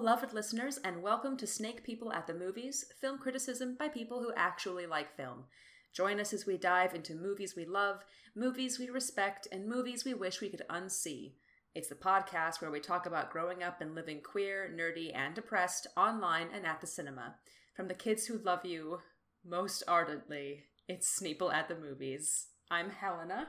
[0.00, 4.32] beloved listeners, and welcome to Snake People at the Movies, film criticism by people who
[4.34, 5.44] actually like film.
[5.92, 8.02] Join us as we dive into movies we love,
[8.34, 11.34] movies we respect, and movies we wish we could unsee.
[11.74, 15.86] It's the podcast where we talk about growing up and living queer, nerdy, and depressed
[15.98, 17.34] online and at the cinema.
[17.76, 19.00] From the kids who love you
[19.44, 22.46] most ardently, it's Sneeple at the Movies.
[22.70, 23.48] I'm Helena.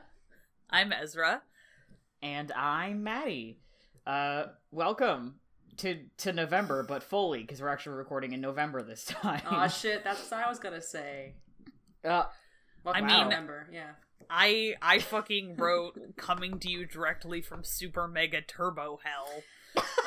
[0.69, 1.43] I'm Ezra.
[2.21, 3.61] And I'm Maddie.
[4.05, 5.35] Uh, welcome
[5.77, 9.41] to to November, but fully because we're actually recording in November this time.
[9.49, 11.33] Aw, shit, that's what I was gonna say.
[12.03, 12.23] Uh,
[12.83, 13.91] Welcome I to mean- November, yeah.
[14.29, 19.43] I I fucking wrote coming to you directly from Super Mega Turbo Hell.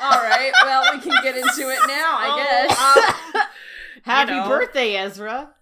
[0.01, 2.77] All right, well, we can get into it now, I guess.
[3.37, 3.47] Oh, um,
[4.03, 4.47] happy know.
[4.49, 5.53] birthday, Ezra.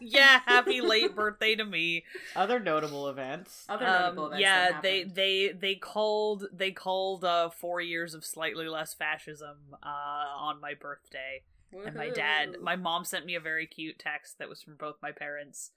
[0.00, 2.04] Yeah, happy late birthday to me.
[2.36, 3.64] Other notable events.
[3.68, 8.14] Other Um, notable events yeah, that they they they called they called uh four years
[8.14, 11.42] of slightly less fascism uh on my birthday.
[11.84, 14.96] and my dad my mom sent me a very cute text that was from both
[15.02, 15.72] my parents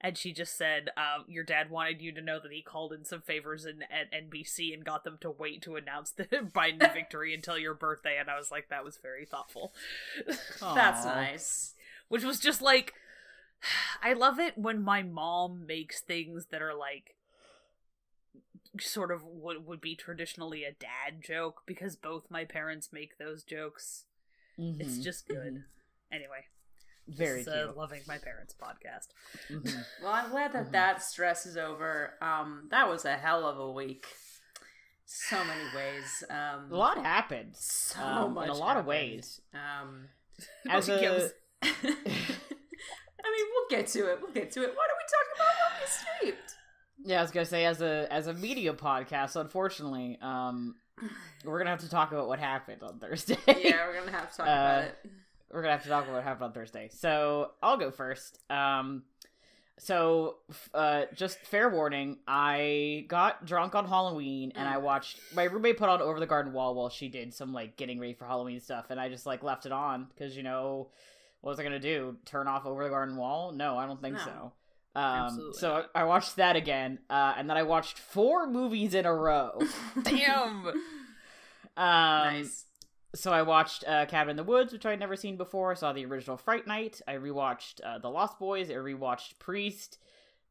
[0.00, 3.04] and she just said um, your dad wanted you to know that he called in
[3.04, 7.34] some favors in, at nbc and got them to wait to announce the biden victory
[7.34, 9.72] until your birthday and i was like that was very thoughtful
[10.60, 11.74] That's nice.
[12.08, 12.94] which was just like
[14.02, 17.14] i love it when my mom makes things that are like
[18.80, 23.42] sort of what would be traditionally a dad joke because both my parents make those
[23.44, 24.04] jokes
[24.58, 25.02] it's Mhm.
[25.02, 25.64] just good
[26.10, 26.46] anyway
[27.08, 27.76] very it's a cute.
[27.76, 29.08] loving my parents podcast.
[29.50, 29.84] Mhm.
[30.02, 30.72] Well, I'm glad that Mhm.
[30.72, 32.16] that stress is over.
[32.22, 34.06] Um, that was a hell of a week.
[35.04, 36.22] So many ways.
[36.30, 37.56] Um, A lot happened.
[37.56, 39.40] So um, much in a lot of ways.
[39.52, 40.10] Um,
[40.70, 41.32] As it a was-
[43.24, 44.18] I mean, we'll get to it.
[44.22, 44.74] We'll get to it.
[44.74, 46.56] Why don't we talk about what we escaped?
[47.04, 50.76] yeah, I was gonna say as a as a media podcast, unfortunately, um,
[51.44, 53.36] we're gonna have to talk about what happened on Thursday.
[53.46, 55.10] Yeah, we're gonna have to talk about Uh, it.
[55.52, 56.88] we're gonna have to talk about what happened on Thursday.
[56.92, 58.38] So I'll go first.
[58.50, 59.04] Um,
[59.78, 60.36] so
[60.74, 64.82] uh, just fair warning, I got drunk on Halloween and I Mm.
[64.82, 67.98] watched my roommate put on Over the Garden Wall while she did some like getting
[67.98, 70.90] ready for Halloween stuff, and I just like left it on because you know
[71.42, 72.16] what was I gonna do?
[72.24, 73.52] Turn off Over the Garden Wall?
[73.52, 74.22] No, I don't think No.
[74.24, 74.52] so.
[75.00, 75.90] Um, so not.
[75.94, 79.60] I watched that again, uh, and then I watched four movies in a row.
[80.02, 80.66] Damn.
[80.66, 80.74] Um,
[81.76, 82.64] nice.
[83.14, 85.70] so I watched uh, Cabin in the Woods, which I'd never seen before.
[85.72, 87.00] I Saw the original Fright Night.
[87.08, 88.70] I rewatched uh, The Lost Boys.
[88.70, 89.98] I rewatched Priest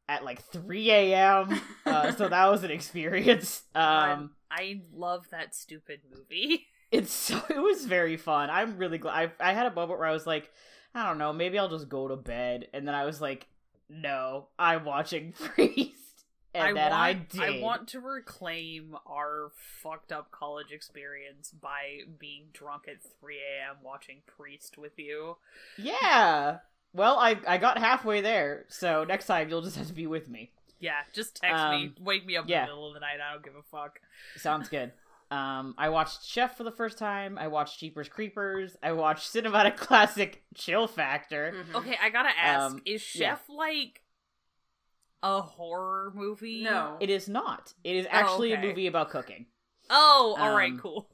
[0.08, 1.60] at like 3 a.m.
[1.86, 3.62] Uh, so that was an experience.
[3.74, 6.66] Um, I love that stupid movie.
[6.92, 8.50] it's so it was very fun.
[8.50, 9.32] I'm really glad.
[9.40, 10.50] I, I had a moment where I was like,
[10.94, 13.46] I don't know, maybe I'll just go to bed, and then I was like,
[13.88, 17.40] no, I'm watching Priest, and I then want, I did.
[17.40, 19.52] I want to reclaim our
[19.82, 23.76] fucked up college experience by being drunk at 3 a.m.
[23.82, 25.36] watching Priest with you.
[25.78, 26.58] Yeah.
[26.94, 30.28] Well, I I got halfway there, so next time you'll just have to be with
[30.28, 30.50] me.
[30.78, 32.62] Yeah, just text me, Um, wake me up yeah.
[32.62, 33.18] in the middle of the night.
[33.26, 34.00] I don't give a fuck.
[34.36, 34.92] Sounds good.
[35.32, 37.38] Um, I watched Chef for the first time.
[37.38, 38.76] I watched Jeepers Creepers.
[38.82, 41.54] I watched cinematic classic Chill Factor.
[41.70, 41.74] Mhm.
[41.76, 43.30] Okay, I gotta ask: Um, Is yeah.
[43.30, 44.02] Chef like
[45.22, 46.62] a horror movie?
[46.62, 46.98] No.
[47.00, 47.72] It is not.
[47.82, 48.62] It is actually okay.
[48.62, 49.46] a movie about cooking.
[49.88, 51.08] Oh, all right, Um, cool.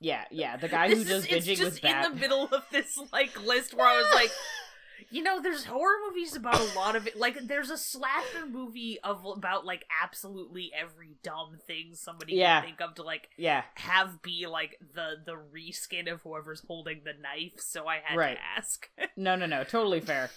[0.00, 0.56] Yeah, yeah.
[0.56, 2.14] The guy this who does is, it's binging just with in Bat.
[2.14, 4.30] the middle of this like list where I was like,
[5.10, 7.16] you know, there's horror movies about a lot of it.
[7.18, 12.60] Like, there's a slasher movie of about like absolutely every dumb thing somebody Yeah.
[12.60, 17.02] can think of to like yeah, have be like the the reskin of whoever's holding
[17.04, 17.60] the knife.
[17.60, 18.36] So I had Right.
[18.36, 18.88] to ask.
[19.16, 19.64] no, no, no.
[19.64, 20.30] Totally fair.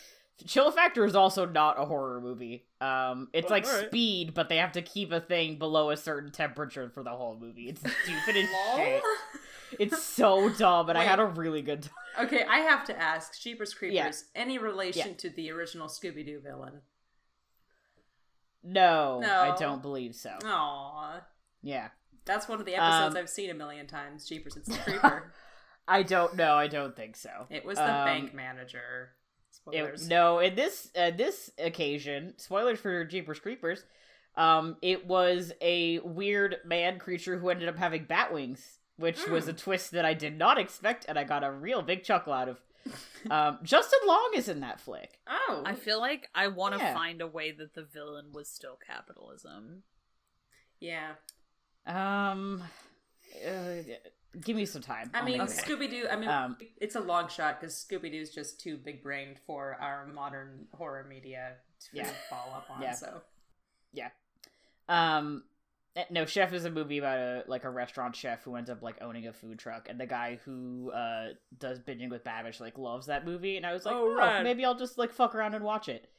[0.48, 2.66] Chill Factor is also not a horror movie.
[2.80, 3.88] Um, it's Well, like alright.
[3.90, 7.38] Speed, but they have to keep a thing below a certain temperature for the whole
[7.40, 7.70] movie.
[7.70, 9.04] It's stupid as shit.
[9.80, 11.92] It's so dumb, and I had a really good time.
[12.20, 14.42] Okay, I have to ask, Jeepers Creepers, Yeah.
[14.42, 15.16] any relation Yeah.
[15.18, 16.82] to the original Scooby Doo villain?
[18.64, 19.42] No, No.
[19.42, 20.38] I don't believe so.
[20.44, 21.22] Aw.
[21.62, 21.90] Yeah.
[22.26, 24.28] That's one of the episodes Um, I've seen a million times.
[24.28, 25.34] Jeepers, it's the Creeper.
[25.88, 26.54] I don't know.
[26.56, 27.48] I don't think so.
[27.50, 29.14] it was the Um, bank manager.
[29.72, 33.84] It, no, in this uh, this occasion, spoilers for Jeepers Creepers.
[34.36, 39.48] Um, it was a weird man creature who ended up having bat wings, which was
[39.48, 42.50] a twist that I did not expect, and I got a real big chuckle out
[42.50, 42.60] of.
[43.30, 45.20] Um, Justin Long is in that flick.
[45.28, 45.62] Oh.
[45.64, 46.96] I feel like I want to Yeah.
[46.96, 49.84] find a way that the villain was still capitalism.
[50.80, 51.12] yeah.
[51.86, 52.64] Um,
[53.48, 53.84] uh,
[54.44, 55.12] give me some time.
[55.14, 55.52] I I'll mean, Okay.
[55.54, 56.08] Scooby Doo.
[56.10, 59.76] I mean, Um, it's a long shot because Scooby Doo's just too big brained for
[59.80, 62.12] our modern horror media to Yeah.
[62.32, 62.82] follow up on.
[62.82, 62.94] Yeah.
[62.94, 63.22] So
[64.90, 65.51] Um, eh,
[66.10, 69.02] no, Chef is a movie about a like a restaurant chef who ends up like
[69.02, 73.08] owning a food truck, and the guy who uh does binging with Babish like loves
[73.08, 74.44] that movie, and I was like, Oh, oh, rad.
[74.44, 76.10] maybe I'll just like fuck around and watch it.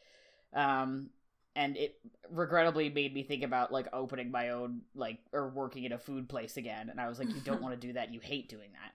[0.53, 1.11] Um,
[1.57, 1.99] and it
[2.31, 6.29] regrettably made me think about like opening my own like or working in a food
[6.29, 8.13] place again, and I was like, you don't want to do that.
[8.13, 8.93] You hate doing that.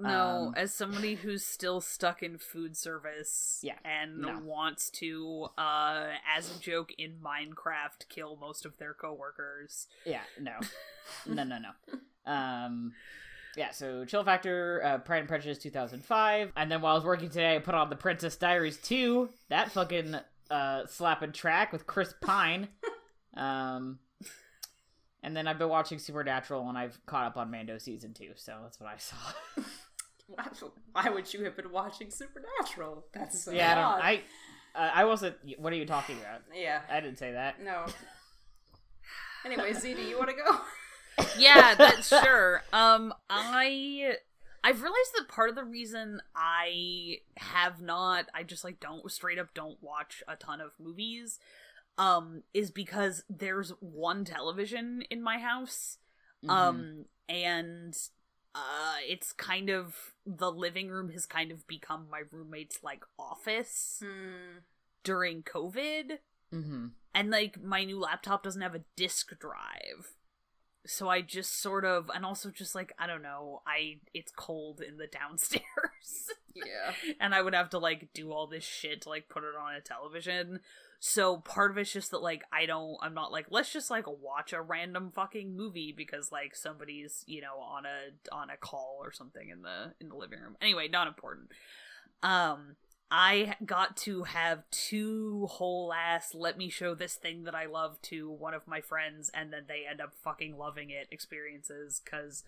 [0.00, 0.08] No,
[0.48, 4.38] Um, as somebody who's still stuck in food service Yeah, and no.
[4.38, 6.06] wants to, uh,
[6.36, 9.88] as a joke in Minecraft, kill most of their coworkers.
[10.06, 10.52] Yeah, no,
[11.26, 12.30] no, no, no.
[12.32, 12.92] Um,
[13.56, 13.72] yeah.
[13.72, 17.04] So Chill Factor, uh, Pride and Prejudice, two thousand five, and then while I was
[17.04, 19.30] working today, I put on The Princess Diaries two.
[19.48, 20.14] That fucking
[20.50, 22.68] uh slapping track with Chris Pine.
[23.34, 24.00] Um,
[25.22, 28.32] and then I've been watching Supernatural, and I've caught up on Mando season two.
[28.34, 29.16] So that's what I saw.
[30.28, 30.46] Why-
[30.92, 33.04] Why would you have been watching Supernatural?
[33.12, 33.96] That's so yeah, I odd.
[33.96, 34.04] don't.
[34.04, 34.22] I
[34.74, 35.36] uh, I wasn't.
[35.58, 36.42] What are you talking about?
[36.54, 36.80] yeah.
[36.90, 37.62] I didn't say that.
[37.62, 37.86] No.
[39.44, 40.60] Anyway, Z, do you want to go?
[41.38, 42.62] yeah, that's sure.
[42.72, 44.14] Um, I
[44.64, 49.38] I've realized that part of the reason I have not, I just like don't straight
[49.38, 51.38] up don't watch a ton of movies,
[51.96, 55.98] um, is because there's one television in my house,
[56.48, 57.96] um, and
[58.58, 59.94] uh, it's kind of
[60.26, 64.58] the living room has kind of become my roommate's like office Hmm.
[65.04, 66.18] during COVID
[66.52, 66.92] Mhm.
[67.14, 70.14] and like my new laptop doesn't have a disk drive
[70.86, 74.80] so i just sort of and also just like i don't know i it's cold
[74.80, 76.94] in the downstairs Yeah.
[77.20, 79.74] and i would have to like do all this shit to like put it on
[79.74, 80.60] a television
[81.00, 84.06] so part of it's just that like i don't i'm not like let's just like
[84.06, 88.98] watch a random fucking movie because like somebody's you know on a on a call
[89.00, 90.56] or something in the in the living room.
[90.60, 91.50] Anyway not important.
[92.22, 92.76] Um
[93.10, 98.02] I got to have two whole ass let me show this thing that I love
[98.02, 102.42] to one of my friends and then they end up fucking loving it experiences cuz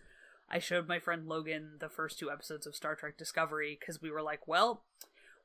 [0.49, 4.11] I showed my friend Logan the first two episodes of Star Trek Discovery cuz we
[4.11, 4.83] were like, well,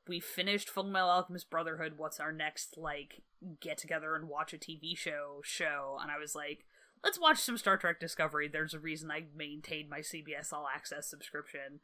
[0.08, 1.94] we finished Full Metal Alchemist Brotherhood.
[1.96, 3.22] What's our next like
[3.60, 5.98] get together and watch a TV show show?
[6.00, 6.64] And I was like,
[7.04, 8.48] let's watch some Star Trek Discovery.
[8.48, 11.80] There's a reason I maintained my CBS All Access subscription.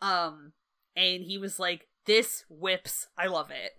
[0.00, 0.52] Um
[0.94, 3.08] and he was like, "This whips.
[3.16, 3.72] I love it."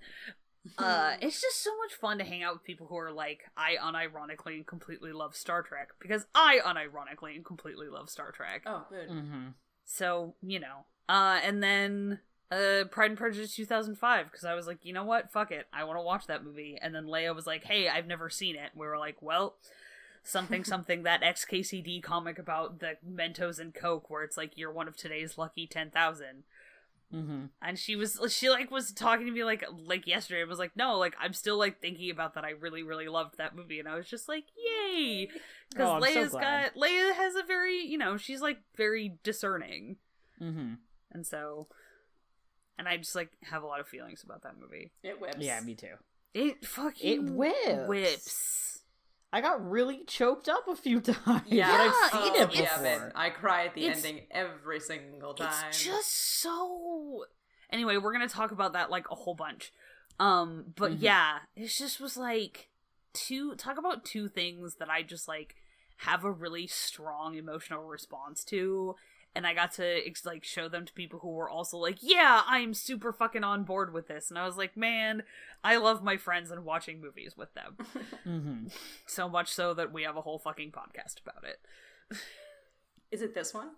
[0.78, 3.76] Uh, it's just so much fun to hang out with people who are like, I
[3.76, 8.64] unironically and completely love Star Trek because I unironically and completely love Star Trek.
[8.66, 9.10] oh, good.
[9.10, 9.54] Mhm.
[9.86, 12.19] So you know, uh, and then
[12.54, 15.84] uh, Pride and Prejudice 2005 because I was like, you know what, fuck it, I
[15.84, 16.78] want to watch that movie.
[16.82, 18.72] And then Leia was like, hey, I've never seen it.
[18.76, 19.56] We were like, well.
[20.26, 24.88] Something, something, that XKCD comic about the Mentos and Coke, where it's like, you're one
[24.88, 26.44] of today's lucky 10,000
[27.14, 27.50] Mhm.
[27.62, 30.72] and she was she like was talking to me like like yesterday and was like
[30.76, 33.88] no like i'm still like thinking about that i really really loved that movie and
[33.88, 35.30] i was just like yay
[35.69, 39.98] because Oh, I'm so got leia has a very you know she's like very discerning
[40.42, 40.78] Mhm.
[41.12, 41.68] and so
[42.77, 45.37] and i just like have a lot of feelings about that movie It whips.
[45.39, 45.95] Yeah, me too.
[46.33, 47.87] it fucking It whips.
[47.87, 48.80] whips
[49.31, 51.42] I got really choked up a few times.
[51.47, 52.65] Yeah, but I've seen oh, it before.
[52.65, 53.11] yeah, man.
[53.15, 55.69] I cry at the It's- ending every single time.
[55.69, 57.25] It's just so.
[57.71, 59.73] Anyway, we're gonna talk about that like a whole bunch.
[60.19, 60.97] Um, but Mhm.
[61.01, 62.69] yeah, it just was like
[63.13, 63.56] two.
[63.56, 65.56] Talk about two things that I just like
[65.97, 68.95] have a really strong emotional response to,
[69.35, 72.73] and I got to like show them to people who were also like, "Yeah, I'm
[72.73, 75.23] super fucking on board with this," and I was like, "Man,
[75.63, 77.78] I love my friends and watching movies with them
[78.25, 78.73] Mhm.
[79.06, 82.18] so much so that we have a whole fucking podcast about it."
[83.11, 83.71] Is it this one?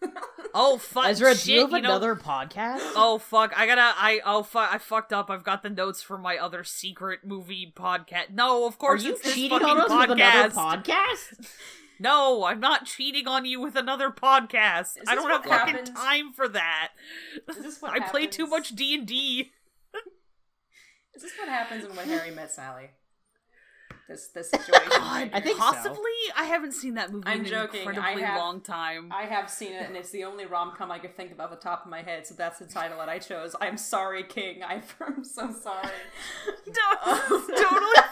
[0.56, 1.06] Oh fuck!
[1.08, 2.80] Ezra, shit, do you have know- another podcast?
[2.96, 3.52] Oh fuck!
[3.58, 3.80] I gotta.
[3.82, 4.72] I oh fuck!
[4.72, 5.28] I fucked up.
[5.28, 8.30] I've got the notes for my other secret movie podcast.
[8.30, 10.08] No, of Are course you it's this cheating fucking on us podcast.
[10.08, 11.50] with another podcast?
[11.98, 14.96] no, I'm not cheating on you with another podcast.
[15.06, 16.90] I don't have fucking happens- time for that.
[17.48, 19.52] Is this what I play too much D and D.
[21.14, 22.90] Is this what happens When Harry Met Sally?
[24.08, 24.90] This this situation.
[24.90, 25.40] right I here.
[25.40, 25.64] think so.
[25.72, 26.00] Possibly.
[26.36, 27.82] I haven't seen that movie I'm in joking.
[27.82, 29.10] an I incredibly have- long time.
[29.10, 31.48] I have seen it, and it's the only rom com I could think of off
[31.50, 33.56] the top of my head, so that's the title that I chose.
[33.60, 34.62] I'm sorry, King.
[34.66, 34.82] I'm
[35.24, 35.88] so sorry.
[36.66, 38.02] No, um, totally.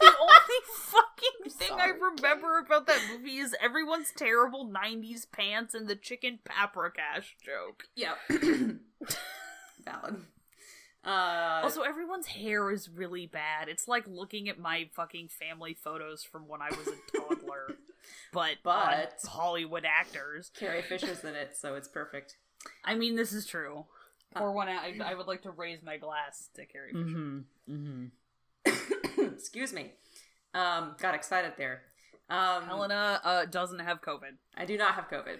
[0.00, 1.92] the only fucking thing I sorry.
[2.00, 7.84] remember about that movie is everyone's terrible '90s pants and the chicken paprikash joke.
[7.94, 8.14] Yeah.
[9.84, 10.22] Valid.
[11.10, 13.68] Uh, Also, everyone's hair is really bad.
[13.68, 17.76] It's like looking at my fucking family photos from when I was a toddler,
[18.32, 20.50] but on But- Hollywood actors.
[20.58, 22.36] Carrie Fisher's in it, so it's perfect.
[22.84, 23.86] I mean, this is true.
[24.36, 27.04] For one, I, I would like to raise my glass to Carrie Fisher.
[27.04, 28.08] Mm-hmm.
[28.66, 29.24] Mm-hmm.
[29.34, 29.92] Excuse me.
[30.54, 31.82] Um, got excited there.
[32.28, 34.32] Um, Helena uh, doesn't have COVID.
[34.56, 35.38] I do not have COVID.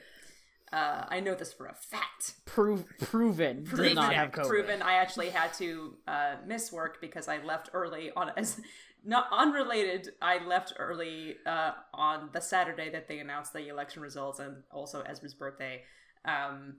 [0.73, 2.35] Uh, I know this for a fact.
[2.45, 4.49] Prove proven did not have COVID.
[4.49, 4.83] Proven.
[4.83, 8.61] I actually had to uh, miss work because I left early on as
[9.05, 10.11] not unrelated.
[10.21, 15.03] I left early uh, on the Saturday that they announced the election results, and also
[15.03, 15.83] Ezra's birthday.
[16.25, 16.77] Um,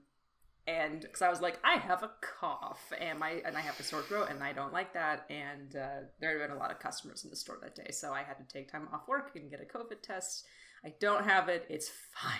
[0.66, 3.82] and because I was like, I have a cough, and my and I have a
[3.82, 5.24] sore throat, and I don't like that.
[5.30, 8.12] And uh, there had been a lot of customers in the store that day, so
[8.12, 10.44] I had to take time off work and get a COVID test.
[10.84, 12.38] I don't have it; it's fine.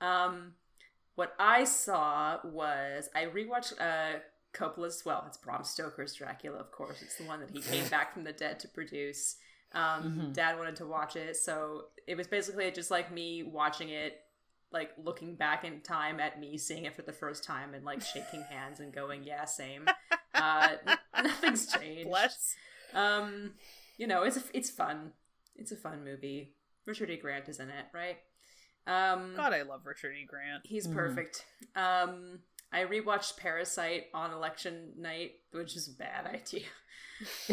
[0.00, 0.52] Um,
[1.14, 4.20] what I saw was I rewatched uh,
[4.52, 5.02] Coppola's.
[5.04, 7.02] Well, it's Bram Stoker's Dracula, of course.
[7.02, 9.36] It's the one that he came back from the dead to produce.
[9.72, 10.34] Um, Mhm.
[10.34, 14.20] Dad wanted to watch it, so it was basically just like me watching it,
[14.72, 18.00] like looking back in time at me seeing it for the first time and like
[18.00, 19.86] shaking hands and going, "Yeah, same."
[20.34, 20.76] Uh,
[21.20, 22.08] nothing's changed.
[22.10, 22.54] Bless.
[22.94, 23.54] Um,
[23.96, 25.12] you know, it's it's fun.
[25.56, 26.54] It's a fun movie.
[26.86, 27.16] Richard E.
[27.16, 28.18] Grant is in it, right?
[28.88, 30.24] Um, God, I love Richard E.
[30.26, 30.64] Grant.
[30.66, 30.94] he's Mhm.
[30.94, 31.44] perfect.
[31.76, 32.40] Um,
[32.72, 36.66] I rewatched Parasite on election night, which is a bad idea.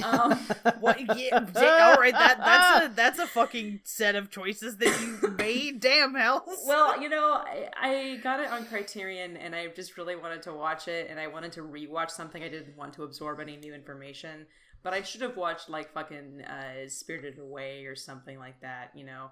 [0.04, 0.32] Um,
[0.80, 1.00] What?
[1.18, 2.13] Yeah, yeah, all right.
[2.13, 5.80] That that's a that's a fucking set of choices that you made.
[5.80, 6.46] Damn hell.
[6.68, 10.54] well, you know, I, I got it on Criterion, and I just really wanted to
[10.54, 12.44] watch it, and I wanted to rewatch something.
[12.44, 14.46] I didn't want to absorb any new information,
[14.84, 18.92] but I should have watched like fucking uh, Spirited Away or something like that.
[18.94, 19.32] You know,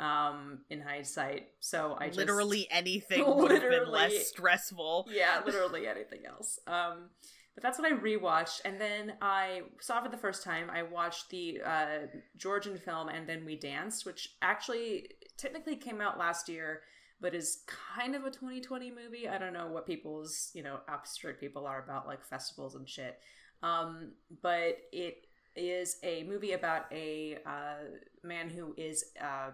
[0.00, 1.48] um, in hindsight.
[1.60, 5.08] So I just, literally anything would have been less stressful.
[5.12, 6.58] yeah, literally anything else.
[6.66, 7.10] Um,
[7.54, 10.70] but that's what I rewatched, and then I saw for the first time.
[10.70, 11.98] I watched the uh,
[12.36, 16.82] Georgian film, and then we danced, which actually technically came out last year,
[17.20, 17.64] but is
[17.96, 19.28] kind of a 2020 movie.
[19.28, 22.88] I don't know what people's you know how strict people are about like festivals and
[22.88, 23.18] shit.
[23.62, 25.26] Um, but it
[25.56, 29.50] is a movie about a uh, man who is uh,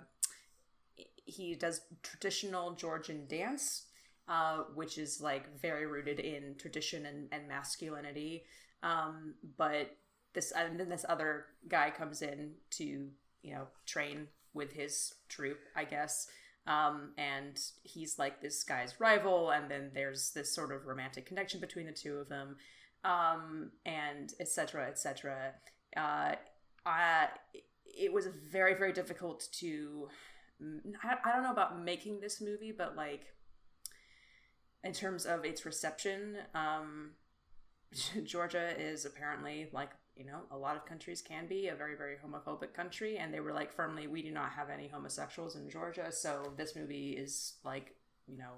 [1.26, 3.86] he does traditional Georgian dance
[4.28, 8.44] uh, which is like very rooted in tradition and, and masculinity.
[8.82, 9.96] Um, but
[10.34, 12.84] this and then this other guy comes in to
[13.42, 16.26] you know train with his troop, I guess.
[16.66, 21.60] Um, and he's like this guy's rival, and then there's this sort of romantic connection
[21.60, 22.56] between the two of them,
[23.04, 24.88] um, and etc.
[24.88, 25.52] etc.
[25.96, 26.34] Uh,
[26.84, 27.28] I,
[27.84, 30.08] it was very very difficult to.
[30.60, 33.26] I, don't know about making this movie, but like
[34.84, 37.10] in terms of its reception, um,
[38.24, 42.16] Georgia is apparently like you know a lot of countries can be a very very
[42.16, 46.10] homophobic country, and they were like firmly we do not have any homosexuals in Georgia,
[46.10, 47.94] so this movie is like
[48.26, 48.52] you know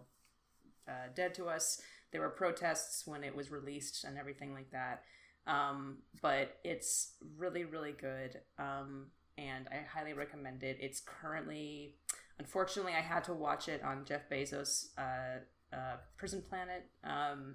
[0.88, 1.80] uh, dead to us.
[2.12, 5.02] There were protests when it was released and everything like that,
[5.46, 9.06] um, but it's really really good, um,
[9.38, 10.76] and I highly recommend it.
[10.80, 11.94] It's currently,
[12.38, 15.40] unfortunately, I had to watch it on Jeff Bezos' uh,
[15.74, 16.84] uh, Prison Planet.
[17.04, 17.54] Um,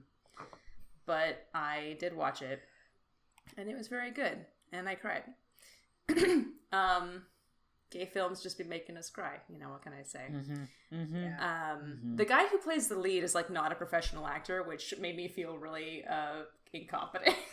[1.06, 2.62] but I did watch it,
[3.58, 5.24] and it was very good, and I cried.
[6.72, 7.24] um,
[7.92, 9.38] gay films just be making us cry.
[9.50, 10.28] You know what can I say?
[10.32, 10.96] Mm-hmm.
[10.96, 11.24] Mm-hmm.
[11.24, 11.74] Yeah.
[11.74, 12.18] Um, Mhm.
[12.18, 15.28] The guy who plays the lead is like not a professional actor, which made me
[15.28, 17.36] feel really uh, incompetent.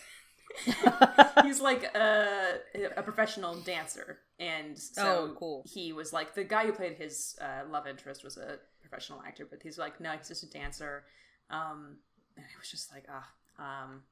[1.44, 2.58] He's like a,
[2.96, 5.02] a professional dancer, and so
[5.32, 5.64] Oh, cool.
[5.66, 9.46] he was like the guy who played his uh, love interest was a professional actor,
[9.48, 11.04] but he's like no, he's just a dancer.
[11.50, 11.96] Um,
[12.36, 13.26] and it was just like ah,
[13.58, 14.02] um,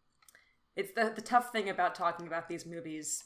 [0.76, 3.24] it's the the tough thing about talking about these movies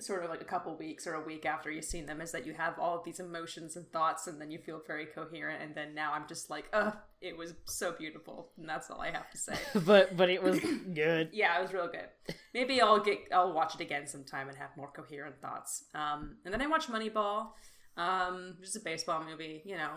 [0.00, 2.46] sort of like a couple weeks or a week after you've seen them is that
[2.46, 5.74] you have all of these emotions and thoughts and then you feel very coherent and
[5.74, 9.28] then now i'm just like oh it was so beautiful and that's all i have
[9.30, 9.56] to say.
[9.84, 10.60] But but it was
[10.94, 11.30] good.
[11.32, 12.08] yeah it was real good.
[12.54, 15.84] Maybe i'll get i'll watch it again sometime and have more coherent thoughts.
[15.94, 17.48] Um and then i watched moneyball
[17.96, 19.90] um which is a baseball movie you know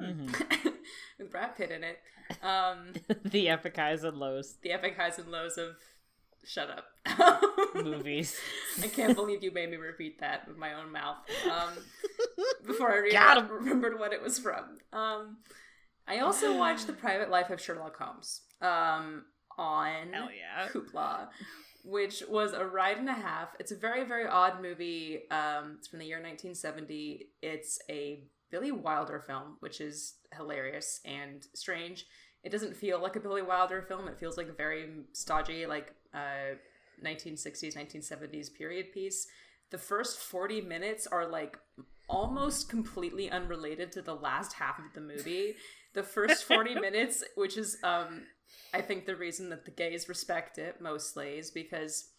[0.00, 0.34] Mhm.
[1.18, 1.98] with brad pitt in it.
[2.42, 4.56] Um the epic highs and lows.
[4.62, 5.76] The epic highs and lows of
[6.44, 6.84] shut up
[7.74, 8.36] movies.
[8.82, 11.18] I can't believe you made me repeat that with my own mouth.
[11.50, 11.70] Um,
[12.66, 13.10] before I re-
[13.50, 14.78] remembered what it was from.
[14.92, 15.38] Um,
[16.06, 19.24] I also watched The Private Life of Sherlock Holmes um,
[19.56, 20.68] on Hell yeah.
[20.68, 21.28] Hoopla,
[21.84, 23.50] which was a ride and a half.
[23.60, 25.22] It's a very, very odd movie.
[25.30, 27.28] Um, it's from the year 1970.
[27.42, 32.06] It's a Billy Wilder film, which is hilarious and strange.
[32.42, 34.08] It doesn't feel like a Billy Wilder film.
[34.08, 36.56] It feels like a very stodgy, like uh,
[37.04, 39.26] 1960s, 1970s period piece.
[39.70, 41.58] The first 40 minutes are like
[42.08, 45.54] almost completely unrelated to the last half of the movie.
[45.94, 48.22] The first 40 minutes, which is um
[48.74, 52.10] I think the reason that the gays respect it mostly is because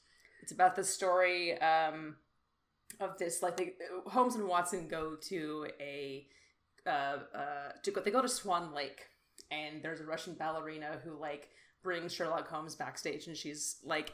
[0.42, 2.16] it's about the story um
[3.00, 3.74] of this like they,
[4.08, 6.28] Holmes and Watson go to a
[6.86, 9.06] uh, uh, to go they go to Swan Lake
[9.50, 11.50] and there's a Russian ballerina who like
[11.84, 14.14] brings Sherlock Holmes backstage and she's like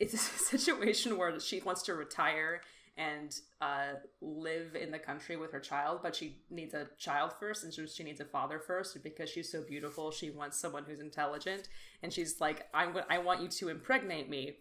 [0.00, 0.18] it's a
[0.56, 2.62] situation where she wants to retire
[2.96, 7.64] and uh, live in the country with her child, but she needs a child first,
[7.64, 10.10] and she needs a father first because she's so beautiful.
[10.10, 11.68] She wants someone who's intelligent,
[12.02, 14.56] and she's like, "I'm, I want you to impregnate me,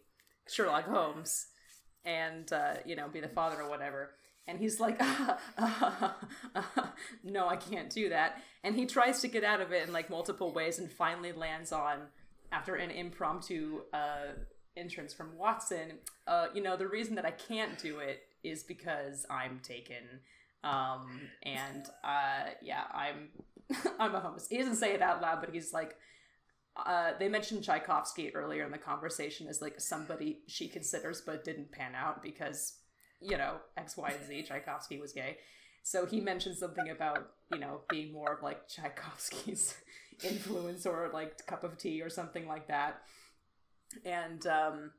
[0.48, 1.48] Sherlock Holmes,
[2.05, 4.12] and uh, you know, be the father or whatever."
[4.48, 5.01] And he's like,
[7.24, 10.10] "No, I can't do that." And he tries to get out of it in like
[10.10, 12.03] multiple ways, and finally lands on
[12.53, 13.81] after an impromptu.
[13.91, 14.34] Uh,
[14.79, 19.25] entrance from Watson, uh, you know, the reason that I can't do it is because
[19.29, 20.21] I'm taken.
[20.63, 23.29] Um, and uh, yeah, I'm
[24.00, 24.48] I'm a homeless.
[24.50, 25.95] He doesn't say it out loud, but he's like,
[26.86, 31.71] uh, they mentioned Tchaikovsky earlier in the conversation as like somebody she considers but didn't
[31.71, 32.77] pan out because
[33.21, 34.43] you know X, Y, and Z.
[34.43, 35.38] Tchaikovsky was gay,
[35.83, 39.75] so he mentioned something about you know being more of like Tchaikovsky's
[40.24, 43.01] influence or like cup of tea or something like that,
[44.05, 44.91] and um,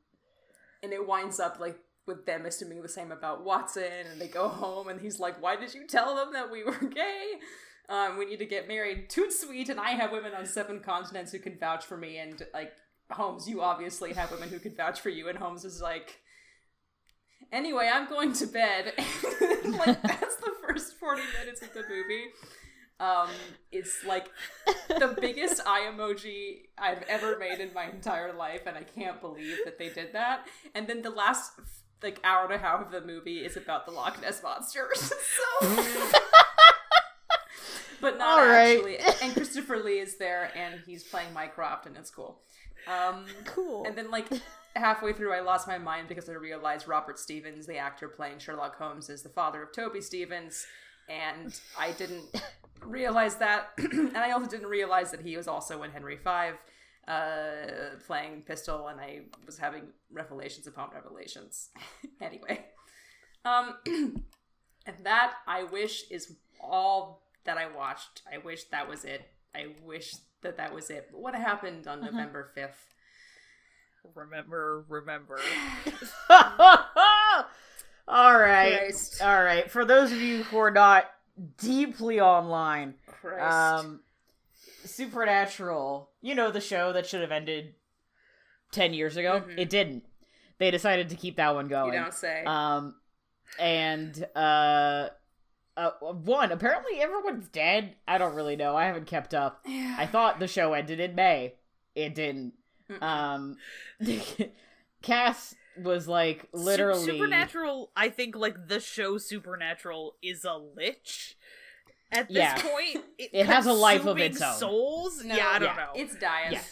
[0.82, 4.48] and it winds up like with them assuming the same about Watson, and they go
[4.48, 7.38] home, and he's like, "Why did you tell them that we were gay?
[7.88, 9.10] Um, we need to get married.
[9.10, 12.42] Toot sweet, and I have women on seven continents who can vouch for me, and
[12.54, 12.72] like
[13.10, 16.20] Holmes, you obviously have women who can vouch for you." And Holmes is like,
[17.52, 22.26] "Anyway, I'm going to bed." like that's the first forty minutes of the movie.
[23.00, 23.28] Um,
[23.72, 24.30] it's like
[24.88, 29.56] the biggest eye emoji I've ever made in my entire life, and I can't believe
[29.64, 30.46] that they did that.
[30.74, 31.52] And then the last
[32.02, 34.88] like hour and a half of the movie is about the Loch Ness monster.
[34.94, 35.10] so,
[38.00, 38.76] but not right.
[38.76, 38.98] actually.
[39.22, 42.38] And Christopher Lee is there, and he's playing Mycroft, and it's cool.
[42.88, 43.84] Um, Cool.
[43.86, 44.26] and then like
[44.76, 48.76] halfway through, I lost my mind because I realized Robert Stephens, the actor playing Sherlock
[48.76, 50.66] Holmes, is the father of Toby Stephens,
[51.08, 52.24] and I didn't
[52.84, 56.30] realize that, and I also didn't realize that he was also in Henry V,
[57.08, 61.70] uh, playing Pistol, and I was having revelations upon revelations.
[62.20, 62.64] anyway,
[63.44, 68.22] um, and that I wish is all that I watched.
[68.32, 69.22] I wish that was it.
[69.54, 71.08] I wish that that was it.
[71.10, 72.94] But what happened on November fifth?
[74.14, 75.38] Remember, remember.
[78.08, 78.78] All right.
[78.78, 79.22] Christ.
[79.22, 79.70] All right.
[79.70, 81.10] For those of you who are not
[81.58, 83.42] deeply online, Christ.
[83.84, 84.00] um,
[84.84, 87.74] Supernatural, you know the show that should have ended
[88.72, 89.42] 10 years ago?
[89.46, 89.58] Mhm.
[89.58, 90.04] It didn't.
[90.58, 91.92] They decided to keep that one going.
[91.94, 92.44] you don't say.
[92.44, 92.94] Um,
[93.58, 95.08] and uh,
[95.76, 97.94] uh, one apparently everyone's dead.
[98.06, 98.76] I don't really know.
[98.76, 99.60] I haven't kept up.
[99.66, 99.96] yeah.
[99.98, 101.54] I thought the show ended in May.
[101.94, 102.52] It didn't.
[102.90, 103.02] Mm-mm.
[103.02, 103.56] Um,
[105.02, 107.90] Cass was like literally Supernatural.
[107.96, 111.36] I think like the show Supernatural is a lich.
[112.12, 112.54] At this Yeah.
[112.60, 114.54] point, it, It has a life of its own.
[114.56, 115.22] Souls.
[115.24, 115.76] No, yeah, I don't yeah.
[115.76, 115.90] know.
[115.94, 116.52] It's dying.
[116.52, 116.62] Yeah.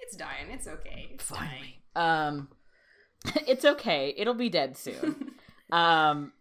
[0.00, 0.50] It's dying.
[0.50, 1.08] It's okay.
[1.12, 1.74] It's dying.
[1.94, 2.48] Um,
[3.46, 4.14] it's okay.
[4.16, 5.32] It'll be dead soon.
[5.72, 6.32] um.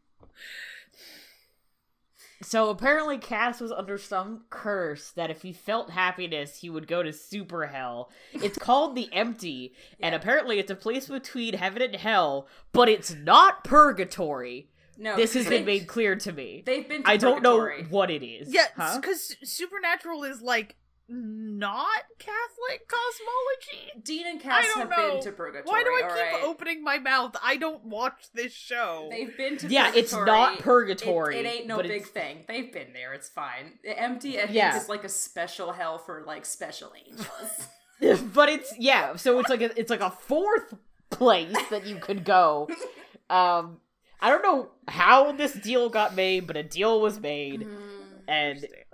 [2.44, 7.02] So apparently Cass was under some curse that if he felt happiness, he would go
[7.02, 8.12] to super hell.
[8.34, 10.18] It's called the Empty, and Yeah.
[10.20, 14.70] apparently it's a place between heaven and hell, but it's not purgatory.
[15.00, 16.64] No, This has been made clear to me.
[16.66, 17.04] They've been.
[17.04, 18.52] To I don't know what it is.
[18.52, 19.00] yeah, huh?
[19.00, 20.76] because Supernatural is like
[21.10, 21.88] not
[22.20, 24.02] Catholic cosmology.
[24.04, 25.14] Dean and Cass I have don't know.
[25.16, 25.64] been to purgatory.
[25.66, 26.44] Why do I keep right?
[26.44, 27.36] opening my mouth?
[27.44, 29.08] I don't watch this show.
[29.10, 29.68] They've been to.
[29.68, 32.44] Yeah, it's not purgatory, It, it ain't no but big it's- thing.
[32.48, 33.14] They've been there.
[33.14, 33.80] It's fine.
[33.86, 34.76] Empty, I think, Yeah.
[34.78, 37.68] is like a special hell for like special angels.
[38.34, 40.76] but it's yeah so it's like a, it's like a fourth
[41.10, 42.68] place that you could go
[43.32, 43.78] um
[44.22, 47.66] i don't know how this deal got made but a deal was made
[48.28, 48.87] and a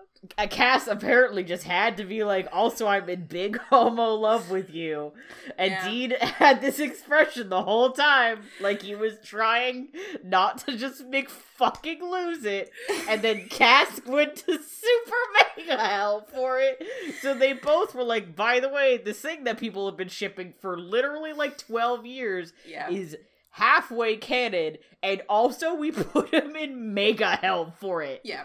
[0.50, 5.12] Cass apparently just had to be like also i'm in big homo love with you
[5.58, 5.90] and Yeah.
[5.90, 9.90] dean had this expression the whole time like he was trying
[10.24, 12.72] not to just make fucking lose it
[13.10, 15.18] and then Cass went to super
[15.58, 16.82] mega hell for it
[17.22, 20.54] so they both were like by the way this thing that people have been shipping
[20.62, 22.90] for literally like 12 years yeah.
[22.90, 23.18] is
[23.52, 28.44] halfway canon and also we put him in mega hell for it yeah.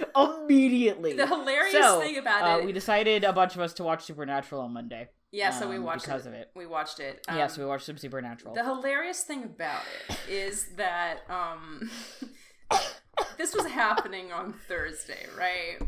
[0.16, 2.66] immediately The hilarious so, thing about uh, it.
[2.66, 5.08] we decided a bunch of us to watch Supernatural on Monday.
[5.30, 6.30] yeah, so we um, watched because it.
[6.30, 6.50] of it.
[6.54, 7.24] We watched it.
[7.28, 8.54] yeah, Um, so we watched some Supernatural.
[8.54, 11.90] The hilarious thing about it is that um
[13.38, 15.78] this was happening on Thursday, right?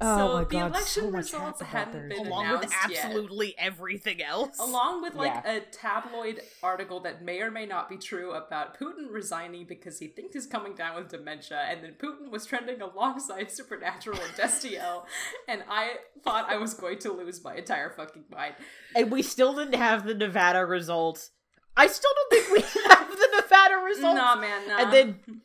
[0.00, 2.16] Oh so my the God, election so results happened hadn't Thursday.
[2.22, 3.04] been Along with announced yet.
[3.04, 4.58] absolutely everything else.
[4.58, 5.52] Along with like Yeah.
[5.54, 10.08] a tabloid article that may or may not be true about Putin resigning because he
[10.08, 15.04] thinks he's coming down with dementia, and then Putin was trending alongside Supernatural and Destiel,
[15.48, 18.54] and I thought I was going to lose my entire fucking mind.
[18.94, 21.30] and we still didn't have the Nevada results.
[21.76, 24.16] I still don't think we have the Nevada results.
[24.16, 24.78] Nah, man, nah.
[24.78, 25.40] And then,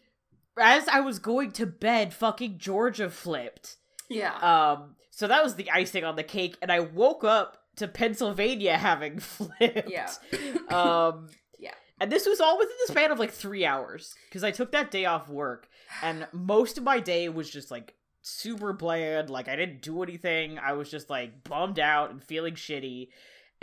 [0.58, 3.78] as I was going to bed, fucking Georgia flipped.
[4.12, 7.88] Yeah, Um, so that was the icing on the cake, and I woke up to
[7.88, 9.90] Pennsylvania having flipped.
[9.90, 10.10] Yeah.
[10.70, 11.74] um, Yeah.
[12.00, 14.92] And this was all within the span of like three hours because I took that
[14.92, 15.68] day off work,
[16.02, 19.30] and most of my day was just like super bland.
[19.30, 20.60] Like I didn't do anything.
[20.60, 23.10] I was just like bummed out and feeling shitty.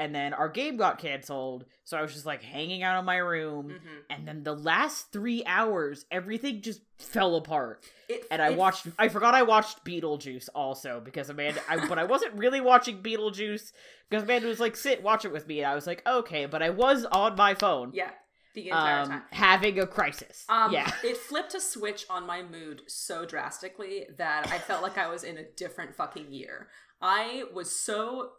[0.01, 3.17] And then our game got canceled, so I was just like hanging out in my
[3.17, 3.71] room.
[3.71, 4.03] Mhm.
[4.11, 8.87] And then the last three hours, everything just fell apart It, and I watched.
[8.97, 11.61] I forgot I watched Beetlejuice also because Amanda.
[11.69, 13.73] I, but I wasn't really watching Beetlejuice
[14.09, 16.63] because Amanda was like, "Sit, watch it with me," and I was like, "Okay," but
[16.63, 18.13] I was on my phone, Yeah,
[18.55, 19.23] the entire um, time.
[19.33, 20.45] having a crisis.
[20.49, 24.97] Um, yeah, it flipped a switch on my mood so drastically that I felt like
[24.97, 26.69] I was in a different fucking year.
[27.03, 28.31] I was so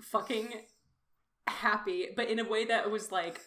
[0.00, 0.48] fucking
[1.46, 3.40] happy, but in a way that was like,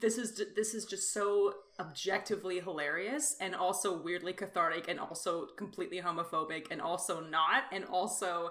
[0.00, 6.00] this is this is just so objectively hilarious and also weirdly cathartic and also completely
[6.00, 8.50] homophobic and also not and also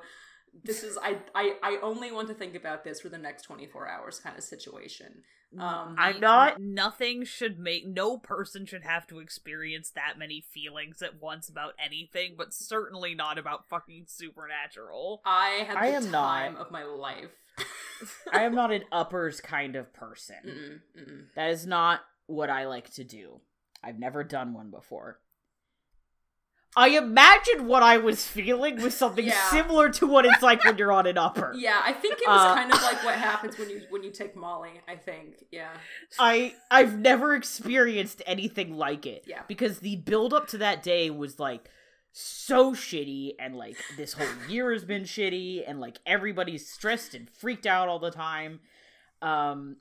[0.64, 3.88] this is I, I I only want to think about this for the next 24
[3.88, 5.22] hours kind of situation.
[5.60, 6.60] Um I'm not.
[6.60, 11.74] Nothing should make no person should have to experience that many feelings at once about
[11.84, 15.22] anything, but certainly not about fucking supernatural.
[15.26, 16.40] I had the I am not.
[16.40, 17.32] time of my life.
[18.32, 20.36] I am not an uppers kind of person.
[20.46, 21.24] Mm-mm, mm-mm.
[21.36, 23.42] That is not what I like to do.
[23.84, 25.20] I've never done one before.
[26.76, 29.50] I imagine what I was feeling was something Yeah.
[29.50, 31.54] similar to what it's like when you're on an upper.
[31.58, 34.12] Yeah, I think it was Uh, kind of like what happens when you when you
[34.12, 34.82] take Molly.
[34.88, 35.72] I think, yeah,
[36.20, 39.24] I I've never experienced anything like it.
[39.26, 39.42] Yeah.
[39.48, 41.68] Because the build up to that day was like
[42.20, 47.30] so shitty and like this whole year has been shitty and like everybody's stressed and
[47.30, 48.60] freaked out all the time.
[49.22, 49.78] Um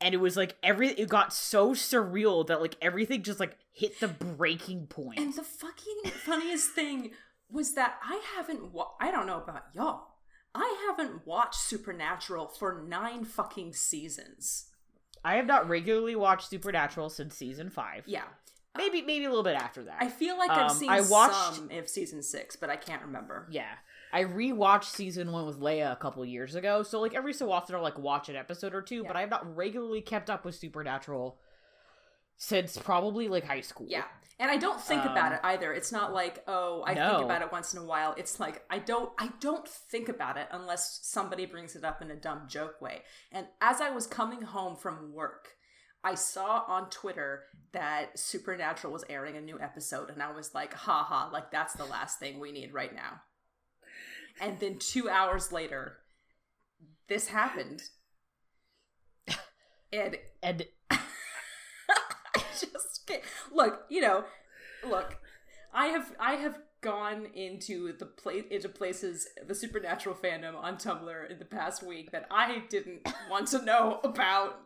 [0.00, 3.98] and it was like every it got so surreal that like everything just like hit
[4.00, 5.18] the breaking point.
[5.18, 7.10] And the fucking funniest thing
[7.50, 8.72] was that I haven't.
[8.72, 10.06] Wa- I don't know about y'all.
[10.54, 14.66] I haven't watched Supernatural for nine fucking seasons.
[15.24, 18.04] I have not regularly watched Supernatural since season 5.
[18.06, 18.24] Yeah,
[18.76, 19.96] Maybe maybe a little bit after that.
[20.00, 23.02] I feel like I've Um, seen I watched- some of season six, but I can't
[23.02, 23.46] remember.
[23.50, 23.74] Yeah.
[24.12, 27.74] I rewatched season one with Leia a couple years ago, so like every so often
[27.76, 29.08] I'll like watch an episode or two, Yeah.
[29.08, 31.38] but I have not regularly kept up with Supernatural
[32.36, 33.86] since probably like high school.
[33.88, 34.04] Yeah.
[34.38, 35.72] And I don't think about Um, it either.
[35.74, 37.10] It's not like, oh, I No.
[37.10, 38.14] think about it once in a while.
[38.16, 42.10] It's like I don't I don't think about it unless somebody brings it up in
[42.10, 43.04] a dumb joke way.
[43.30, 45.56] And as I was coming home from work,
[46.02, 50.72] I saw on Twitter that Supernatural was airing a new episode and I was like,
[50.72, 53.20] haha, like that's the last thing we need right now.
[54.40, 55.98] And then 2 hours later,
[57.08, 57.82] this happened.
[59.92, 60.98] And And I
[62.58, 63.22] just can't.
[63.52, 64.24] look, you know,
[64.88, 65.18] look.
[65.74, 71.30] I have I have gone into the place into places the supernatural fandom on Tumblr
[71.30, 74.60] in the past week that I didn't want to know about.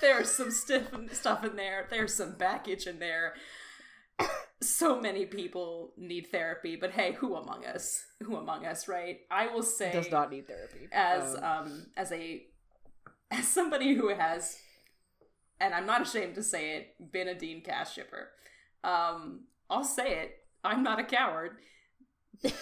[0.00, 1.86] There's some stiff stuff in there.
[1.90, 3.34] There's some baggage in there.
[4.62, 8.04] So many people need therapy, but hey, who among us?
[8.22, 9.18] Who among us, right?
[9.30, 10.88] I will say does not need therapy.
[10.92, 12.44] as Um, um as a
[13.30, 14.58] as somebody who has
[15.60, 18.28] and I'm not ashamed to say it, been a Dean Cass shipper.
[18.84, 20.32] Um, I'll say it.
[20.66, 21.52] I'm not a coward.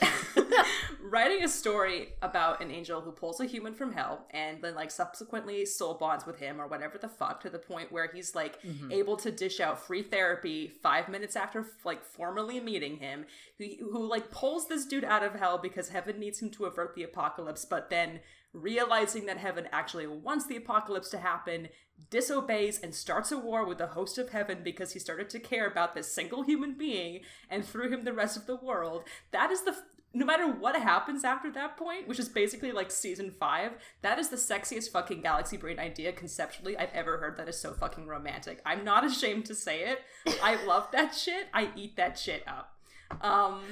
[1.03, 4.90] Writing a story about an angel who pulls a human from hell and then like
[4.90, 8.62] subsequently soul bonds with him or whatever the fuck to the point where he's like
[8.62, 8.93] mhm.
[8.93, 13.27] able to dish out free therapy five minutes after like formally meeting him
[13.59, 16.95] who, who like pulls this dude out of hell because heaven needs him to avert
[16.95, 18.21] the apocalypse but then
[18.53, 21.69] realizing that heaven actually wants the apocalypse to happen
[22.11, 25.66] disobeys and starts a war with the host of heaven because he started to care
[25.66, 29.04] about this single human being and through him the rest of the world.
[29.33, 29.76] That is the
[30.14, 34.28] no matter what happens after that point which is basically like season 5 that is
[34.28, 38.61] the sexiest fucking galaxy brain idea conceptually i've ever heard that is so fucking romantic.
[38.64, 39.98] I'm not ashamed to say it.
[40.40, 41.48] I love that shit.
[41.52, 42.78] I eat that shit up.
[43.20, 43.62] Um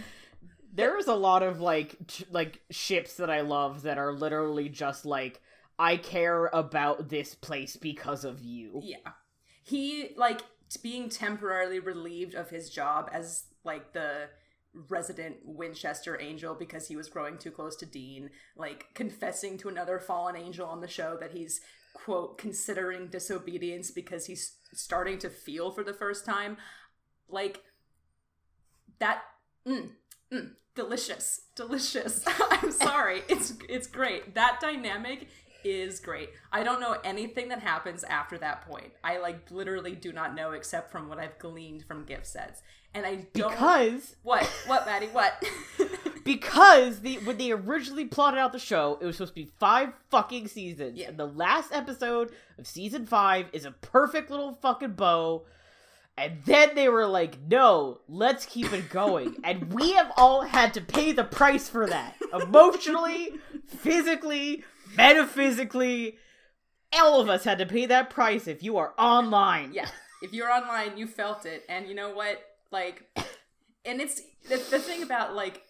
[0.73, 1.97] There's a lot of like
[2.31, 5.41] like ships that I love that are literally just like
[5.79, 8.81] I care about this place because of you.
[8.83, 9.13] Yeah.
[9.63, 14.29] He like t- being temporarily relieved of his job as like the
[14.89, 19.99] resident Winchester angel because he was growing too close to Dean, like confessing to another
[19.99, 21.61] fallen angel on the show that he's
[21.95, 26.57] quote considering disobedience because he's starting to feel for the first time.
[27.29, 27.63] Like
[28.99, 29.23] that
[29.67, 29.91] mm,
[30.33, 31.43] mm, delicious.
[31.55, 32.25] Delicious.
[32.51, 33.23] I'm sorry.
[33.29, 34.35] It's it's great.
[34.35, 35.29] That dynamic
[35.65, 36.31] is great.
[36.53, 38.93] I don't know anything that happens after that point.
[39.03, 42.63] I like literally do not know except from what I've gleaned from gift sets.
[42.95, 45.43] And I don't Because what what Maddie what
[46.25, 49.93] because the when they originally plotted out the show, it was supposed to be five
[50.11, 50.99] fucking seasons.
[50.99, 51.09] Yeah.
[51.09, 55.45] And the last episode of season five is a perfect little fucking bow.
[56.17, 59.37] And then they were like, no, let's keep it going.
[59.45, 62.17] and we have all had to pay the price for that.
[62.35, 63.31] Emotionally,
[63.67, 64.63] physically,
[64.97, 66.19] metaphysically.
[66.93, 69.73] All of us had to pay that price if you are online.
[69.73, 69.89] yeah.
[70.23, 71.65] If you're online, you felt it.
[71.69, 72.41] And you know what?
[72.71, 73.05] Like
[73.85, 75.63] and it's the, the thing about like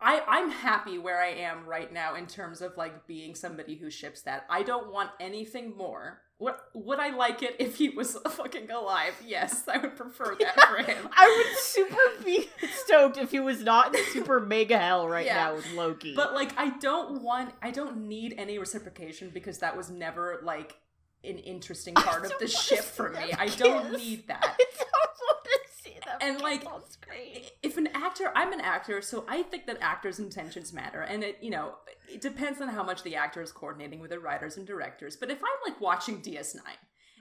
[0.00, 3.90] I, I'm happy where I am right now in terms of like being somebody who
[3.90, 4.44] ships that.
[4.50, 6.20] I don't want anything more.
[6.38, 9.14] Would, would I like it if he was fucking alive?
[9.26, 11.08] Yes, I would prefer that for him.
[11.16, 12.48] I would super be
[12.84, 15.36] stoked if he was not in super mega hell right Yeah.
[15.44, 16.14] now with Loki.
[16.14, 20.76] But like I don't want I don't need any reciprocation because that was never like
[21.24, 23.32] an interesting part of the ship for me.
[23.38, 24.44] I don't need that.
[24.44, 27.42] I don't want to see them And, like, on screen.
[27.64, 31.02] if an actor i'm an actor so i think that actors intentions matter.
[31.02, 31.74] And it you know
[32.08, 35.16] it depends on how much the actor is coordinating with the writers and directors.
[35.16, 36.60] But if i'm like watching ds9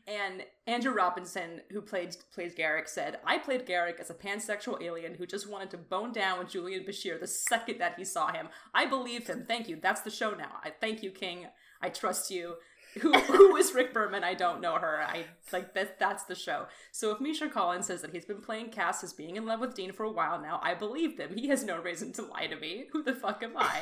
[0.07, 5.15] and andrew robinson who played plays Garak said i played Garak as a pansexual alien
[5.15, 8.47] who just wanted to bone down with julian bashir the second that he saw him.
[8.73, 9.45] I believe him.
[9.47, 9.79] Thank you.
[9.81, 10.57] That's the show now.
[10.63, 11.47] I thank you king.
[11.81, 12.55] I trust you
[13.01, 14.23] who who is Rick Berman?
[14.23, 15.01] I don't know her.
[15.01, 15.99] I like that.
[15.99, 16.65] That's the show.
[16.91, 19.75] So if Misha Collins says that he's been playing Cass as being in love with
[19.75, 21.35] Dean for a while now, I believe them.
[21.35, 22.85] He has no reason to lie to me.
[22.93, 23.81] Who the fuck am I?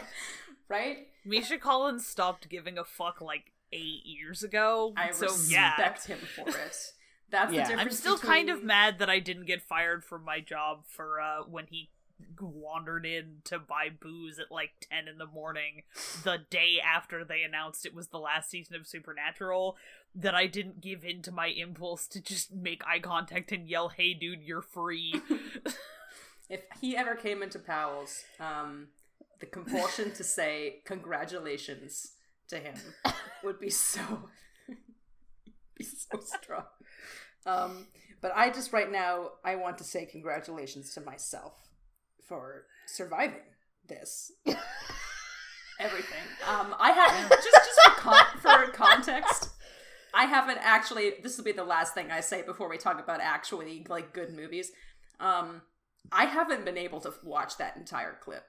[0.67, 1.07] Right?
[1.25, 4.93] Misha Collins stopped giving a fuck like eight years ago.
[4.97, 6.15] I so respect yeah.
[6.15, 6.77] him for it.
[7.29, 7.67] That's Yeah.
[7.67, 7.81] the I'm difference.
[7.81, 11.43] I'm still kind of mad that I didn't get fired from my job for uh
[11.49, 11.89] when he
[12.39, 15.83] wandered in to buy booze at like 10 in the morning
[16.23, 19.75] the day after they announced it was the last season of Supernatural
[20.15, 23.89] that I didn't give in to my impulse to just make eye contact and yell
[23.89, 25.13] hey dude you're free
[26.49, 28.89] If he ever came into Powell's, um,
[29.39, 32.13] the compulsion to say congratulations
[32.49, 32.75] to him
[33.43, 34.29] would be so
[35.75, 36.65] be so strong.
[37.45, 37.87] Um,
[38.21, 41.53] but I just right now I want to say congratulations to myself
[42.27, 43.41] for surviving
[43.87, 44.31] this.
[45.79, 46.23] Everything.
[46.47, 49.49] Um, I haven't just just for, con- for context.
[50.13, 51.13] I haven't actually.
[51.23, 54.33] This will be the last thing I say before we talk about actually like good
[54.33, 54.71] movies.
[55.19, 55.61] Um,
[56.11, 58.43] I haven't been able to watch that entire clip.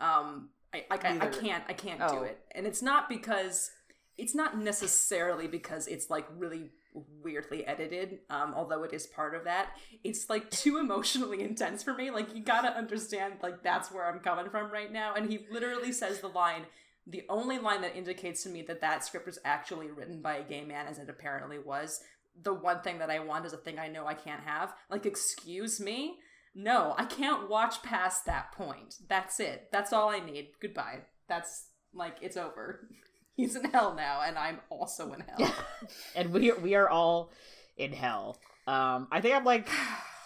[0.00, 2.08] Um, I like I, I can't I can't Oh.
[2.18, 3.70] do it, and it's not because
[4.16, 9.44] it's not necessarily because it's like really weirdly edited um although it is part of
[9.44, 9.70] that.
[10.02, 12.10] It's like too emotionally intense for me.
[12.10, 15.14] Like you gotta understand like that's where i'm coming from right now.
[15.14, 16.62] And he literally says the line
[17.06, 20.44] the only line that indicates to me that that script was actually written by a
[20.44, 22.00] gay man as it apparently was
[22.40, 24.74] the one thing that i want is a thing i know i can't have.
[24.90, 26.16] Like excuse me?
[26.54, 28.96] No i can't watch past that point.
[29.08, 29.68] That's it.
[29.70, 30.48] That's all i need.
[30.60, 31.02] Goodbye.
[31.28, 32.88] That's like it's over
[33.40, 35.54] he's in hell now and i'm also in hell
[36.14, 37.30] and we we are all
[37.76, 38.38] in hell.
[38.66, 39.66] Um, I think I'm like,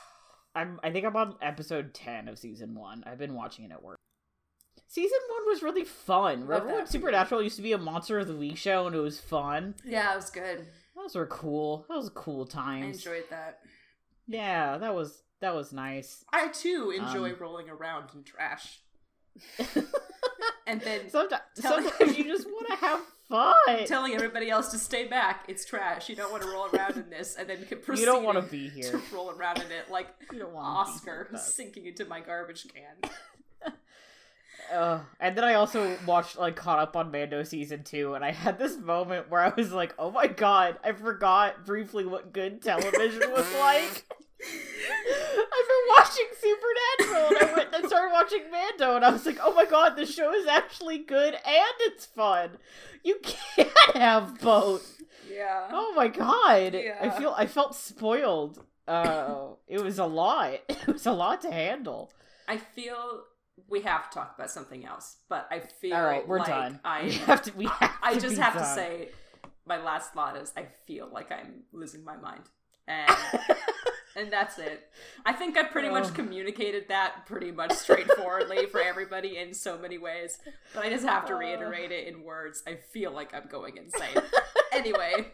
[0.57, 3.05] I'm I think I'm on episode ten of season one.
[3.07, 3.96] I've been watching it at work.
[4.88, 6.46] Season one was really fun.
[6.46, 9.20] Remember when Supernatural used to be a Monster of the Week show and it was
[9.20, 9.74] fun?
[9.85, 11.87] yeah it was good Those were cool.
[11.88, 12.85] That was cool times.
[12.85, 13.61] i enjoyed that
[14.27, 16.24] Yeah, that was that was nice.
[16.33, 18.81] I too enjoy Um, rolling around in trash.
[20.66, 23.87] and then Sometimes, Tell- sometimes you just want to have fun.
[23.87, 25.44] telling everybody else to stay back.
[25.48, 26.09] It's trash.
[26.09, 27.37] You don't want to roll around in this.
[27.37, 28.90] And then you don't want to be here.
[28.92, 33.11] to roll around in it like You don't Oscar sinking into my garbage can.
[34.72, 38.33] Uh, and then I also watched like caught up on Mando season two, and I
[38.33, 42.62] had this moment where I was like, "Oh my god, I forgot briefly what good
[42.62, 44.05] television was like."
[44.44, 49.38] I've been watching Supernatural, and I went and started watching Mando, and I was like,
[49.42, 52.51] "Oh my god, this show is actually good and it's fun.
[53.03, 55.68] You can't have both." Yeah.
[55.73, 56.99] Oh my god, Yeah.
[57.01, 58.64] I feel I felt spoiled.
[58.87, 60.61] Uh, it was a lot.
[60.68, 62.12] It was a lot to handle.
[62.47, 63.23] I feel
[63.68, 66.81] we have to talk about something else, but I feel All right, we're like done.
[66.85, 67.53] I we have to.
[67.57, 69.09] We have I to just be have to say
[69.66, 72.42] my last thought is I feel like I'm losing my mind.
[72.87, 73.09] And
[74.16, 74.88] and that's it.
[75.27, 75.92] I think I pretty Oh.
[75.92, 80.38] much communicated that pretty much straightforwardly for everybody in so many ways,
[80.74, 81.38] but I just have to Oh.
[81.38, 82.62] reiterate it in words.
[82.66, 84.22] I feel like I'm going insane.
[84.72, 85.27] anyway,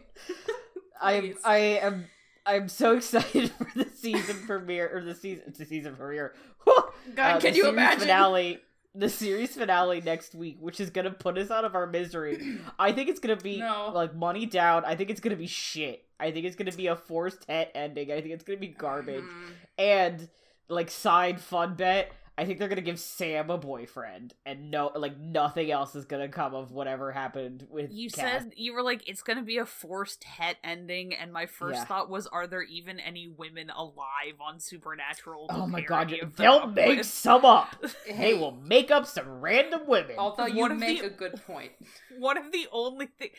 [1.01, 2.07] I'm I am
[2.47, 6.35] I'm so excited for the season premiere or the season the season premiere.
[6.67, 8.01] God, Uh, can you imagine?
[8.01, 8.61] finale?
[8.93, 12.59] The series finale next week, which is gonna put us out of our misery.
[12.79, 13.93] I think it's gonna be No.
[13.95, 14.85] like money down.
[14.85, 16.05] I think it's gonna be shit.
[16.21, 18.13] I think it's gonna be a forced het ending.
[18.13, 19.25] I think it's gonna be garbage.
[19.25, 19.53] Mm.
[19.79, 20.29] And
[20.69, 25.19] like side fun bet, I think they're gonna give Sam a boyfriend, and no, like
[25.19, 27.91] nothing else is gonna come of whatever happened with.
[27.93, 28.45] You Cass.
[28.45, 31.85] said you were like, it's gonna be a forced het ending, and my first Yeah.
[31.85, 35.49] thought was, are there even any women alive on Supernatural?
[35.51, 37.07] "Oh my god, parody of them they'll make with?
[37.07, 37.77] some up.
[38.07, 41.73] Hey, They will make up some random women." Although you make the- a good point.
[42.19, 43.31] one of the only thing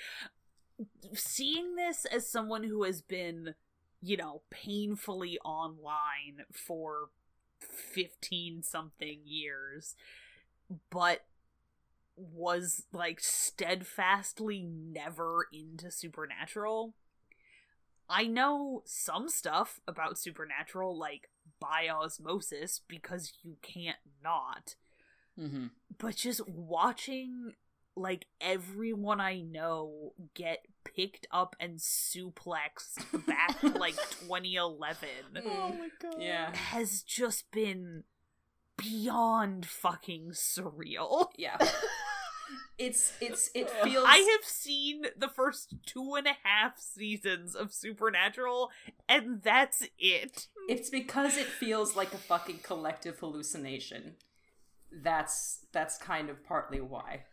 [1.14, 3.56] seeing this as someone who has been
[4.02, 7.10] you know painfully online for
[7.60, 9.96] 15 something years
[10.90, 11.26] but
[12.16, 16.94] was like steadfastly never into supernatural.
[18.10, 24.76] I know some stuff about supernatural like by osmosis because you can't not.
[25.38, 25.68] Hmm
[25.98, 27.54] but just watching
[27.96, 35.08] like everyone I know get picked up and suplexed back to like 2011
[35.46, 36.16] Oh my god.
[36.20, 36.56] Yeah.
[36.56, 38.04] has just been
[38.78, 41.28] beyond fucking surreal.
[41.38, 41.58] Yeah.
[42.78, 47.72] It's it's it feels I have seen the first two and a half seasons of
[47.72, 48.72] Supernatural,
[49.08, 50.48] and that's it.
[50.68, 54.16] it's because it feels like a fucking collective hallucination.
[54.92, 57.26] That's that's kind of partly why.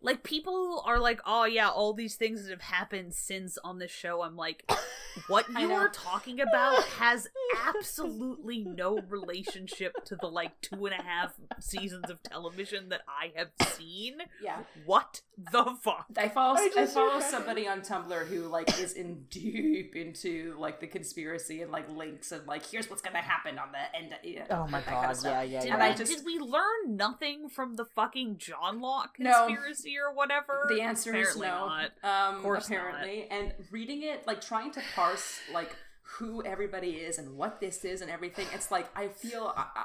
[0.00, 3.90] Like people are like, "Oh yeah, all these things that have happened since on this
[3.90, 4.70] show." I'm like,
[5.28, 5.74] what you know.
[5.74, 7.28] are talking about has
[7.66, 13.32] absolutely no relationship to the like two and a half seasons of television that I
[13.36, 14.18] have seen.
[14.42, 14.58] Yeah.
[14.84, 16.06] What the fuck?
[16.16, 20.80] I follow I I, follow somebody on Tumblr who like is in deep into like
[20.80, 24.14] the conspiracy and like links and like here's what's gonna happen on the end.
[24.22, 25.24] Yeah, Oh my that kind of god.
[25.24, 25.84] Yeah, yeah, Did, And yeah.
[25.84, 29.46] I we, just- did we learn nothing from the fucking Johnlock No.
[29.86, 30.66] Conspiracy or whatever?
[30.68, 31.42] The answer is no.
[31.42, 31.90] not.
[32.02, 37.18] Um, Of course apparently, and reading it, like trying to parse like who everybody is
[37.18, 38.46] and what this is and everything.
[38.52, 39.84] It's like I feel I, I,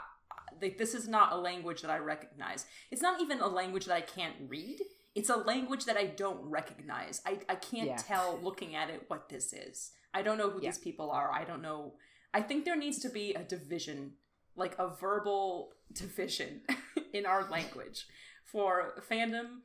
[0.62, 2.66] like this is not a language that I recognize.
[2.92, 4.80] It's not even a language that I can't read.
[5.16, 7.22] It's a language that I don't recognize.
[7.26, 7.98] I, I can't Yeah.
[7.98, 9.92] tell looking at it what this is.
[10.14, 10.70] I don't know who Yeah.
[10.70, 11.32] these people are.
[11.34, 11.96] I don't know.
[12.34, 14.14] I think there needs to be a division,
[14.56, 16.62] like a verbal division
[17.14, 18.06] in our language
[18.46, 19.62] for fandom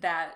[0.00, 0.34] that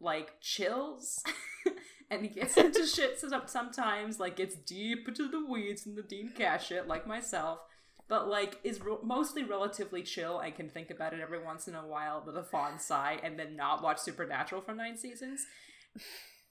[0.00, 1.22] like chills
[2.10, 6.30] and gets into shit some- sometimes like gets deep into the weeds and the dean
[6.36, 7.60] Cass shit like myself.
[8.08, 10.40] But like is re- mostly relatively chill.
[10.40, 13.38] And can think about it every once in a while with a fond sigh and
[13.38, 15.46] then not watch supernatural for nine seasons.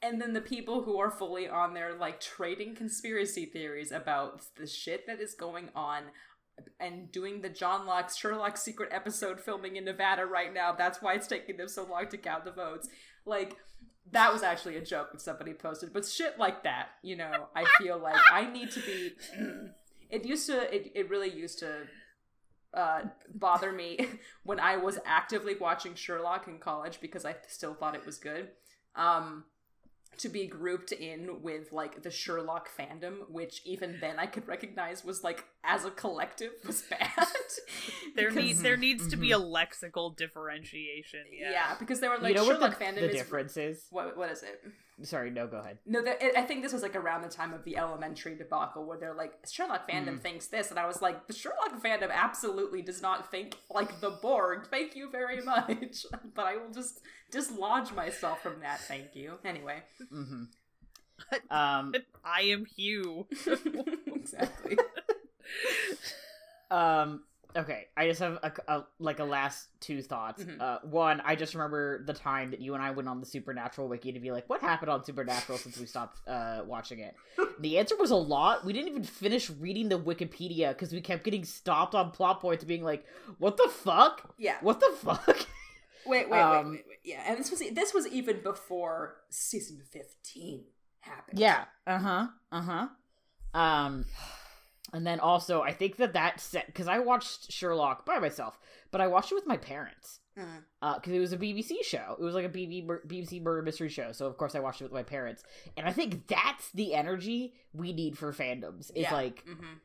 [0.01, 4.65] And then the people who are fully on there like trading conspiracy theories about the
[4.65, 6.05] shit that is going on
[6.79, 10.73] and doing the Johnlock Sherlock secret episode filming in Nevada right now.
[10.73, 12.89] That's why it's taking them so long to count the votes.
[13.25, 13.57] Like
[14.11, 17.65] that was actually a joke that somebody posted, but shit like that, you know, I
[17.77, 19.13] feel like I need to be.
[20.09, 20.73] it used to.
[20.73, 21.83] It it really used to
[22.73, 23.01] uh,
[23.33, 24.07] bother me
[24.43, 28.49] when I was actively watching Sherlock in college because I still thought it was good.
[28.95, 29.45] Um,
[30.17, 35.03] to be grouped in with like the Sherlock fandom, which even then I could recognize
[35.03, 37.09] was like as a collective was bad.
[38.15, 39.41] There Because- needs there needs to be mm-hmm.
[39.41, 41.21] a lexical differentiation.
[41.31, 41.51] Yeah.
[41.51, 41.75] yeah.
[41.79, 43.85] because they were like you know Sherlock what the, fandom the is difference is?
[43.89, 44.61] what what is it?
[45.03, 45.79] Sorry, no, go ahead.
[45.85, 48.85] No, that, it, I think this was like around the time of the elementary debacle
[48.85, 50.21] where they're like Sherlock fandom Mm.
[50.21, 54.11] thinks this, and I was like, the Sherlock fandom absolutely does not think like the
[54.21, 54.67] Borg.
[54.69, 58.79] Thank you very much, but I will just dislodge myself from that.
[58.81, 59.39] Thank you.
[59.45, 60.43] Anyway, hmm
[61.49, 61.93] Um,
[62.25, 63.27] I am Hugh.
[64.07, 64.77] exactly.
[66.69, 67.23] um,
[67.55, 67.87] okay.
[67.97, 70.43] I just have a, a- like a last two thoughts.
[70.43, 70.59] Mhm.
[70.61, 73.87] Uh, one, I just remember the time that you and I went on the Supernatural
[73.87, 77.15] wiki to be like, what happened on Supernatural since we stopped uh watching it?
[77.59, 78.65] the answer was a lot.
[78.65, 82.63] We didn't even finish reading the Wikipedia because we kept getting stopped on plot points,
[82.63, 83.05] being like,
[83.37, 84.33] what the fuck?
[84.37, 84.57] Yeah.
[84.61, 85.47] What the fuck?
[86.05, 86.97] Wait, wait, Um, wait, wait, wait.
[87.03, 90.63] Yeah, and this was this was even before season fifteen
[91.01, 91.37] happened.
[91.37, 91.65] Yeah.
[91.85, 92.27] Uh huh.
[92.51, 92.87] Uh huh.
[93.53, 94.05] Um,
[94.93, 98.59] and then also, I think that that set because I watched Sherlock by myself,
[98.91, 100.63] but I watched it with my parents Mm.
[100.95, 102.15] because it was a BBC show.
[102.17, 104.13] It was like a BB, BBC murder mystery show.
[104.13, 105.43] So of course I watched it with my parents,
[105.75, 108.89] and I think that's the energy we need for fandoms.
[108.91, 109.13] Is Yeah.
[109.13, 109.79] like Mhm.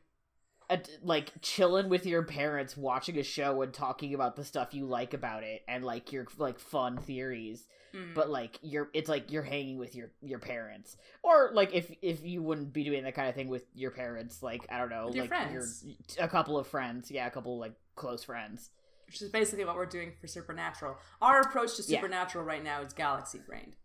[0.69, 4.85] A, like chilling with your parents watching a show and talking about the stuff you
[4.85, 7.65] like about it and like your like fun theories
[7.95, 8.13] Mm.
[8.13, 12.21] but like you're it's like you're hanging with your your parents or like if if
[12.21, 15.05] you wouldn't be doing that kind of thing with your parents like i don't know
[15.05, 15.85] With your like friends.
[15.85, 18.71] your a couple of friends yeah a couple of, like close friends
[19.05, 20.97] which is basically what we're doing for Supernatural.
[21.21, 22.01] Our approach to Yeah.
[22.01, 23.77] Supernatural right now is galaxy brained.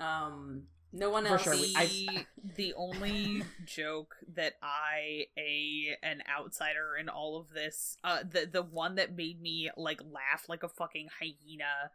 [0.00, 0.62] Um,
[0.92, 1.42] no one For else.
[1.42, 2.26] sure, the, I-
[2.56, 8.62] the only joke that I, a an outsider in all of this, uh, the the
[8.62, 11.90] one that made me like laugh like a fucking hyena,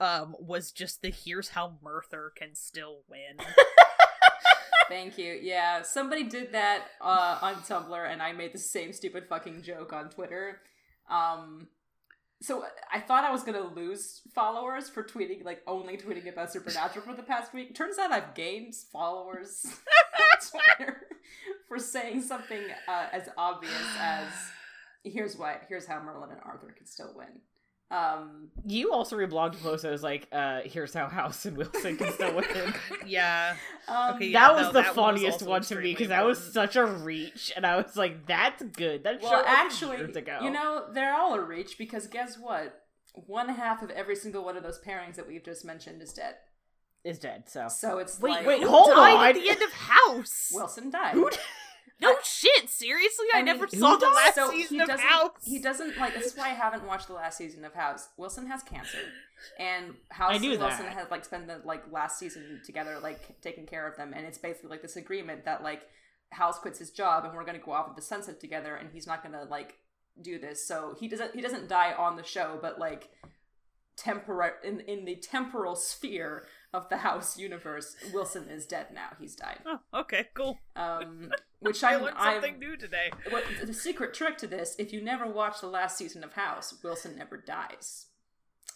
[0.00, 3.44] um, was just the here's how Merthur can still win.
[4.88, 5.38] Thank you.
[5.40, 9.92] Yeah, somebody did that uh, on Tumblr, and I made the same stupid fucking joke
[9.92, 10.60] on Twitter.
[11.08, 11.68] Um,
[12.42, 17.04] so I thought I was gonna lose followers for tweeting, like only tweeting about Supernatural
[17.04, 17.74] for the past week.
[17.74, 21.06] Turns out I've gained followers on Twitter
[21.68, 24.28] for saying something uh, as obvious as
[25.04, 27.40] "Here's what, here's how Merlin and Arthur can still win."
[27.92, 31.96] Um, you also reblogged a post that was like uh here's how house and wilson
[31.98, 32.44] can still win
[33.06, 33.54] yeah,
[33.86, 36.08] um, Okay, yeah, that was no, the that one was funniest one to me because
[36.08, 40.16] that was such a reach and i was like that's good that Well, actually, years
[40.16, 40.38] ago.
[40.42, 42.78] you know, they're all a reach because guess what?
[43.14, 46.36] One half of every single one of those pairings that we've just mentioned is dead.
[47.04, 49.26] is dead so So it's Wait, like wait, hold died on.
[49.26, 50.50] at the end of House.
[50.54, 51.16] Wilson died.
[52.02, 54.90] No shit, seriously, I, I mean, never saw the last so season of.
[54.90, 55.30] House.
[55.44, 56.14] He doesn't like.
[56.14, 58.08] This is why I haven't watched the last season of House.
[58.16, 58.98] Wilson has cancer,
[59.58, 63.66] and House I and Wilson had like spent the like last season together, like taking
[63.66, 65.82] care of them, and it's basically like this agreement that like
[66.30, 68.90] House quits his job, and we're going to go off into the sunset together, and
[68.92, 69.76] he's not going to like
[70.20, 70.66] do this.
[70.66, 71.34] So he doesn't.
[71.34, 73.10] He doesn't die on the show, but like
[73.96, 79.10] temporal in in the temporal sphere of the House universe, Wilson is dead now.
[79.20, 79.58] He's died.
[79.66, 80.58] Oh, okay, cool.
[80.74, 83.10] Um, which I I'm, learned I'm something new today.
[83.30, 86.74] what the secret trick to this if you never watch the last season of house
[86.82, 88.06] wilson never dies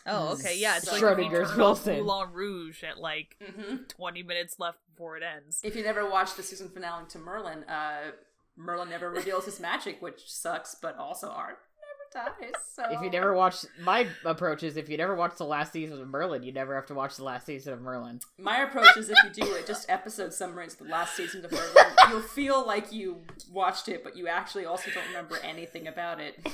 [0.08, 0.76] Oh, okay, yeah.
[0.76, 1.96] It's like Schrodinger's if you Wilson.
[1.96, 3.84] Moulin Rouge at like mm-hmm.
[3.88, 5.60] 20 minutes left before it ends.
[5.64, 8.12] if you never watched the season finale to merlin uh
[8.56, 11.65] merlin never reveals his magic which sucks but also art never
[12.16, 15.72] dies so if you never watched my approach is if you never watched the last
[15.72, 18.18] season of merlin you never have to watch the last season of merlin.
[18.38, 21.52] My approach is if you do it just episode summaries of the last season of
[21.52, 21.74] merlin
[22.10, 23.20] you'll feel like you
[23.52, 26.46] watched it but you actually also don't remember anything about it.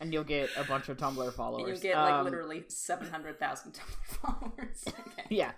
[0.00, 1.60] And you'll get a bunch of tumblr followers.
[1.60, 3.80] And you'll get like Um, literally 700000 Tumblr
[4.20, 4.84] followers.
[4.88, 5.26] Okay.
[5.30, 5.52] Yeah.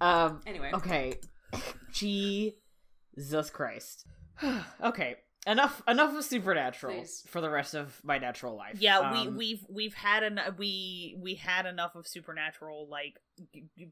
[0.00, 0.70] Um anyway.
[0.72, 1.18] okay.
[1.92, 4.06] Jesus christ.
[4.82, 5.16] Okay
[5.46, 7.24] enough enough of supernatural Please.
[7.28, 11.16] for the rest of my natural life Yeah, Um, we we've we've had an we
[11.18, 13.18] we had enough of supernatural like
[13.52, 13.90] g- g-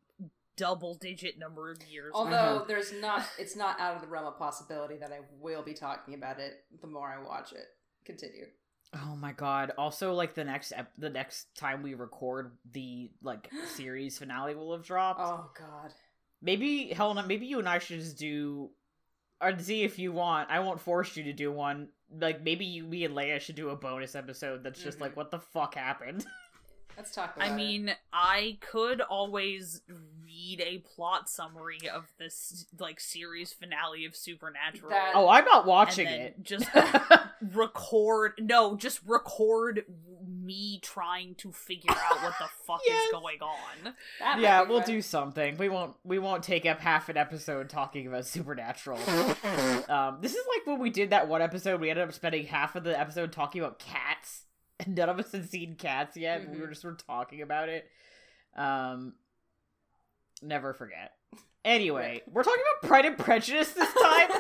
[0.57, 2.13] double digit number of years.
[2.15, 2.65] Although Uh-huh.
[2.69, 6.13] there's not, it's not out of the realm of possibility that I will be talking
[6.15, 7.67] about it the more I watch it.
[8.05, 8.47] Continue.
[8.93, 9.73] Oh my god!
[9.79, 14.73] Also, like the next ep- the next time we record, the like series finale will
[14.73, 15.21] have dropped.
[15.23, 15.93] Oh God.
[16.43, 18.71] Maybe Helena, maybe you and I should just do,
[19.41, 20.51] or see if you want.
[20.51, 21.89] I won't force you to do one.
[22.19, 25.03] Like maybe you, me and Leia should do a bonus episode that's just Mhm.
[25.03, 26.27] like what the fuck happened.
[26.97, 27.57] Let's talk about I it.
[27.57, 29.81] mean, I could always
[30.41, 34.91] read a plot summary of this like series finale of Supernatural.
[34.91, 36.43] That- oh, I'm not watching it.
[36.43, 36.67] just
[37.55, 39.85] record no, just record
[40.27, 43.07] me trying to figure out what the fuck Yes.
[43.07, 43.95] is going on.
[44.21, 44.89] That yeah, we'll fun.
[44.91, 45.57] do something.
[45.59, 45.95] We won't.
[46.05, 48.99] We won't take up half an episode talking about Supernatural.
[49.89, 51.81] um, this is like when we did that one episode.
[51.81, 54.45] We ended up spending half of the episode talking about cats,
[54.79, 56.45] and none of us had seen cats yet.
[56.47, 57.89] but We were just sort of talking about it.
[58.57, 59.15] Um,
[60.43, 61.13] never forget.
[61.65, 63.95] Anyway, we're talking about Pride and Prejudice this time.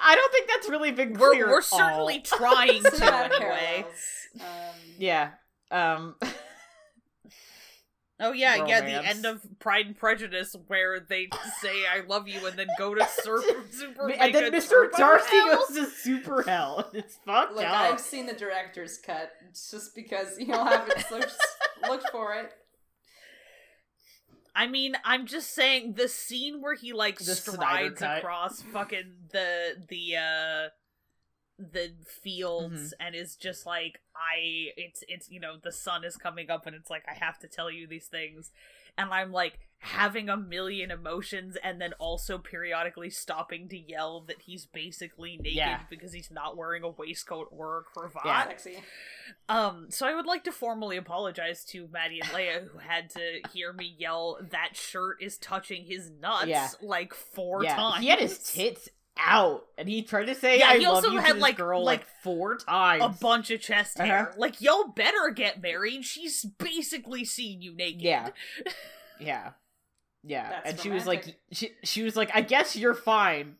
[0.00, 1.78] I don't think that's really been We're we're at all.
[1.78, 3.84] certainly trying to anyway.
[4.40, 4.46] Um,
[4.98, 5.30] Yeah.
[5.70, 6.16] Um.
[8.22, 11.28] Oh yeah, yeah, the end of Pride and Prejudice where they
[11.62, 14.92] say "I love you" and then go to sur- super and then Mr.
[14.92, 15.56] Darcy hell?
[15.56, 16.90] goes to Super Hell.
[16.92, 17.72] It's fucked Look, up.
[17.72, 21.02] I've seen the director's cut just because you'll have it.
[21.08, 21.40] So just
[21.88, 22.52] look for it.
[24.54, 29.76] I mean, I'm just saying the scene where he like The strides across fucking the
[29.88, 30.68] the uh
[31.58, 31.92] the
[32.22, 33.06] fields Mm-hmm.
[33.06, 36.74] and is just like I it's it's you know the sun is coming up and
[36.74, 38.50] it's like I have to tell you these things
[38.96, 44.42] and I'm like having a million emotions and then also periodically stopping to yell that
[44.42, 45.80] he's basically naked Yeah.
[45.88, 48.22] because he's not wearing a waistcoat or a cravat.
[48.26, 48.44] Yeah.
[48.48, 48.82] Sexy.
[49.48, 53.40] Um, so I would like to formally apologize to Maddie and Leia who had to
[53.54, 56.68] hear me yell that shirt is touching his nuts Yeah.
[56.82, 58.02] like four yeah, times.
[58.02, 61.10] he had his tits out, and he tried to say Yeah, "I he love also
[61.10, 63.02] you" had, this like- girl like, like four times.
[63.02, 64.28] a bunch of chest hair.
[64.28, 64.32] Uh-huh.
[64.38, 66.04] Like y'all better get married.
[66.04, 68.02] She's basically seen you naked.
[68.02, 68.28] Yeah.
[69.18, 69.50] Yeah.
[70.22, 70.48] Yeah.
[70.50, 73.56] That's and she was like she she was like, I guess you're fine.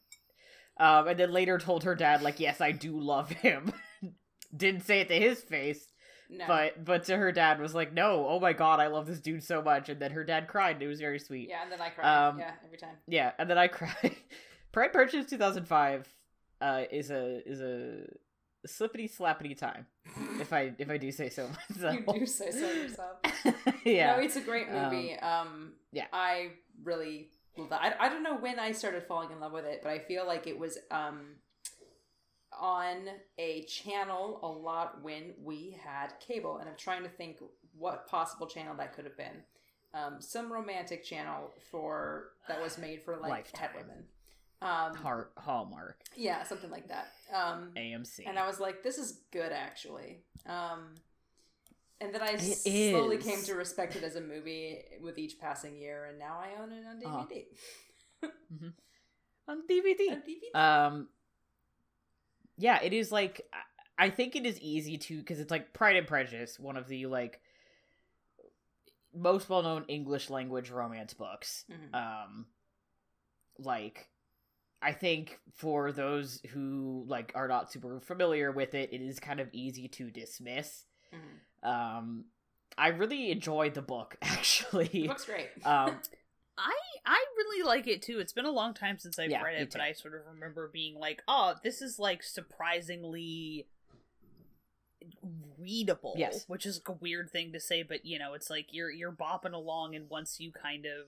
[0.78, 3.72] Um and then later told her dad, like, yes, I do love him.
[4.56, 5.86] Didn't say it to his face,
[6.28, 6.44] No.
[6.48, 9.44] but but to her dad was like, No, oh my god, I love this dude
[9.44, 11.48] so much, and then her dad cried and it was very sweet.
[11.48, 12.28] yeah, and then I cried.
[12.28, 12.96] Um, yeah, every time.
[13.06, 14.16] Yeah, and then I cried.
[14.72, 16.06] Pride Purchase two thousand five
[16.60, 18.02] uh is a is a
[18.66, 19.86] slippity slappity time.
[20.40, 21.94] If I if I do say so myself.
[21.94, 23.18] You do say so yourself.
[23.84, 24.16] yeah.
[24.16, 25.16] No, it's a great movie.
[25.18, 26.06] Um, yeah.
[26.12, 27.96] I really love that.
[28.00, 30.26] I, I don't know when I started falling in love with it, but I feel
[30.26, 31.36] like it was um
[32.58, 37.38] on a channel a lot when we had cable, and I'm trying to think
[37.76, 39.42] what possible channel that could have been.
[39.94, 43.60] Um, some romantic channel for that was made for like Lifetime.
[43.60, 44.04] het women.
[44.62, 45.96] Um, Har- Hallmark.
[46.16, 47.08] yeah, something like that.
[47.34, 48.26] Um, AMC.
[48.28, 50.94] and I was like, "This is good, actually." Um,
[52.00, 53.24] and then I It slowly is.
[53.24, 56.72] came to respect it as a movie with each passing year, and now I own
[56.72, 57.26] it on Uh-huh.
[57.26, 57.46] DVD.
[59.48, 60.10] on DVD.
[60.12, 60.54] On DVD.
[60.58, 61.08] Um,
[62.56, 63.42] yeah, it is like
[63.98, 67.06] I- think it is easy to because it's like Pride and Prejudice, one of the
[67.06, 67.40] like
[69.14, 71.64] most well known English language romance books.
[71.70, 71.94] Mhm.
[71.94, 72.46] Um,
[73.58, 74.08] like
[74.82, 79.40] I think for those who like are not super familiar with it, it is kind
[79.40, 80.86] of easy to dismiss.
[81.14, 81.68] Mhm.
[81.68, 82.24] Um,
[82.78, 85.04] I really enjoyed the book actually.
[85.04, 85.48] It looks great.
[85.64, 86.00] um,
[86.56, 86.74] I
[87.06, 88.18] I really like it too.
[88.18, 89.80] It's been a long time since I've Yeah, read it, but.
[89.80, 93.66] I sort of remember being like, "Oh, this is like surprisingly
[95.58, 96.44] readable." Yes.
[96.48, 99.52] which is a weird thing to say, but you know, it's like you're you're bopping
[99.54, 101.06] along, and once you kind of,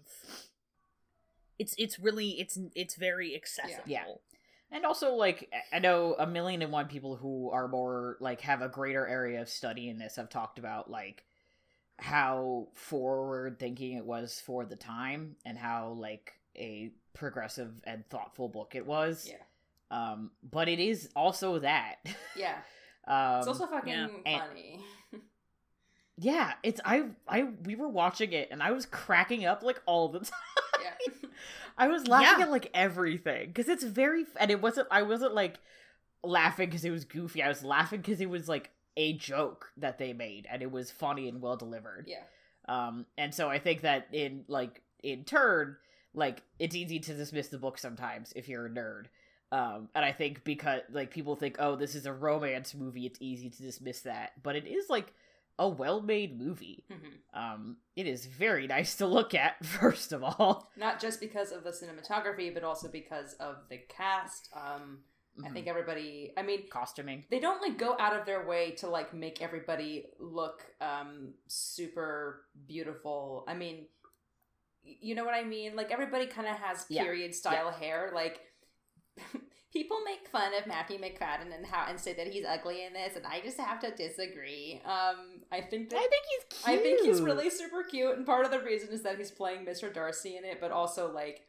[1.59, 3.83] it's it's really it's it's very accessible.
[3.87, 4.05] Yeah.
[4.75, 8.63] And also, like, I know a million and one people who are more, like, have
[8.63, 11.25] a greater area of study in this have talked about, like,
[11.99, 18.49] how forward thinking it was for the time and how, like, a progressive and thoughtful
[18.49, 19.29] book it was.
[19.29, 19.37] Yeah.
[19.91, 21.97] Um, but it is also that.
[22.35, 22.57] Yeah.
[23.07, 24.09] um, It's also fucking yeah.
[24.25, 24.81] And- funny.
[26.17, 30.09] yeah, it's, I, I, we were watching it and I was cracking up, like, all
[30.09, 30.33] the time.
[30.83, 31.29] Yeah.
[31.79, 32.45] I was laughing Yeah.
[32.47, 35.57] at like everything because it's very and it wasn't I wasn't like
[36.23, 37.43] laughing because it was goofy.
[37.43, 40.91] I was laughing because it was like a joke that they made and it was
[40.91, 42.07] funny and well delivered.
[42.07, 42.23] Yeah.
[42.69, 45.77] Um, and so I think that in like in turn,
[46.15, 49.07] like it's easy to dismiss the book sometimes if you're a nerd.
[49.51, 53.19] Um, and I think because like people think, oh, this is a romance movie, it's
[53.21, 55.13] easy to dismiss that, but it is like
[55.59, 56.85] a well-made movie.
[56.91, 57.19] Mhm.
[57.35, 59.65] Um, it is very nice to look at.
[59.81, 64.49] First of all, Not just because of the cinematography, but also because of the cast.
[64.55, 65.05] Um,
[65.43, 65.53] I Mhm.
[65.55, 66.33] think everybody.
[66.37, 67.25] I mean, costuming.
[67.31, 72.45] they don't like go out of their way to like make everybody look um super
[72.67, 73.87] beautiful i mean
[74.85, 77.03] you know what i mean like everybody kind of has Yeah.
[77.05, 78.41] period style hair like
[79.73, 83.17] people make fun of matthew macfadyen and how and say that he's ugly in this
[83.17, 86.79] and i just have to disagree um i think that I think he's cute.
[86.79, 89.65] I think he's really super cute, and part of the reason is that he's playing
[89.65, 89.93] Mr.
[89.93, 91.47] Darcy in it, but also like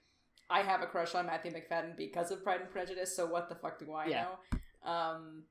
[0.50, 3.16] I have a crush on Matthew Macfadyen because of Pride and Prejudice.
[3.16, 4.26] So what the fuck do I Yeah.
[4.84, 4.92] know?
[4.92, 5.44] Um,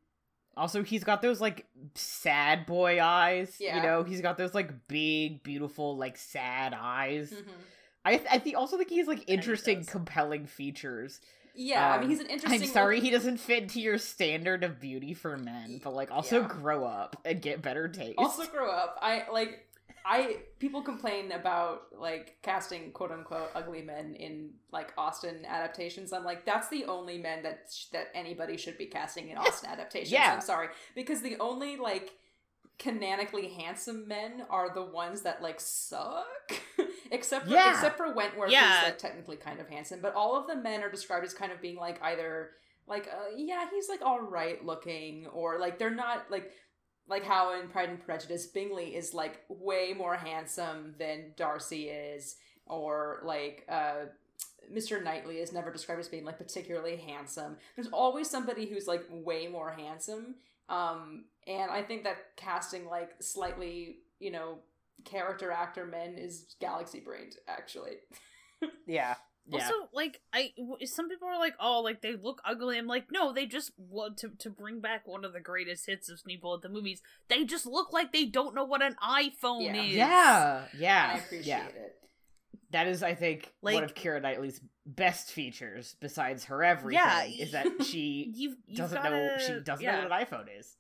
[0.57, 3.57] Also, he's got those like sad boy eyes.
[3.59, 3.77] Yeah.
[3.77, 7.33] You know, he's got those like big, beautiful, like sad eyes.
[7.33, 7.49] mhm.
[8.05, 11.21] I I think also think he's like interesting, compelling features.
[11.55, 12.63] Yeah, I Um, mean he's an interesting.
[12.63, 16.11] I'm sorry look- he doesn't fit to your standard of beauty for men, but like
[16.11, 16.49] also Yeah.
[16.49, 18.15] grow up and get better taste.
[18.19, 18.99] also grow up.
[19.03, 19.69] I like.
[20.05, 26.13] I people complain about like casting quote unquote ugly men in like Austen adaptations.
[26.13, 29.71] I'm like, that's the only men that sh- that anybody should be casting in Austen
[29.71, 30.11] adaptations.
[30.11, 30.33] Yeah.
[30.35, 32.11] I'm sorry because the only like
[32.81, 36.53] canonically handsome men are the ones that like suck.
[37.13, 37.73] except for Yeah.
[37.75, 38.81] except for Wentworth, Yeah.
[38.81, 40.01] who's like technically kind of handsome.
[40.01, 42.51] But all of the men are described as kind of being like either
[42.89, 46.51] like uh, yeah he's like all right looking or like they're not like
[47.09, 52.37] like how in Pride and Prejudice, Bingley is like way more handsome than Darcy is,
[52.67, 54.07] or like uh,
[54.73, 55.03] Mr.
[55.03, 57.57] Knightley is never described as being like particularly handsome.
[57.77, 60.37] There's always somebody who's like way more handsome,
[60.69, 64.59] um, and I think that casting like slightly, you know,
[65.05, 67.97] character actor men is galaxy brained actually.
[68.87, 69.15] yeah.
[69.45, 69.65] Yeah.
[69.65, 70.53] Also, like I,
[70.85, 74.19] some people are like, "Oh, like they look ugly." I'm like, no, they just want
[74.19, 77.03] to to bring back one of the greatest hits of Sneeple at the movies.
[77.29, 79.83] They just look like they don't know what an iPhone Yeah.
[79.83, 79.95] is.
[79.95, 80.63] yeah.
[80.79, 81.67] Yeah, I appreciate yeah.
[81.67, 81.97] it.
[82.71, 87.51] That is, I think, one of Keira Knightley's best features, besides her everything, Yeah, is
[87.53, 90.03] that she You've, you've doesn't gotta, know she doesn't yeah.
[90.03, 90.77] know what an iPhone is.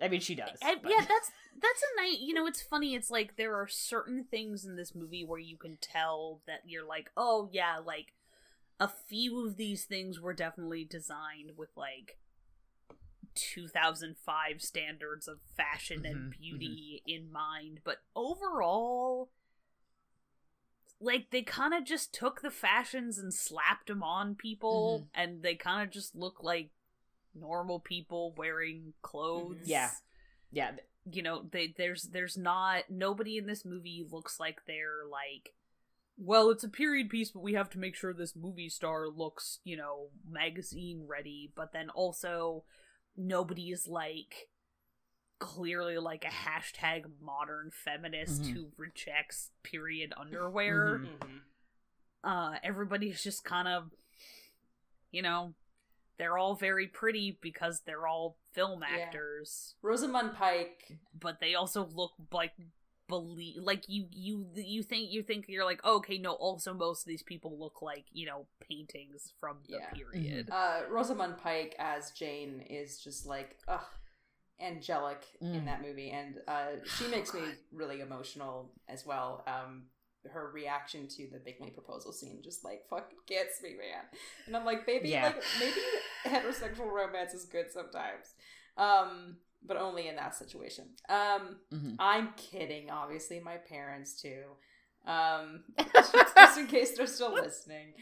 [0.00, 0.58] I mean, she does.
[0.62, 1.30] And- yeah, that's
[1.60, 2.18] that's a night.
[2.20, 2.94] You know, it's funny.
[2.94, 6.86] It's like there are certain things in this movie where you can tell that you're
[6.86, 8.12] like, oh yeah, like
[8.80, 12.18] a few of these things were definitely designed with like
[13.34, 19.30] 2005 standards of fashion and Mhm, beauty in mind, but overall.
[21.00, 25.54] Like they kind of just took the fashions and slapped them on people, and they
[25.54, 26.70] kind of just look like
[27.34, 29.58] normal people wearing clothes.
[29.64, 29.90] Yeah.
[30.52, 30.72] yeah,
[31.10, 35.52] you know they there's there's not nobody in this movie looks like they're like
[36.16, 39.58] well it's a period piece but we have to make sure this movie star looks
[39.64, 42.64] you know magazine ready but then also
[43.16, 44.48] nobody is like
[45.40, 48.52] clearly like a hashtag modern feminist Mhm.
[48.54, 51.18] who rejects period underwear Mhm.
[51.18, 51.40] Mhm.
[52.22, 53.90] uh everybody's just kind of
[55.10, 55.54] you know
[56.18, 58.96] they're all very pretty because they're all film Yeah.
[58.98, 60.98] actors Rosamund Pike.
[61.18, 62.52] but they also look like
[63.06, 67.06] believe like you you you think you think you're like okay no also most of
[67.06, 69.90] these people look like you know paintings from the Yeah.
[69.90, 73.84] period Uh, Rosamund Pike as Jane is just like ugh,
[74.60, 75.64] angelic in Mm.
[75.66, 77.42] that movie, and uh, she makes me
[77.72, 79.42] really emotional as well.
[79.46, 79.90] Um,
[80.32, 84.04] her reaction to the Bingley proposal scene just like fucking gets me, man.
[84.46, 85.26] And I'm like, baby, Yeah.
[85.26, 85.80] like maybe
[86.26, 88.34] heterosexual romance is good sometimes,
[88.76, 90.86] um, but only in that situation.
[91.08, 91.96] Um, Mhm.
[91.98, 94.42] I'm kidding, obviously, my parents too.
[95.06, 95.64] Um,
[96.36, 97.94] just in case they're still listening.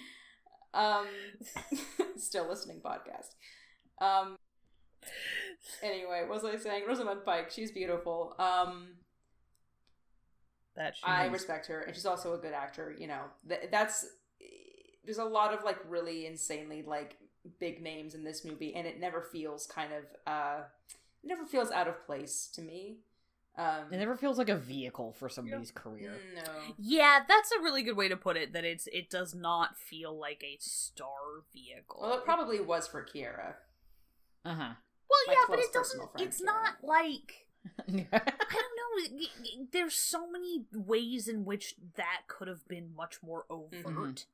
[0.75, 1.07] Um,
[2.16, 3.35] still listening podcast.
[4.01, 4.37] Um,
[5.83, 6.85] anyway, what was I saying?
[6.87, 8.35] Rosamund Pike, she's beautiful.
[8.39, 8.95] Um,
[10.77, 11.33] that she I is.
[11.33, 12.95] respect her, and she's also a good actor.
[12.99, 14.07] You know, Th- that's
[15.05, 17.16] there's a lot of like really insanely like
[17.59, 20.61] big names in this movie, and it never feels kind of uh,
[21.23, 22.99] it never feels out of place to me.
[23.59, 26.14] Um, It never feels like a vehicle for somebody's career.
[26.35, 26.43] no,
[26.79, 30.18] yeah that's a really good way to put it that it's it does not feel
[30.18, 33.57] like a star vehicle well, it probably was for Keira.
[34.43, 34.73] Uh huh.
[35.11, 36.47] well my yeah but it doesn't friend, it's Keira.
[36.47, 37.47] not like
[37.79, 38.82] I don't know.
[38.97, 43.84] Y- y- There's so many ways in which that could have been much more overt.
[43.84, 44.24] Mhm.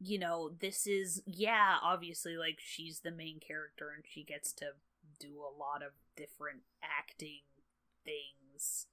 [0.00, 4.72] You know, this is yeah, obviously like she's the main character and she gets to
[5.18, 7.42] do a lot of different acting
[8.04, 8.86] things.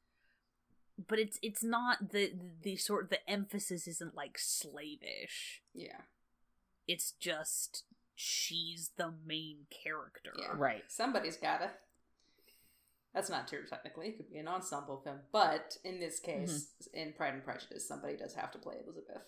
[1.07, 5.61] But it's it's not the the sort the emphasis isn't like slavish.
[5.73, 6.01] Yeah,
[6.87, 7.83] It's just
[8.15, 10.33] she's the main character.
[10.37, 10.53] Yeah.
[10.55, 10.83] right.
[10.89, 11.71] somebody's gotta.
[13.14, 14.07] That's not true technically.
[14.07, 16.45] It could be an ensemble film, but in this mm-hmm.
[16.45, 19.24] case, in Pride and Prejudice, somebody does have to play Elizabeth.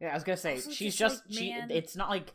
[0.00, 1.50] Yeah, I was gonna say Also, she's just, just like, she.
[1.52, 2.34] man- It's not like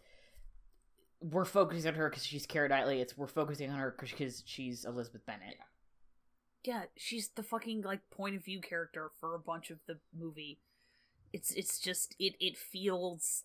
[1.22, 3.02] we're focusing on her because she's Keira Knightley.
[3.02, 5.58] It's we're focusing on her because she's Elizabeth Bennet.
[6.64, 10.60] Yeah, she's the fucking like point of view character for a bunch of the movie.
[11.34, 13.44] It's it's just it it feels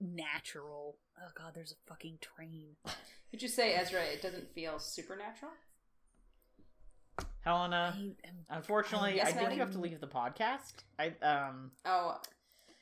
[0.00, 0.98] natural.
[1.18, 2.76] Oh god, there's a fucking train.
[3.32, 4.02] Would you say Ezra?
[4.02, 5.52] It doesn't feel supernatural.
[7.46, 7.94] Helena,
[8.50, 9.56] I unfortunately, Yes, I do Maddie?
[9.58, 10.72] have to leave the podcast.
[10.98, 12.16] I um, Oh,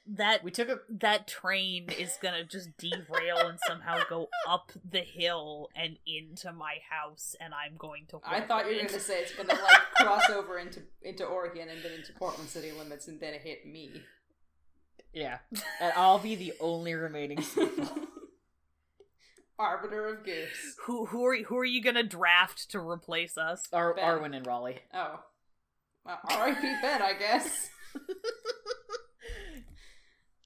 [0.06, 5.00] that we took a that train is gonna just derail and somehow go up the
[5.00, 8.20] hill and into my house, and I'm going to.
[8.24, 11.24] I thought you were going to say it's going to like cross over into into
[11.24, 14.02] Oregon and then into Portland city limits and then it hit me.
[15.12, 15.38] yeah,
[15.80, 17.44] and I'll be the only remaining.
[19.58, 20.76] Arbiter of goose.
[20.86, 23.62] Who who are who are you gonna draft to replace us?
[23.72, 24.04] Ar- Ben.
[24.04, 24.80] Arwen and Raleigh.
[24.92, 25.20] Oh,
[26.04, 26.60] well, R.I.P.
[26.82, 27.68] Ben, I guess.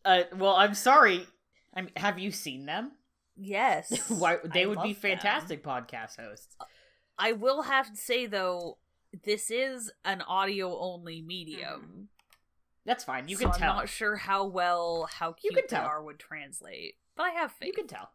[0.05, 1.27] Uh, well, I'm sorry.
[1.75, 1.89] I'm.
[1.97, 2.93] Have you seen them?
[3.37, 5.11] Yes, Why they I would be love them.
[5.19, 6.57] fantastic podcast hosts.
[7.19, 8.79] I will have to say though,
[9.25, 12.09] this is an audio only medium.
[12.87, 13.29] That's fine.
[13.29, 13.75] You so can I'm tell.
[13.75, 15.87] not sure how well how You cute can they tell.
[15.87, 17.67] are would translate, but I have faith.
[17.69, 18.09] You can tell.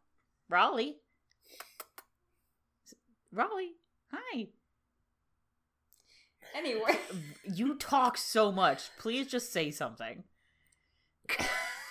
[0.49, 0.97] Raleigh.
[3.31, 3.71] Raleigh.
[4.11, 4.47] Hi.
[6.55, 6.99] Anyway,
[7.53, 8.89] You talk so much.
[8.99, 10.23] Please just say something.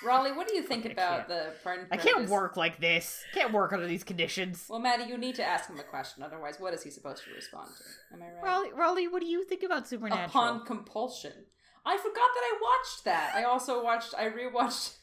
[0.04, 3.22] Raleigh, what do you think I about the Pride and I can't work like this.
[3.34, 4.66] Can't work under these conditions.
[4.68, 6.22] Well, Maddie, you need to ask him a question.
[6.22, 8.16] Otherwise, what is he supposed to respond to?
[8.16, 8.42] Am I right?
[8.44, 10.26] Raleigh, Raleigh, what do you think about Supernatural?
[10.26, 11.32] Upon compulsion.
[11.84, 13.32] I forgot that I watched that.
[13.34, 14.14] I also watched.
[14.16, 14.94] I rewatched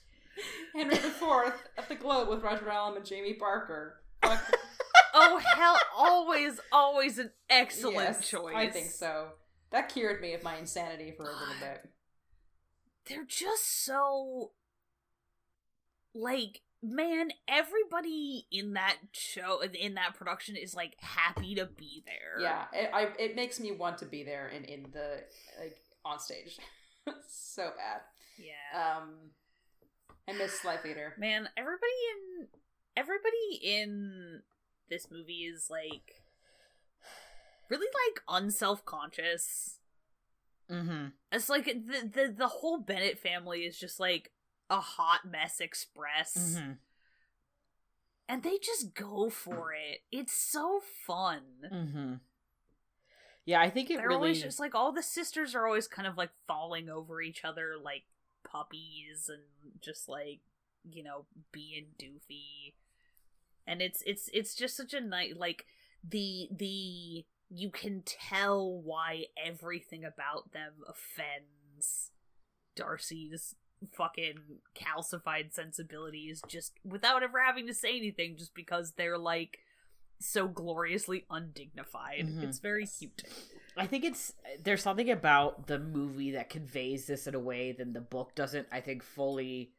[0.76, 4.02] Henry IV at the Globe with Roger Allam and Jamie Parker.
[5.12, 8.54] Oh hell, always, always an excellent yes, choice.
[8.56, 9.30] I think so.
[9.72, 11.90] That cured me of my insanity for a little bit.
[13.08, 14.52] they're just so
[16.14, 22.42] like man everybody in that show in that production is like happy to be there
[22.42, 25.24] Yeah, it, I, it makes me want to be there and in the
[25.60, 25.76] like
[26.06, 26.58] on stage.
[27.28, 28.02] so bad.
[28.38, 29.32] yeah Um,
[30.30, 31.14] I miss Life Eater.
[31.18, 32.48] man everybody in
[32.96, 34.42] everybody in
[34.90, 36.22] this movie is like
[37.70, 39.76] really like unself-conscious
[40.72, 41.08] Mm-hmm.
[41.32, 44.30] it's like the, the the whole bennet family is just like
[44.70, 46.72] a hot mess express Mm-hmm.
[48.28, 51.42] and they just go for it it's so fun
[51.74, 52.14] Mm-hmm.
[53.46, 54.16] Yeah, I think it they're really.
[54.18, 57.72] always just like all the sisters are always kind of like falling over each other
[57.84, 58.04] like
[58.44, 60.40] puppies and just like
[60.90, 62.74] you know being doofy.
[63.68, 65.66] And it's it's it's just such a night like
[66.08, 72.12] the the you can tell why everything about them offends
[72.76, 73.56] darcy's
[73.94, 74.36] fucking
[74.76, 79.60] calcified sensibilities just without ever having to say anything just because they're like
[80.20, 82.44] so gloriously undignified Mhm.
[82.44, 83.24] it's very cute
[83.78, 87.94] I think it's there's something about the movie that conveys this in a way that
[87.94, 88.68] the book doesn't.
[88.72, 89.72] I think fully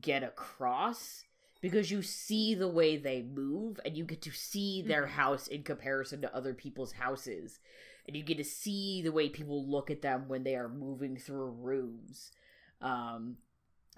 [0.00, 1.22] get across
[1.60, 5.10] because you see the way they move and you get to see their Mhm.
[5.10, 7.60] house in comparison to other people's houses
[8.06, 11.16] and you get to see the way people look at them when they are moving
[11.16, 12.32] through rooms
[12.80, 13.36] um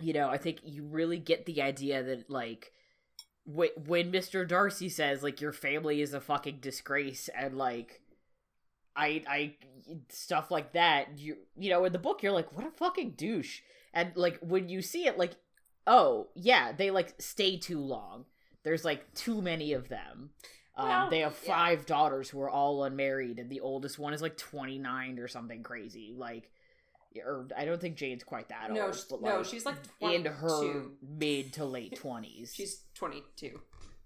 [0.03, 2.73] you know i think you really get the idea that like
[3.47, 8.01] when mr darcy says like your family is a fucking disgrace and like
[8.95, 9.55] i i
[10.09, 13.61] stuff like that you you know in the book you're like what a fucking douche.
[13.93, 15.33] And like when you see it like
[15.87, 18.27] oh yeah they like stay too long.
[18.63, 20.31] There's like too many of them.
[20.77, 21.55] Um, Well, they have yeah.
[21.55, 25.63] five daughters who are all unmarried and the oldest one is like 29 or something
[25.63, 26.51] crazy like
[27.25, 29.77] or i don't think jane's quite that No, old sh- but no, like she's like
[30.01, 33.59] in her mid to late 20s She's 22,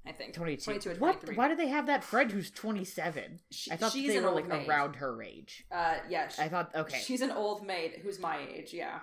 [0.07, 0.34] I think.
[0.34, 3.92] 22 22 and what why do they have that friend who's 27 She- i thought
[3.92, 4.68] she's they were like maid.
[4.68, 6.28] around her age Uh, yeah.
[6.28, 9.00] She, i thought okay She's an old maid who's my age, yeah.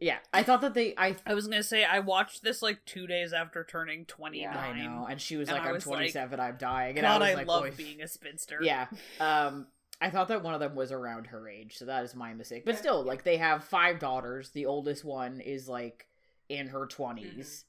[0.00, 3.06] yeah i thought that they i I was gonna say I watched this like two
[3.06, 4.58] days after turning twenty Yeah.
[4.58, 7.04] I know, and she was And like, I "I'm was like, 27, I'm dying," and
[7.04, 8.58] God, I I, like, love "Oy." being a spinster.
[8.62, 8.86] Yeah,
[9.20, 9.66] um,
[10.00, 12.64] I thought that one of them was around her age, so that is my mistake.
[12.66, 14.50] But still, like, they have five daughters.
[14.50, 16.06] The oldest one is like
[16.48, 17.64] in her 20s.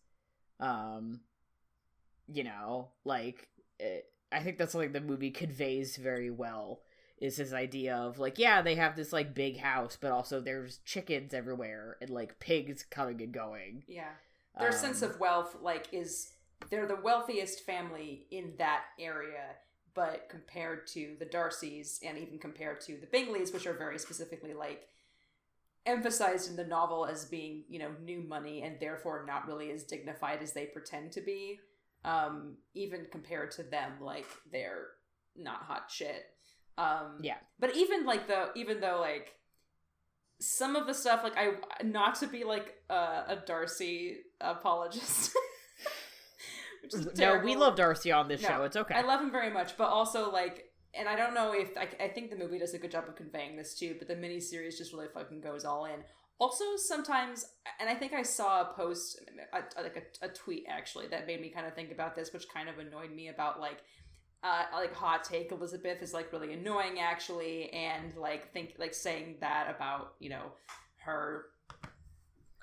[0.60, 1.22] Um,
[2.28, 3.48] you know, like,
[3.80, 6.82] it, I think that's something the movie conveys very well.
[7.20, 10.80] Is this idea of like, yeah, they have this like big house, but also there's
[10.86, 13.84] chickens everywhere and like pigs coming and going.
[13.88, 14.12] Yeah.
[14.60, 16.34] Their sense Um, of wealth, like, is
[16.70, 19.56] they're the wealthiest family in that area,
[19.98, 24.54] but compared to the Darcys and even compared to the Bingleys, which are very specifically
[24.54, 24.88] like
[25.88, 29.86] emphasized in the novel as being, you know, new money and therefore not really as
[29.86, 31.60] dignified as they pretend to be.
[32.06, 34.90] Um, even compared to them, like they're
[35.36, 36.26] not hot shit.
[36.78, 37.38] Um, Yeah.
[37.60, 39.34] But even like the even though like
[40.40, 45.32] some of the stuff like I not to be like a, a Darcy apologist.
[47.18, 48.64] no, we love Darcy on this No, show.
[48.64, 48.96] It's okay.
[48.96, 52.08] I love him very much, but also like, and I don't know if I, I
[52.10, 54.94] think the movie does a good job of conveying this too, but the miniseries just
[54.94, 56.04] really fucking goes all in.
[56.40, 57.46] Also, sometimes,
[57.80, 59.20] and I think I saw a post,
[59.54, 62.32] a, a- like a, a tweet actually, that made me kind of think about this,
[62.32, 63.80] which kind of annoyed me about like,
[64.44, 69.38] uh, like hot take Elizabeth is like really annoying actually, and like think like saying
[69.42, 70.52] that about you know
[71.04, 71.46] her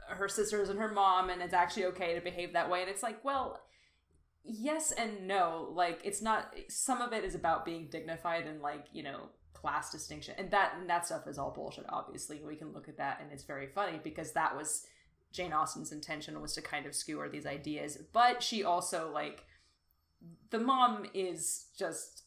[0.08, 3.02] her sisters and her mom, and it's actually okay to behave that way, and it's
[3.02, 3.60] like, well,
[4.44, 5.70] yes and no.
[5.72, 9.90] Like it's not some of it is about being dignified and like you know class
[9.90, 10.34] distinction.
[10.38, 12.42] And that and that stuff is all bullshit obviously.
[12.46, 14.86] We can look at that and it's very funny because that was
[15.32, 17.98] jane austen's intention was to kind of skewer these ideas.
[18.12, 19.44] But she also like
[20.50, 22.22] the mom is just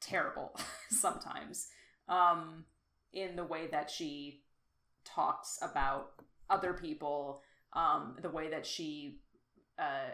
[0.00, 0.58] terrible
[0.90, 1.68] sometimes
[2.08, 2.64] um
[3.12, 4.42] in the way that she
[5.04, 6.12] talks about
[6.48, 7.42] other people
[7.72, 9.20] um the way that she
[9.78, 10.08] uh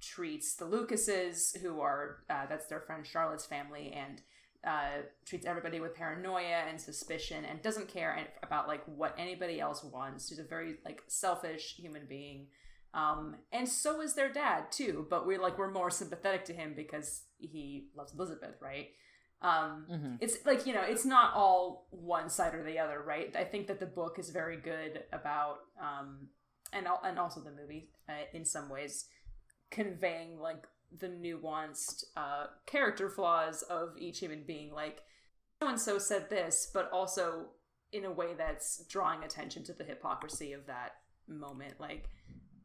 [0.00, 4.20] treats the Lucases, who are uh, that's their friend Charlotte's family, and
[4.66, 9.84] uh, treats everybody with paranoia and suspicion, and doesn't care about like what anybody else
[9.84, 10.28] wants.
[10.28, 12.46] She's a very like selfish human being,
[12.94, 15.06] um, and so is their dad too.
[15.10, 18.88] But we're like we're more sympathetic to him because he loves Elizabeth, right?
[19.40, 23.34] Um, hmm it's like you know it's not all one side or the other right
[23.36, 26.26] i think that the book is very good about um
[26.72, 29.06] and and also the movie uh, in some ways
[29.70, 30.66] conveying like
[30.98, 35.02] the nuanced uh character flaws of each human being like
[35.60, 37.48] so and so said this but also
[37.92, 40.92] in a way that's drawing attention to the hypocrisy of that
[41.26, 41.74] moment.
[41.80, 42.08] Like,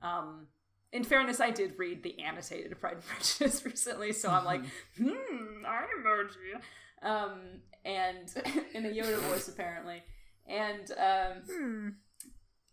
[0.01, 0.47] um,
[0.91, 4.61] in fairness, I did read the annotated Pride and Prejudice recently, so I'm like,
[4.97, 7.07] hmm, I emoji.
[7.07, 7.39] Um,
[7.85, 8.29] and
[8.73, 10.03] in a Yoda voice apparently,
[10.47, 11.89] and um, Hmm.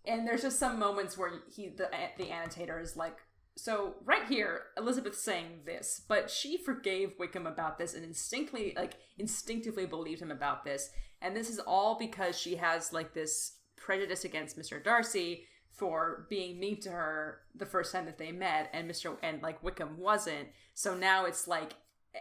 [0.05, 3.17] and there's just some moments where he the the annotator is like
[3.61, 8.95] so right here elizabeth's saying this but she forgave wickham about this and instinctively like
[9.21, 10.91] instinctively believed him about this.
[11.23, 16.59] And this is all because she has like this prejudice against mr darcy for being
[16.59, 20.49] mean to her the first time that they met and mr and like wickham wasn't.
[20.75, 21.75] So now it's like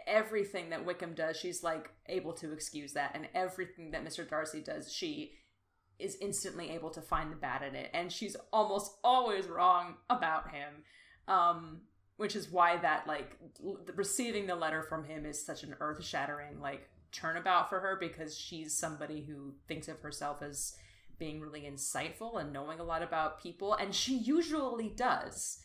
[0.06, 3.12] everything that wickham does she's like able to excuse that.
[3.14, 5.32] And everything that mr darcy does she
[5.98, 7.90] is instantly able to find the bad in it.
[7.92, 10.84] And she's almost always wrong about him
[11.28, 11.80] um
[12.16, 16.60] which is why that like l- receiving the letter from him is such an earth-shattering
[16.60, 20.76] like turnabout for her because she's somebody who thinks of herself as
[21.18, 25.58] being really insightful and knowing a lot about people and she usually does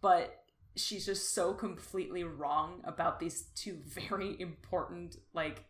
[0.00, 0.42] but
[0.76, 5.64] she's just so completely wrong about these two very important like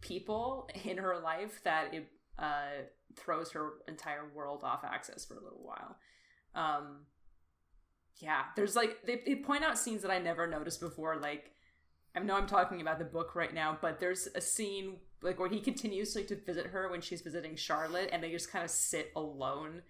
[0.00, 2.06] people in her life that it
[2.38, 5.96] uh, throws her entire world off axis for a little while.
[6.54, 7.00] Um,
[8.18, 11.16] yeah, there's like they, they point out scenes that I never noticed before.
[11.16, 11.50] Like
[12.14, 15.48] I know I'm talking about the book right now, but there's a scene like where
[15.48, 18.70] he continues like to visit her when she's visiting Charlotte, and they just kind of
[18.70, 19.82] sit alone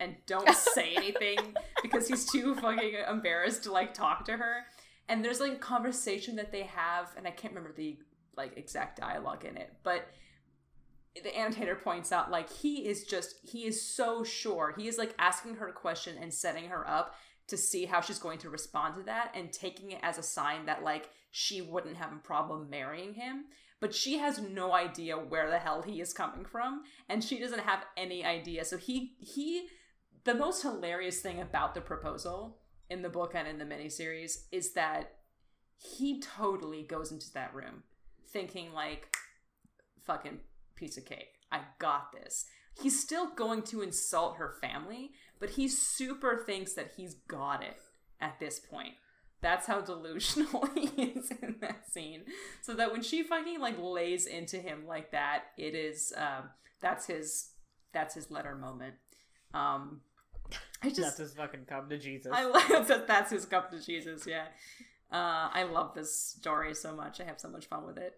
[0.00, 1.38] and don't say anything
[1.82, 4.64] because he's too fucking embarrassed to like talk to her.
[5.08, 7.98] And there's like a conversation that they have, and I can't remember the
[8.36, 10.08] like exact dialogue in it, but
[11.22, 15.12] the annotator points out like he is just he is so sure he is like
[15.18, 17.16] asking her a question and setting her up
[17.50, 20.66] to see how she's going to respond to that and taking it as a sign
[20.66, 23.44] that like she wouldn't have a problem marrying him
[23.80, 27.60] but she has no idea where the hell he is coming from and she doesn't
[27.60, 29.66] have any idea so he he
[30.24, 34.72] the most hilarious thing about the proposal in the book and in the miniseries is
[34.72, 35.12] that
[35.76, 37.82] he totally goes into that room
[38.32, 39.16] thinking like
[40.04, 40.40] fucking
[40.74, 41.34] piece of cake.
[41.52, 42.46] I got this.
[42.80, 47.76] He's still going to insult her family, but he super thinks that he's got it
[48.20, 48.94] at this point.
[49.40, 52.24] That's how delusional he is in that scene.
[52.60, 57.06] So that when she fucking like lays into him like that, it is um that's
[57.06, 57.52] his
[57.92, 58.94] that's his letter moment.
[59.54, 60.02] Um
[60.82, 62.32] I just That's his fucking come to Jesus.
[62.34, 64.46] I love that that's his cup to Jesus, yeah.
[65.10, 67.20] Uh I love this story so much.
[67.20, 68.14] I have so much fun with it.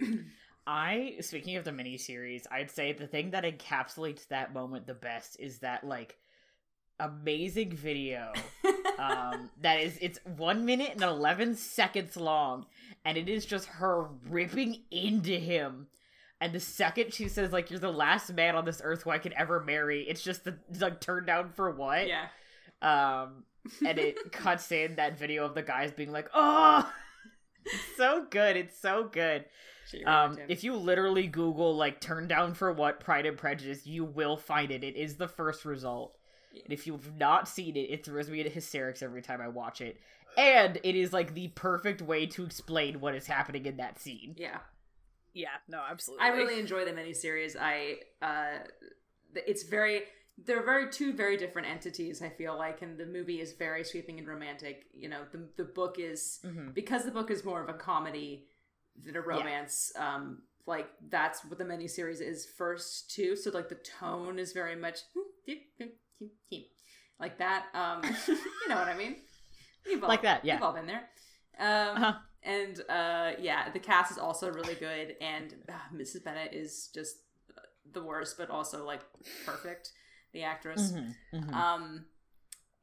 [0.68, 5.40] I, speaking of the miniseries, I'd say the thing that encapsulates that moment the best
[5.40, 6.18] is that like
[7.00, 8.32] amazing video
[8.98, 12.66] um that is it's one minute and 11 seconds long
[13.04, 15.86] and it is just her ripping into him.
[16.40, 19.18] And the second she says like you're the last man on this earth who i
[19.18, 22.06] could ever marry it's just the like turned down for what?
[22.06, 22.26] Yeah.
[22.82, 23.44] um
[23.86, 26.92] and it cuts in that video of the guys being like oh!
[27.64, 29.44] It's so good it's so good
[30.06, 34.36] um if you literally google like turn down for what pride and prejudice you will
[34.36, 36.16] find it it is the first result
[36.52, 36.62] Yeah.
[36.64, 39.80] and if you've not seen it it throws me into hysterics every time i watch
[39.80, 39.98] it
[40.36, 44.34] and it is like the perfect way to explain what is happening in that scene
[44.38, 44.58] yeah.
[45.34, 46.24] Yeah, no, absolutely.
[46.24, 47.54] I really enjoy the miniseries.
[47.60, 48.58] I uh
[49.34, 50.02] it's very
[50.46, 54.18] they're very two very different entities, I feel like, and the movie is very sweeping
[54.18, 54.86] and romantic.
[54.94, 56.74] You know, the the book is Mhm.
[56.74, 58.46] because the book is more of a comedy
[59.04, 63.36] than a romance, um, like that's what the miniseries is first too.
[63.36, 64.98] So like the tone is very much
[67.20, 67.66] like that.
[67.74, 69.16] Um, you know what I mean?
[69.86, 70.56] We've all, Like that, yeah.
[70.56, 71.08] We've all been there.
[71.58, 72.12] Um, Uh-huh.
[72.42, 76.22] and uh, yeah, the cast is also really good, and uh, Mrs.
[76.24, 77.16] Bennet is just
[77.92, 79.00] the worst, but also like
[79.46, 79.90] perfect.
[80.34, 80.92] The actress.
[80.92, 81.52] Mhm, mhm.
[81.54, 82.04] Um,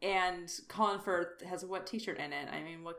[0.06, 2.48] and Colin Firth has a wet T-shirt in it.
[2.52, 2.98] I mean, what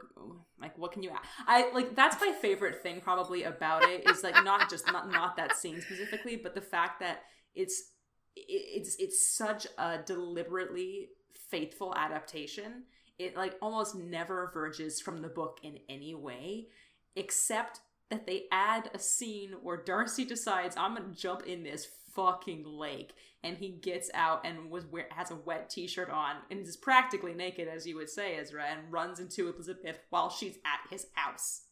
[0.61, 1.13] like what can you?
[1.47, 5.37] I like that's my favorite thing probably about it is like not just not not
[5.37, 7.23] that scene specifically, but the fact that
[7.55, 7.93] it's
[8.35, 11.11] it's it's such a deliberately
[11.49, 12.83] faithful adaptation.
[13.21, 16.67] It like almost never verges from the book in any way,
[17.15, 17.81] except
[18.11, 23.13] that they add a scene where Darcy decides I'm gonna jump in this fucking lake,
[23.43, 27.35] and he gets out and was wear- has a wet T-shirt on and is practically
[27.35, 31.67] naked, as you would say, Ezra, and runs into Elizabeth while she's at his house.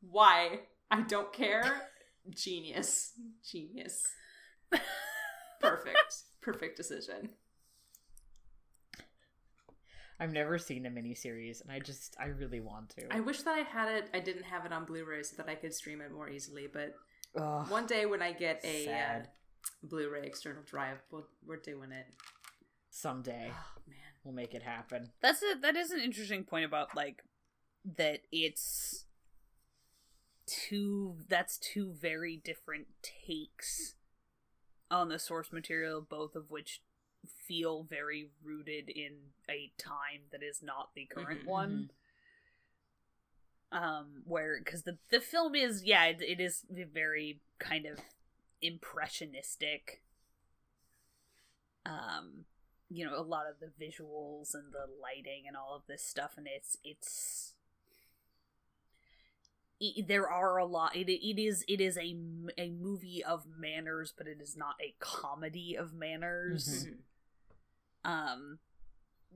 [0.00, 0.60] Why?
[0.90, 1.90] I don't care.
[2.30, 3.12] Genius,
[3.50, 4.02] genius.
[5.60, 7.30] Perfect, perfect decision.
[10.20, 13.54] I've never seen the miniseries and i just i really want to I wish that
[13.54, 14.10] I had it.
[14.14, 16.66] I didn't have it on Blu-ray so that I could stream it more easily.
[16.72, 16.94] But
[17.38, 17.70] Ugh.
[17.70, 19.18] one day when I get a uh,
[19.82, 20.98] Blu-ray external drive.
[21.10, 22.06] We'll, we're doing it.
[22.90, 23.96] Someday Oh man.
[24.24, 25.10] we'll make it happen.
[25.20, 27.22] That's a that is an interesting point about like
[27.96, 29.04] that it's
[30.46, 33.94] two that's two very different takes
[34.90, 36.80] on the source material, both of which
[37.30, 41.90] feel very rooted in a time that is not the current Mhm, one.
[43.72, 47.98] Um, where because the the film is yeah it, it is very kind of
[48.62, 50.02] impressionistic.
[51.84, 52.44] Um,
[52.88, 56.32] you know a lot of the visuals and the lighting and all of this stuff
[56.36, 57.54] and it's it's
[60.08, 62.16] there are a lot it, it is it is a,
[62.56, 66.98] a movie of manners but it is not a comedy of manners Mhm.
[68.06, 68.58] Um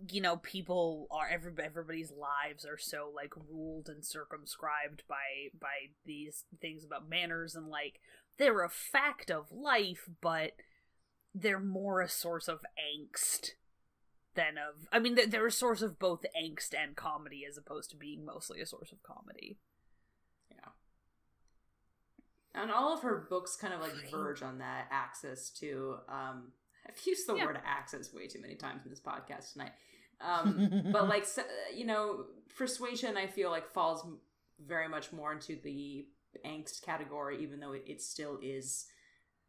[0.08, 5.90] you know people are every, everybody's lives are so like ruled and circumscribed by by
[6.06, 8.00] these things about manners and like
[8.38, 10.52] they're a fact of life but
[11.34, 13.50] they're more a source of angst
[14.34, 17.90] than of i mean they're, they're a source of both angst and comedy as opposed
[17.90, 19.58] to being mostly a source of comedy
[20.50, 20.70] Yeah.
[22.54, 25.96] And all of her books kind of like verge on that axis too.
[26.08, 26.52] Um,
[26.90, 27.46] I've used the Yeah.
[27.46, 29.72] word access way too many times in this podcast tonight.
[30.20, 31.24] Um, but like
[31.74, 32.26] you know,
[32.56, 34.04] persuasion, I feel like falls
[34.66, 36.06] very much more into the
[36.44, 38.86] angst category, even though it, it still is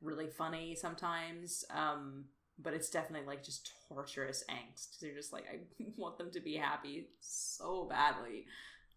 [0.02, 1.66] really funny sometimes.
[1.70, 2.26] Um,
[2.58, 5.00] but it's definitely like just torturous angst.
[5.00, 8.46] They're just like, I want them to be happy so badly.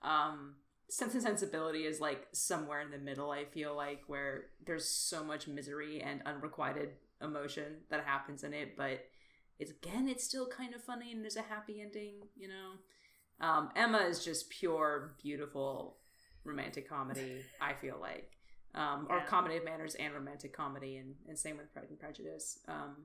[0.02, 0.56] Um,
[0.90, 5.24] Sense and Sensibility is like somewhere in the middle, I feel like, where there's so
[5.24, 6.90] much misery and unrequited
[7.24, 9.04] emotion that happens in it, but
[9.58, 13.46] it's again, it's still kind of funny and there's a happy ending, you know?
[13.46, 15.96] Um, Emma is just pure, beautiful
[16.44, 18.30] romantic comedy, I feel like.
[18.74, 22.58] Um, or comedy of manners and romantic comedy, and, and same with Pride and Prejudice.
[22.66, 23.04] Um,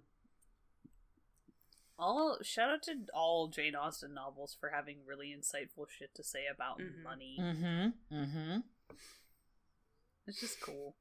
[1.99, 6.43] all shout out to all jane austen novels for having really insightful shit to say
[6.51, 7.03] about Mhm.
[7.03, 8.15] money Mm-hmm.
[8.15, 8.57] Mm-hmm.
[10.25, 10.95] It's just cool.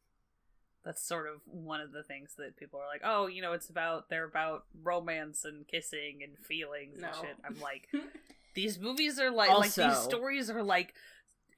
[0.84, 3.68] That's sort of one of the things that people are like, oh, you know, it's
[3.68, 7.36] about they're about romance and kissing and feelings and shit.
[7.44, 7.88] I'm like,
[8.54, 10.94] these movies are like like these stories are like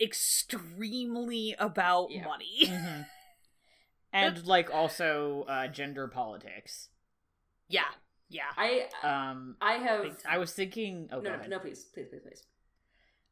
[0.01, 2.25] extremely about Yeah.
[2.25, 2.47] money.
[2.67, 3.03] Mm-hmm.
[4.13, 6.89] and like also uh, gender politics.
[7.69, 7.83] yeah,
[8.29, 8.51] yeah.
[8.57, 11.09] I Um, I have I was thinking.
[11.13, 11.51] Oh, no, no ahead.
[11.51, 12.43] no please please please please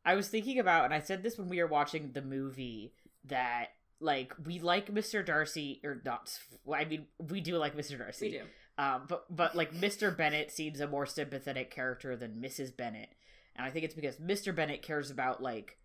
[0.04, 3.70] I was thinking about, and I said this when we were watching the movie that
[4.00, 5.24] like we like Mr.
[5.24, 6.38] Darcy or not.
[6.72, 7.98] I mean, we do like Mr.
[7.98, 8.26] Darcy.
[8.30, 8.44] we do
[8.78, 10.16] Um, but but like Mr.
[10.16, 12.76] Bennet seems a more sympathetic character than Mrs.
[12.76, 13.08] Bennet,
[13.56, 14.54] and I think it's because Mr.
[14.54, 15.78] Bennet cares about like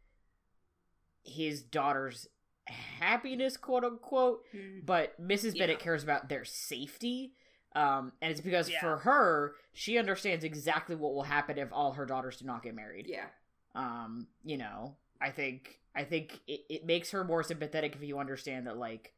[1.24, 2.28] his daughter's
[2.68, 4.44] happiness, quote unquote,
[4.86, 5.56] but Mrs.
[5.56, 5.64] Yeah.
[5.66, 7.34] Bennet cares about their safety.
[7.76, 8.80] Um, and it's because Yeah.
[8.82, 12.76] for her, she understands exactly what will happen if all her daughters do not get
[12.76, 13.08] married.
[13.10, 13.26] yeah
[13.74, 18.20] Um, you know, I think I think it, it makes her more sympathetic if you
[18.20, 19.14] understand that like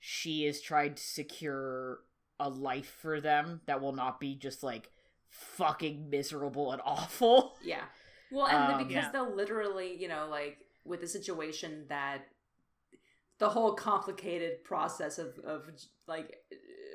[0.00, 2.00] she is trying to secure
[2.40, 4.90] a life for them that will not be just like
[5.28, 7.56] fucking miserable and awful.
[7.64, 7.84] Yeah.
[8.30, 9.10] Well, and Um, because Yeah.
[9.12, 12.26] they'll literally, you know, like with the situation that
[13.38, 15.68] the whole complicated process of of
[16.06, 16.38] like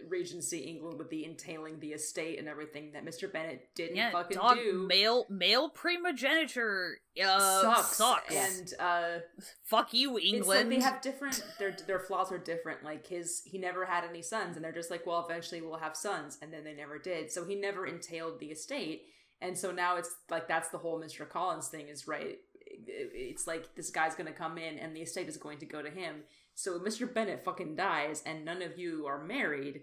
[0.09, 3.31] Regency England with the entailing the estate and everything that Mr.
[3.31, 7.95] Bennet didn't Yeah, fucking dog, do male male primogeniture uh, sucks.
[7.97, 8.35] sucks.
[8.35, 9.19] And uh
[9.63, 10.69] Fuck you, it's England.
[10.69, 12.83] like they have different their their flaws are different.
[12.83, 15.95] Like his he never had any sons and they're just like, well, eventually we'll have
[15.95, 17.31] sons and then they never did.
[17.31, 19.03] So he never entailed the estate.
[19.41, 21.27] And so now it's like that's the whole Mr.
[21.27, 22.37] Collins thing is right.
[22.69, 25.81] It's like this guy's going to come in and the estate is going to go
[25.81, 26.23] to him.
[26.53, 27.11] So Mr.
[27.11, 29.81] Bennet fucking dies and none of you are married.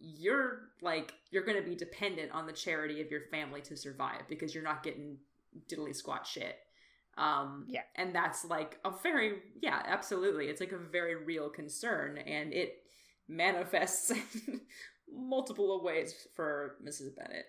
[0.00, 4.22] You're like you're going to be dependent on the charity of your family to survive
[4.28, 5.18] because you're not getting
[5.68, 6.56] diddly squat shit.
[7.18, 7.82] Um, Yeah.
[7.96, 10.46] and that's like a very yeah, absolutely.
[10.46, 12.82] It's like a very real concern, and it
[13.28, 14.60] manifests in
[15.12, 17.14] multiple ways for Mrs.
[17.14, 17.44] Bennet.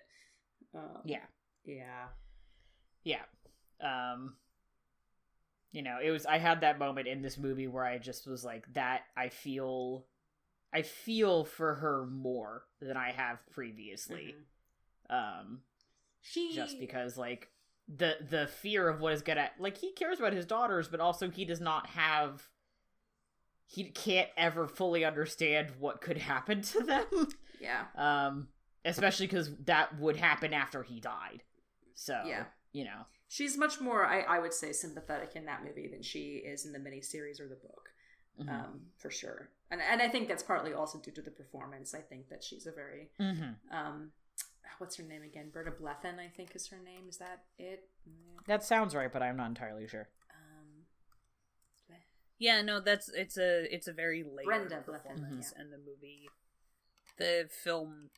[0.76, 1.26] Um, Yeah.
[1.64, 2.08] yeah,
[3.04, 3.24] Yeah.
[3.82, 4.36] Um
[5.72, 8.44] you know, it was I had that moment in this movie where I just was
[8.44, 10.06] like that I feel
[10.74, 14.36] I feel for her more than I have previously.
[15.10, 15.16] Mhm.
[15.16, 15.64] Um
[16.22, 17.50] She just because like
[17.88, 21.30] the the fear of what is gonna like he cares about his daughters but also
[21.30, 22.48] he does not have
[23.66, 27.06] he can't ever fully understand what could happen to them
[27.60, 28.48] yeah, um
[28.86, 31.44] especially because that would happen after he died
[31.94, 32.46] so Yeah.
[32.72, 36.36] you know she's much more I, I would say sympathetic in that movie than she
[36.38, 37.90] is in the miniseries or the book.
[38.40, 38.50] Mhm.
[38.50, 39.50] um, for sure.
[39.72, 41.94] And and I think that's partly also due to the performance.
[41.96, 43.56] I think that she's a very Mhm.
[43.72, 44.12] um,
[44.80, 45.50] what's her name again?
[45.50, 47.08] Berta Blethyn, I think is her name.
[47.08, 47.90] Is that it?
[48.08, 50.10] Mm, That sounds right, but I'm not entirely sure.
[50.30, 50.86] Um,
[52.38, 55.62] Yeah, no, that's it's a it's a very layered Brenda Blethyn, performance, yeah.
[55.62, 56.28] and the movie,
[57.18, 58.10] the film,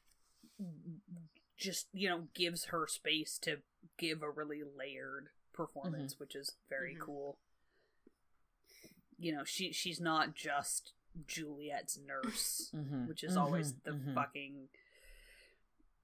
[1.58, 3.62] just you know gives her space to
[3.98, 7.00] give a really layered performance, which is very Mhm.
[7.02, 7.38] cool.
[9.18, 10.94] You know, she she's not just
[11.28, 13.08] Juliet's nurse, Mhm.
[13.08, 13.84] which is always Mhm.
[13.84, 14.14] the Mhm.
[14.16, 14.70] fucking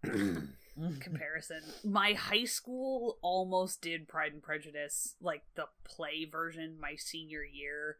[1.01, 1.61] comparison.
[1.83, 7.97] My high school almost did Pride and Prejudice, like the play version, my senior year,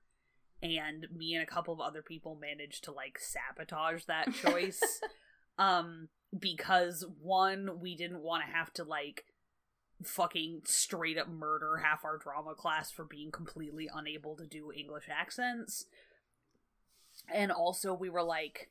[0.62, 5.02] and me and a couple of other people managed to like sabotage that choice.
[5.58, 9.26] um, because one, we didn't want to have to like
[10.04, 15.10] fucking straight up murder half our drama class for being completely unable to do English
[15.10, 15.86] accents.
[17.34, 18.70] And also, we were like,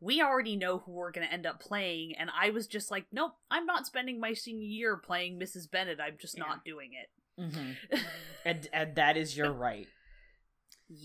[0.00, 3.04] we already know who we're going to end up playing and i was just like
[3.12, 6.44] nope i'm not spending my senior year playing mrs bennet i'm just Yeah.
[6.44, 7.76] not doing it Mhm.
[8.46, 9.88] and and that is your right.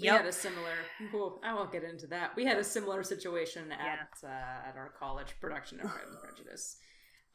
[0.02, 0.74] We had a similar.
[1.14, 2.36] Whoa, I won't get into that.
[2.36, 6.78] We had a similar situation at uh, at our college production of Pride and Prejudice.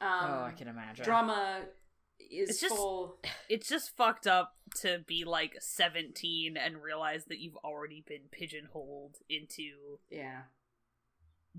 [0.01, 1.05] Um, oh, I can imagine.
[1.05, 1.61] drama
[2.31, 3.19] is It's just- full.
[3.49, 9.17] it's just fucked up to be like 17 and realize that you've already been pigeonholed
[9.29, 10.43] into Yeah,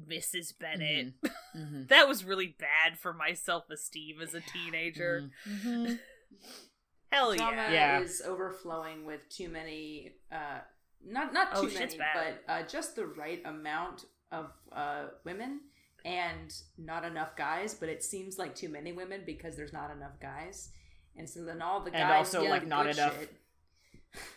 [0.07, 1.13] mrs bennet
[1.55, 1.87] Mhm.
[1.89, 5.99] that was really bad for my self-esteem as a teenager Mhm.
[7.11, 7.99] hell drama yeah Yeah.
[7.99, 10.13] is overflowing with too many.
[10.31, 10.59] Uh,
[11.03, 12.37] not not Oh, too shit's many, bad.
[12.45, 15.61] but uh, just the right amount of uh, women
[16.05, 17.73] and not enough guys.
[17.73, 20.69] But it seems like too many women because there's not enough guys,
[21.17, 23.33] and so then all the guys And also, get like, not good enough shit.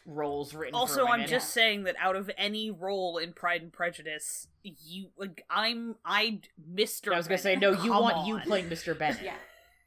[0.07, 0.73] Roles written.
[0.77, 1.27] also for i'm women.
[1.29, 6.39] just saying that out of any role in pride and prejudice you like i'm i
[6.73, 7.71] mr I was gonna say no.
[7.73, 8.97] You Come want you playing Mr.
[8.97, 9.35] Bennet Yeah,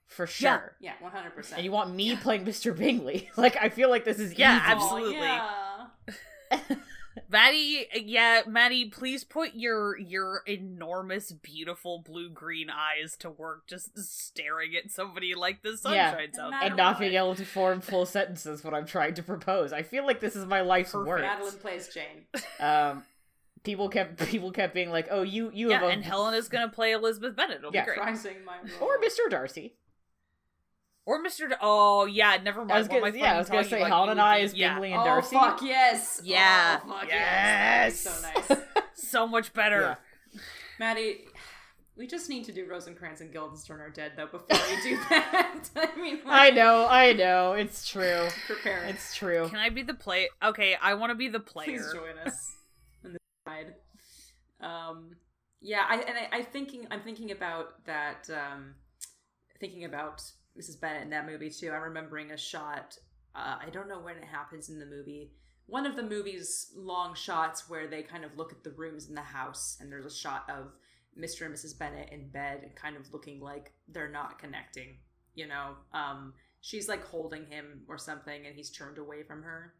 [0.07, 1.59] for sure, yeah, one hundred percent.
[1.59, 2.78] and you want me playing Mr.
[2.78, 3.30] Bingley.
[3.38, 4.65] Like I feel like this is Yeah, easy.
[4.67, 5.15] Oh, absolutely.
[5.21, 5.88] yeah.
[7.30, 13.97] Maddie, yeah, Maddie, please put your your enormous, beautiful blue green eyes to work, just
[13.97, 16.15] staring at somebody like the sun Yeah.
[16.15, 16.45] shines out.
[16.45, 16.61] And there.
[16.68, 18.63] and not being able to form full sentences.
[18.63, 19.74] What I'm trying to propose.
[19.74, 21.07] I feel like this is my life's Perfect.
[21.07, 21.22] work.
[21.22, 22.26] Madeline plays Jane.
[22.59, 23.03] Um,
[23.63, 26.47] people kept people kept being like, "Oh, you you yeah, have a and Helen is
[26.49, 27.57] gonna play Elizabeth Bennet.
[27.57, 27.86] It'll Yeah.
[27.86, 27.99] be great.
[27.99, 28.89] Reprising my role.
[28.89, 29.30] or Mr.
[29.30, 29.76] Darcy."
[31.08, 31.47] Or Mr.
[31.49, 32.74] D- oh yeah, never mind.
[32.74, 34.12] I was gonna, yeah, I was gonna say talking Helen about?
[34.12, 34.74] and You I would as be- yeah.
[34.74, 35.36] Bingley and oh Darcy.
[35.38, 36.22] fuck yes!
[36.24, 36.80] Yeah.
[36.84, 38.03] Oh, fuck Yes.
[38.05, 38.22] yes!
[38.22, 38.84] That'd be so nice.
[39.10, 39.97] so much better.
[40.34, 40.39] Yeah.
[40.80, 41.22] Maddie,
[41.95, 45.70] we just need to do Rosencrantz and Guildenstern are dead though before we do that.
[45.78, 48.84] I mean, I know, I know, it's true, Prepare.
[48.84, 49.47] it's true.
[49.47, 50.28] Can I be the play?
[50.43, 51.68] Okay, I want to be the player.
[51.68, 52.55] Please join us
[53.05, 53.74] on this side.
[54.60, 55.16] Um,
[55.62, 58.30] yeah, I and I, I thinking I'm thinking about that.
[58.30, 58.76] Um,
[59.60, 60.22] thinking about
[60.58, 60.80] Mrs.
[60.80, 61.72] Bennet in that movie too.
[61.72, 62.97] I'm remembering a shot.
[63.36, 65.32] Uh, I don't know when it happens in the movie.
[65.68, 69.16] One of the movie's long shots where they kind of look at the rooms in
[69.16, 70.71] the house, and there's a shot of
[71.20, 71.46] Mr.
[71.46, 71.78] and Mrs.
[71.78, 74.97] Bennet in bed, and kind of looking like they're not connecting.
[75.36, 79.74] You know, um, she's like holding him or something, and he's turned away from her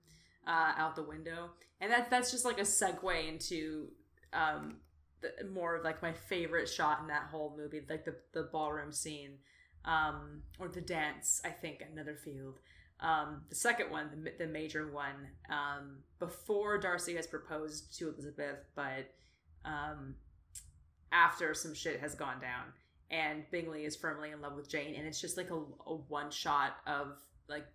[0.46, 3.88] uh, out the window, and that that's just like a segue into
[4.34, 4.78] um,
[5.22, 8.92] the, more of like my favorite shot in that whole movie, like the the ballroom
[8.92, 9.38] scene,
[9.88, 11.42] um, or the dance.
[11.44, 12.60] I think at Netherfield.
[13.00, 18.58] Um, the second one, the, the major one, um, before Darcy has proposed to Elizabeth,
[18.76, 19.12] but
[19.66, 20.16] um,
[21.12, 22.66] after some shit has gone down,
[23.12, 26.32] and Bingley is firmly in love with Jane, and it's just like a, a one
[26.32, 27.68] shot of like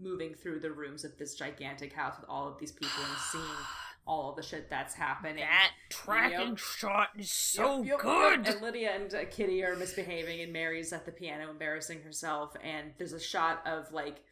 [0.00, 3.44] moving through the rooms of this gigantic house with all of these people and seeing
[4.06, 5.36] all of the shit that's happening.
[5.36, 6.58] That tracking Yep.
[6.58, 8.48] shot is so Yep, yep, good.
[8.48, 12.54] And Lydia and uh, Kitty are misbehaving, and Mary's at the piano embarrassing herself.
[12.62, 14.22] And there's a shot of like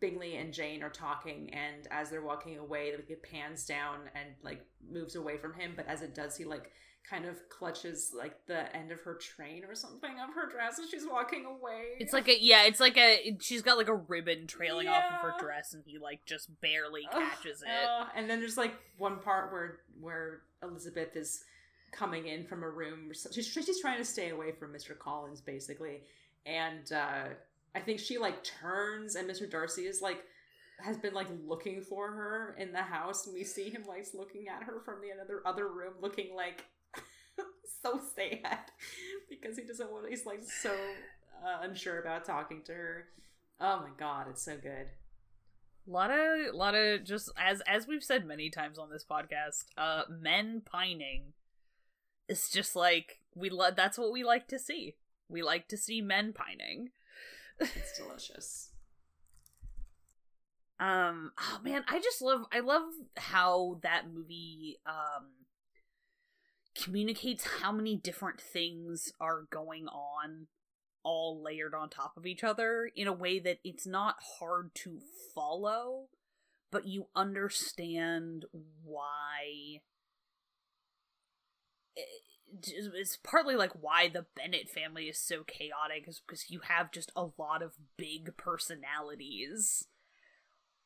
[0.00, 4.30] Bingley and Jane are talking, and as they're walking away, like it pans down and
[4.42, 5.72] like moves away from him.
[5.76, 6.70] But as it does, he like
[7.08, 10.88] kind of clutches like the end of her train or something of her dress as
[10.88, 11.96] she's walking away.
[11.98, 15.20] It's like a yeah, it's like a she's got like a ribbon trailing off of
[15.20, 17.68] her dress, and he like just barely catches it.
[17.68, 21.44] uh, and then there's like one part where where Elizabeth is
[21.92, 23.12] coming in from a room.
[23.32, 24.98] She's she's trying to stay away from Mr.
[24.98, 26.02] Collins basically,
[26.46, 27.28] and uh,
[27.74, 29.50] I think she like turns, and Mr.
[29.50, 30.24] Darcy is like
[30.80, 34.48] has been like looking for her in the house, and we see him like looking
[34.48, 36.64] at her from the other other room, looking like
[37.82, 38.58] so sad
[39.28, 40.08] because he doesn't want.
[40.08, 40.70] He's like so
[41.44, 43.04] uh, unsure about talking to her.
[43.60, 44.88] Oh my god, it's so good.
[45.86, 49.64] A lot of, lot of just as as we've said many times on this podcast,
[49.76, 51.34] uh, men pining.
[52.28, 53.76] It's just like we love.
[53.76, 54.94] That's what we like to see.
[55.28, 56.90] We like to see men pining.
[57.60, 58.70] It's delicious.
[60.80, 61.32] um.
[61.38, 62.46] Oh man, I just love.
[62.52, 62.82] I love
[63.16, 65.26] how that movie um
[66.74, 70.46] communicates how many different things are going on
[71.02, 75.00] all layered on top of each other in a way that it's not hard to
[75.34, 76.06] follow,
[76.72, 78.46] but you understand
[78.82, 79.80] why.
[81.96, 82.00] Eh,
[82.96, 87.12] it's partly like why the Bennet family is so chaotic, is because you have just
[87.16, 89.86] a lot of big personalities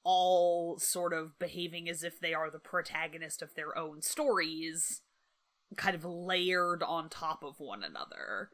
[0.04, 5.02] all sort of behaving as if they are the protagonist of their own stories,
[5.76, 8.50] kind of layered on top of one another.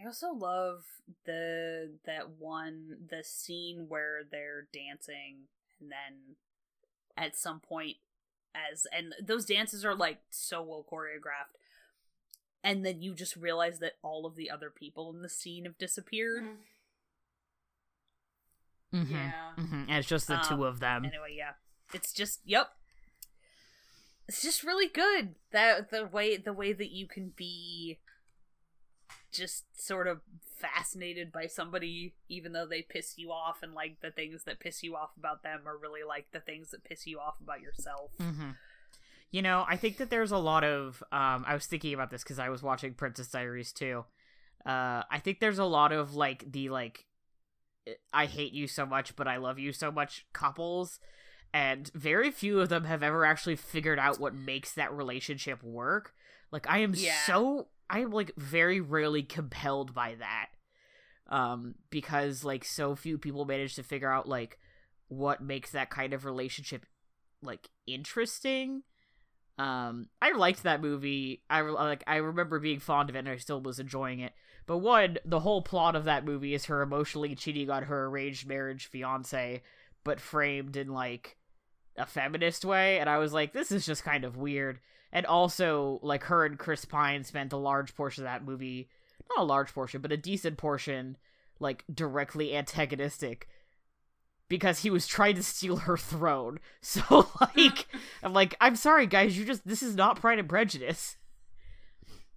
[0.00, 0.84] I also love
[1.24, 5.48] the that one the scene where they're dancing
[5.80, 6.36] and then
[7.16, 7.96] at some point
[8.54, 11.56] as and those dances are like so well choreographed
[12.66, 15.78] and then you just realize that all of the other people in the scene have
[15.78, 16.42] disappeared.
[18.92, 19.14] Mm-hmm.
[19.14, 19.32] Yeah.
[19.56, 19.82] Mm-hmm.
[19.88, 21.04] And it's just the Um, two of them.
[21.04, 21.52] Anyway, yeah.
[21.94, 22.70] It's just yep.
[24.28, 25.34] It's just really good.
[25.52, 27.98] That the way the way that you can be
[29.32, 30.20] just sort of
[30.56, 34.82] fascinated by somebody even though they piss you off and like the things that piss
[34.82, 38.10] you off about them are really like the things that piss you off about yourself.
[38.18, 38.50] Mm-hmm.
[39.30, 41.02] You know, I think that there's a lot of.
[41.12, 44.04] Um, I was thinking about this because I was watching Princess Diaries too.
[44.64, 47.04] Uh, I think there's a lot of like the like,
[48.12, 50.98] I hate you so much, but I love you so much couples,
[51.56, 56.14] and very few of them have ever actually figured out what makes that relationship work.
[56.52, 57.16] Like, I am Yeah.
[57.24, 60.48] so I am like very rarely compelled by that,
[61.28, 64.58] um, because like so few people manage to figure out like
[65.08, 66.84] what makes that kind of relationship
[67.42, 68.82] like interesting
[69.58, 73.36] um i liked that movie i like i remember being fond of it and i
[73.36, 74.32] still was enjoying it
[74.66, 78.46] but one the whole plot of that movie is her emotionally cheating on her arranged
[78.48, 79.62] marriage fiance
[80.02, 81.35] but framed in like
[81.98, 84.78] a feminist way and i was like this is just kind of weird
[85.12, 88.88] and also like her and chris pine spent a large portion of that movie
[89.30, 91.16] not a large portion but a decent portion
[91.58, 93.48] like directly antagonistic
[94.48, 96.58] because he was trying to steal her throne.
[96.80, 97.88] So like
[98.22, 101.16] I'm like, I'm sorry guys, you just this is not Pride and Prejudice.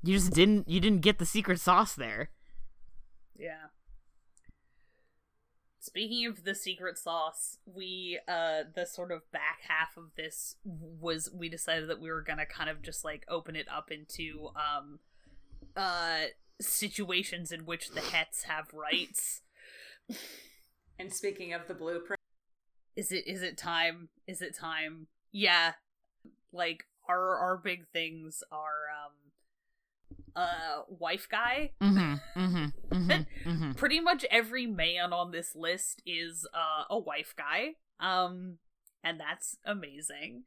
[0.04, 2.32] You just didn't you didn't get the secret sauce there.
[3.38, 3.68] Yeah.
[5.80, 11.30] Speaking of the secret sauce, we uh the sort of back half of this was
[11.34, 15.00] we decided that we were to kind of just like open it up into um
[15.78, 16.26] uh
[16.60, 19.42] situations in which the hets have rights.
[21.00, 22.20] And speaking of the blueprint,
[22.98, 24.10] Is it is it time?
[24.28, 25.08] Is it time?
[25.32, 25.74] Yeah.
[26.52, 29.29] Like our our big things are um
[30.36, 32.40] uh wife guy Mm-hmm.
[32.40, 32.96] Mm-hmm.
[32.96, 33.50] Mm-hmm.
[33.50, 33.72] mm-hmm.
[33.76, 38.58] pretty much every man on this list is uh, a wife guy um
[39.04, 40.44] and that's amazing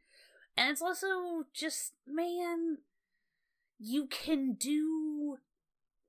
[0.57, 2.79] and it's also just man
[3.79, 5.39] you can do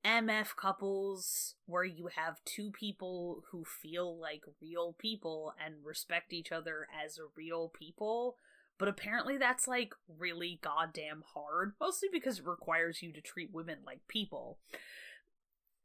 [0.05, 6.51] mf couples where you have two people who feel like real people and respect each
[6.51, 8.37] other as real people
[8.77, 13.77] but apparently that's like really goddamn hard mostly because it requires you to treat women
[13.85, 14.57] like people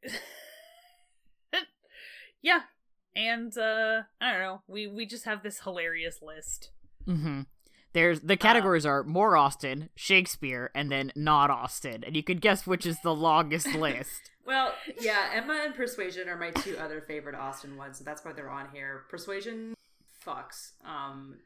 [2.42, 2.60] yeah
[3.16, 6.70] and uh i don't know we we just have this hilarious list
[7.08, 7.42] Mm-hmm.
[7.94, 12.66] There's the categories are more Austen, Shakespeare, and then not Austen, and you can guess
[12.66, 14.30] which is the longest list.
[14.46, 18.32] well, yeah, Emma and Persuasion are my two other favorite Austen ones, so that's why
[18.32, 19.04] they're on here.
[19.08, 19.74] Persuasion
[20.24, 20.72] fucks.
[20.84, 21.38] Um,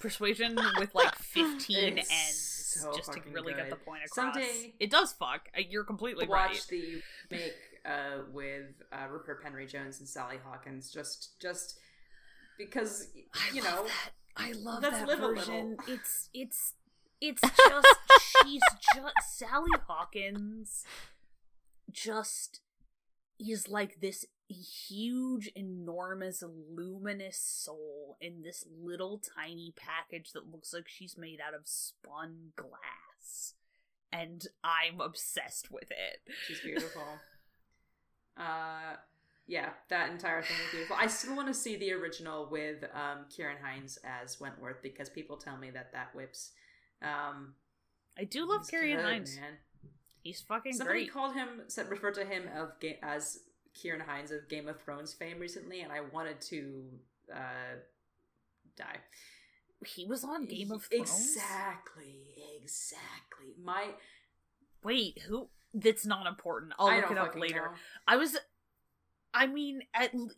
[0.00, 2.50] persuasion with like 15 It's ends
[2.80, 4.34] so just to really get the point across.
[4.34, 5.48] Someday- it does fuck.
[5.68, 6.66] You're completely watch right.
[6.70, 7.54] the make
[7.84, 11.78] uh, with uh, Rupert Penry-Jones and Sally Hawkins, just just
[12.58, 13.08] because
[13.52, 14.10] you love know that.
[14.36, 15.76] I love that version.
[15.88, 16.74] It's it's
[17.20, 17.86] it's just
[18.42, 18.62] she's
[18.94, 20.84] just Sally Hawkins
[21.90, 22.60] just
[23.38, 24.24] is like this
[24.54, 26.42] huge enormous
[26.74, 32.52] luminous soul in this little tiny package that looks like she's made out of spun
[32.56, 33.54] glass
[34.12, 36.20] and I'm obsessed with it.
[36.46, 37.02] she's beautiful.
[38.36, 38.96] uh,
[39.46, 40.96] yeah, that entire thing is beautiful.
[40.98, 45.36] I still want to see the original with um, Ciarán Hinds as Wentworth because people
[45.36, 46.52] tell me that that whips.
[47.02, 47.54] Um,
[48.18, 49.36] I do love Ciarán Hinds.
[49.36, 49.54] man.
[50.22, 51.12] He's fucking Somebody great.
[51.12, 52.72] called him, said referred to him of
[53.02, 53.38] as
[53.76, 56.84] Ciarán Hinds of Game of Thrones fame recently, and I wanted to
[57.34, 57.76] uh,
[58.76, 58.96] die.
[59.86, 61.10] He was on Game of Thrones.
[61.10, 62.16] Exactly,
[62.60, 63.54] exactly.
[63.62, 63.88] My
[64.82, 65.48] Wait, who?
[65.72, 66.72] That's not important.
[66.78, 67.56] I'll I look it up later.
[67.56, 67.70] know.
[68.08, 68.36] I was.
[69.32, 70.14] I mean, at.
[70.14, 70.30] l-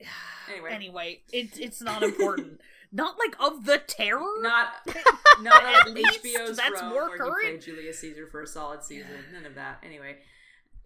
[0.52, 0.70] Anyway.
[0.72, 2.60] anyway, it's it's not important.
[2.92, 4.20] not like of the terror.
[4.42, 4.68] Not
[5.40, 7.62] not At on least HBO's that's Rome more current.
[7.62, 9.08] Julius Caesar for a solid season.
[9.32, 9.78] None of that.
[9.82, 10.16] Anyway,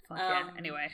[0.09, 0.43] Fuck yeah.
[0.48, 0.90] Um, Anyway,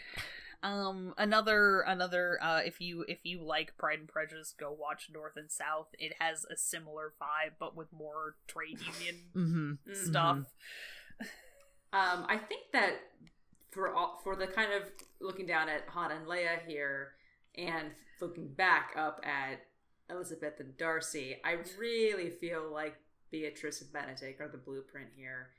[0.65, 5.36] um, another another uh, if you if you like Pride and Prejudice, go watch North
[5.36, 5.89] and South.
[5.99, 9.91] It has a similar vibe, but with more trade union Mm-hmm.
[9.93, 9.97] Mhm.
[9.97, 10.39] stuff.
[11.93, 12.95] Um, I think that
[13.70, 14.82] for all, for the kind of
[15.20, 17.12] looking down at Han and Leia here,
[17.57, 19.61] and looking back up at
[20.11, 22.97] Elizabeth and Darcy, I really feel like
[23.31, 25.51] Beatrice and Benedick are the blueprint here.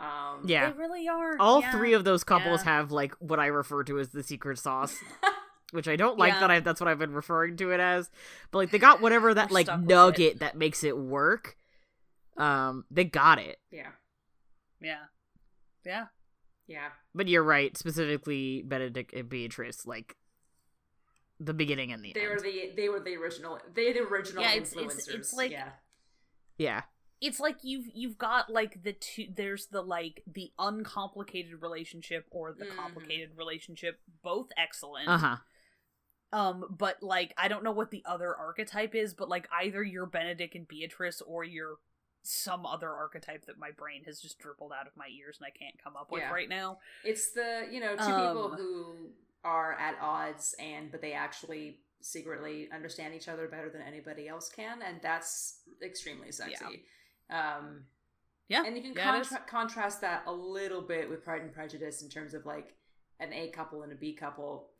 [0.00, 0.70] Um, Yeah.
[0.70, 1.36] They really are.
[1.40, 1.72] All yeah.
[1.72, 2.76] three of those couples Yeah.
[2.76, 4.96] have like what I refer to as the secret sauce,
[5.72, 6.40] which I don't like Yeah.
[6.40, 8.10] that I that's what I've been referring to it as.
[8.50, 11.56] But like they got whatever that like nugget that makes it work.
[12.36, 13.58] Um, they got it.
[13.72, 13.88] yeah,
[14.80, 15.06] Yeah,
[15.84, 16.06] yeah.
[16.68, 16.90] yeah.
[17.12, 20.14] But you're right, specifically Benedick and Beatrice, like
[21.40, 22.28] the beginning and the They end.
[22.30, 23.58] They were the they were the original.
[23.74, 25.08] They the original Yeah, it's- influencers.
[25.08, 25.70] it's- it's like- yeah,
[26.58, 26.82] yeah.
[27.20, 29.26] It's like you've you've got like the two.
[29.34, 32.76] There's the like the uncomplicated relationship or the Mhm.
[32.76, 34.00] complicated relationship.
[34.22, 35.08] Both excellent.
[35.08, 35.36] Uh huh.
[36.30, 40.06] Um, but like I don't know what the other archetype is, but like either you're
[40.06, 41.76] Benedick and Beatrice or you're
[42.22, 45.50] some other archetype that my brain has just dribbled out of my ears and I
[45.58, 46.30] can't come up with Yeah.
[46.32, 46.78] right now.
[47.04, 49.10] it's the you know two people Um, who
[49.44, 54.48] are at odds and but they actually secretly understand each other better than anybody else
[54.50, 56.84] can, and that's extremely sexy.
[57.30, 57.84] Um,
[58.48, 62.02] Yeah, and you can yeah, contra- contrast that a little bit with Pride and Prejudice
[62.02, 62.74] in terms of like
[63.20, 64.70] an A couple and a B couple.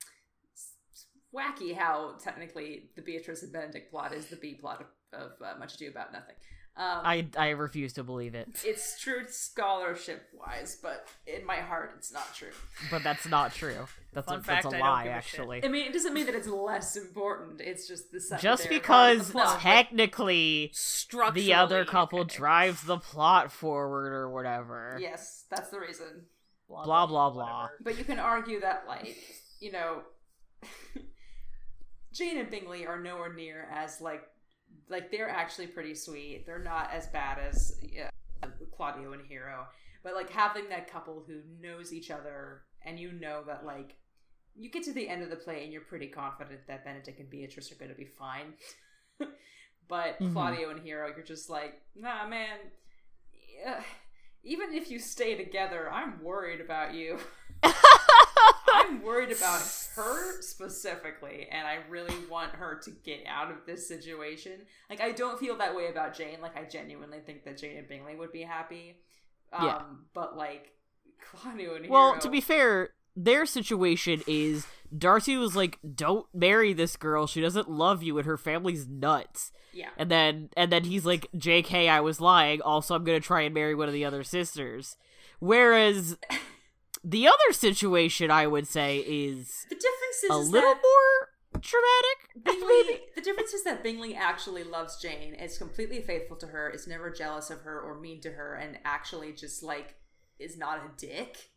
[0.52, 5.32] It's wacky how technically the Beatrice and Benedick plot is the B plot of, of
[5.44, 6.36] uh, Much Ado About Nothing.
[6.78, 11.94] Um, I I refuse to believe it, it's true scholarship wise, but in my heart,
[11.98, 12.52] it's not true.
[12.88, 13.86] but that's not true.
[14.12, 15.64] That's Fun a, fact, a I don't lie, give actually.
[15.64, 17.60] I mean, it doesn't mean that it's less important.
[17.60, 19.60] It's just the secondary Just because the plot.
[19.60, 20.72] technically
[21.34, 22.36] the other couple okay.
[22.36, 24.98] drives the plot forward or whatever.
[25.00, 26.26] yes, that's the reason.
[26.68, 27.30] Blah, blah, blah.
[27.30, 27.72] whatever.
[27.82, 29.16] But you can argue that, like,
[29.58, 30.02] you know,
[32.12, 34.22] Jane and Bingley are nowhere near as like,
[34.88, 36.44] like they're actually pretty sweet.
[36.46, 38.10] They're not as bad as yeah,
[38.76, 39.66] Claudio and Hero,
[40.02, 43.96] but like having that couple who knows each other and you know that like
[44.56, 47.30] you get to the end of the play and you're pretty confident that Benedick and
[47.30, 48.54] Beatrice are going to be fine.
[49.88, 50.32] but Mhm.
[50.32, 52.58] Claudio and Hero, you're just like, nah, man.
[53.62, 53.82] yeah,
[54.42, 57.18] Even if you stay together, I'm worried about you.
[58.88, 59.60] I'm worried about
[59.96, 64.52] her specifically, and I really want her to get out of this situation.
[64.88, 66.40] Like, I don't feel that way about Jane.
[66.40, 68.96] Like, I genuinely think that Jane and Bingley would be happy.
[69.52, 69.82] Um, Yeah.
[70.14, 70.72] But, like,
[71.20, 74.66] Claudio and Well, Hero- to be fair, their situation is
[74.96, 77.26] Darcy was like, "Don't marry this girl.
[77.26, 79.90] She doesn't love you, and her family's nuts." yeah.
[79.98, 81.88] And then, and then he's like, "J.K.
[81.88, 82.62] I was lying.
[82.62, 84.96] Also, I'm gonna try and marry one of the other sisters."
[85.40, 86.16] Whereas
[87.04, 92.44] the other situation, I would say, is The difference is, a is little more dramatic.
[92.44, 96.86] Bingley, the difference is that Bingley actually loves Jane, is completely faithful to her, is
[96.86, 99.96] never jealous of her or mean to her, and actually just, like,
[100.38, 101.50] is not a dick.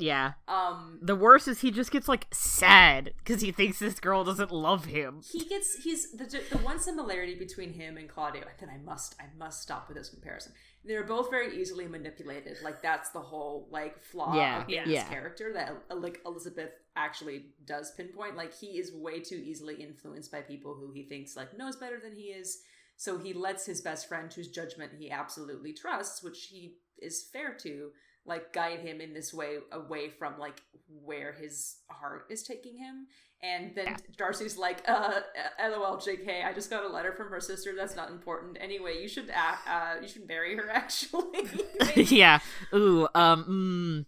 [0.00, 0.34] Yeah.
[0.46, 4.52] Um, The worst is he just gets like sad because he thinks this girl doesn't
[4.52, 5.22] love him.
[5.28, 8.42] he gets he's the the one similarity between him and Claudio.
[8.42, 10.52] And then I must I must stop with this comparison.
[10.88, 12.56] They're both very easily manipulated.
[12.64, 15.08] Like that's the whole like flaw Yeah, of Bingley's yeah.
[15.08, 18.36] character that uh, like Elizabeth actually does pinpoint.
[18.36, 22.00] Like he is way too easily influenced by people who he thinks like knows better
[22.02, 22.58] than he is.
[22.96, 27.54] So he lets his best friend, whose judgment he absolutely trusts, which he is fair
[27.62, 27.90] to,
[28.26, 33.06] like guide him in this way away from like where his heart is taking him.
[33.40, 33.96] And then Yeah.
[34.16, 35.20] Darcy's like, uh,
[35.60, 37.72] lol, JK, I just got a letter from her sister.
[37.76, 38.58] That's not important.
[38.60, 41.48] Anyway, you should, uh, uh you should marry her, actually.
[41.96, 42.40] yeah.
[42.74, 43.06] Ooh.
[43.14, 44.06] Um.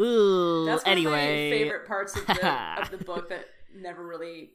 [0.00, 0.64] Mm, ooh.
[0.64, 1.12] That's one anyway.
[1.48, 4.50] of my favorite parts of the, of the book that never really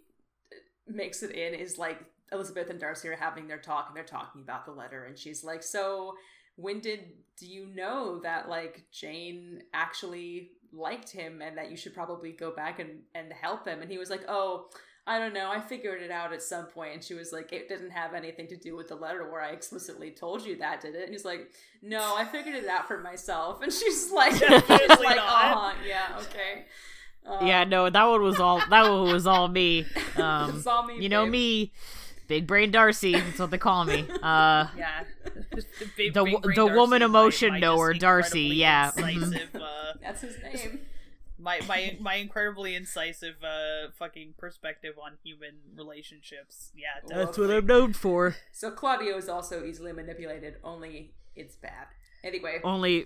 [0.88, 2.00] makes it in is like
[2.32, 5.44] Elizabeth and Darcy are having their talk and they're talking about the letter and she's
[5.44, 6.16] like, "So
[6.58, 7.06] when did
[7.38, 12.52] do you know that like Jane actually liked him and that you should probably go
[12.52, 14.68] back and and help him?" And he was like, "Oh,
[15.06, 15.50] I don't know.
[15.50, 18.48] I figured it out at some point." And she was like, "It didn't have anything
[18.48, 21.26] to do with the letter where I explicitly told you that, did it?" And he's
[21.26, 25.58] like, "No, I figured it out for myself." And she's like, she's Definitely like, not.
[25.58, 26.66] "Uh-huh, yeah, okay."
[27.46, 29.86] yeah, no, that one was all that one was all me.
[30.18, 31.32] Um, It's all me, you know babe.
[31.32, 31.72] me,
[32.28, 33.14] big brain Darcy.
[33.14, 34.06] That's what they call me.
[34.24, 35.04] Uh, Yeah.
[35.52, 39.14] the big, The big the Darcy, woman my- emotion my knower, Darcy, yeah, mhm.
[39.14, 40.80] Incisive, uh, That's his name.
[41.40, 46.72] my my my incredibly incisive uh fucking perspective on human relationships.
[46.76, 48.36] Yeah, that's what I'm known for.
[48.52, 51.88] So Claudio is also easily manipulated, only it's bad.
[52.24, 53.06] Anyway, Only,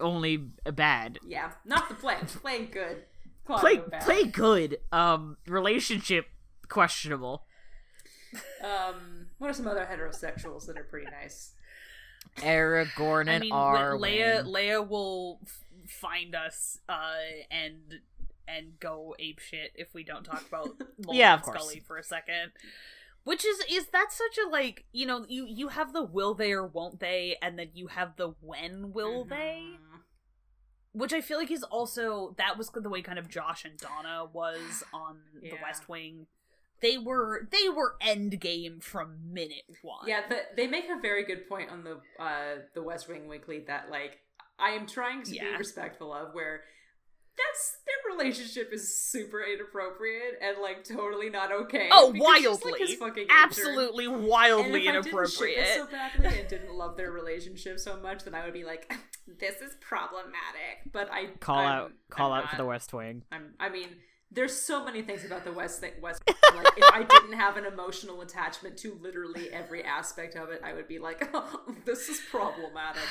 [0.00, 1.18] only bad.
[1.26, 2.16] yeah, not the play.
[2.26, 3.04] Play good.
[3.44, 4.02] Claudio Play, bad.
[4.02, 4.78] play good.
[4.90, 6.26] Um, relationship
[6.68, 7.44] questionable.
[8.64, 11.52] Um, what are some other heterosexuals that are pretty nice?
[12.38, 14.00] Aragorn I and mean, Arwen.
[14.00, 17.14] Leia Leia will f- find us uh
[17.50, 18.00] and
[18.48, 20.68] and go ape shit if we don't talk about
[21.04, 21.76] Mulder Yeah, of and course.
[21.86, 22.52] For a second.
[23.24, 26.52] Which is is that such a like you know you you have the will they
[26.52, 30.00] or won't they and then you have the when will they Mhm.
[30.92, 34.26] which I feel like is also that was the way kind of Josh and Donna
[34.32, 36.26] was on the West Wing.
[36.82, 40.06] They were they were end game from minute one.
[40.06, 43.64] Yeah, the, they make a very good point on the uh, the West Wing Weekly
[43.66, 44.18] that like
[44.58, 46.62] I am trying to be respectful of where
[47.36, 51.88] that's their relationship is super inappropriate and like totally not okay.
[51.92, 53.36] Oh, because she's, wildly, like, his fucking intern.
[53.42, 55.58] absolutely And wildly if I didn't ship inappropriate.
[55.58, 58.90] it so badly and didn't love their relationship so much, then I would be like,
[59.38, 63.22] "This is problematic." But I call I'm- out, call I'm out for the West Wing.
[63.30, 63.88] I'm, I mean,
[64.36, 66.22] there's so many things about the West thing, West.
[66.54, 70.72] Like, if I didn't have an emotional attachment to literally every aspect of it, I
[70.74, 71.28] would be like,
[71.84, 73.02] "This is problematic."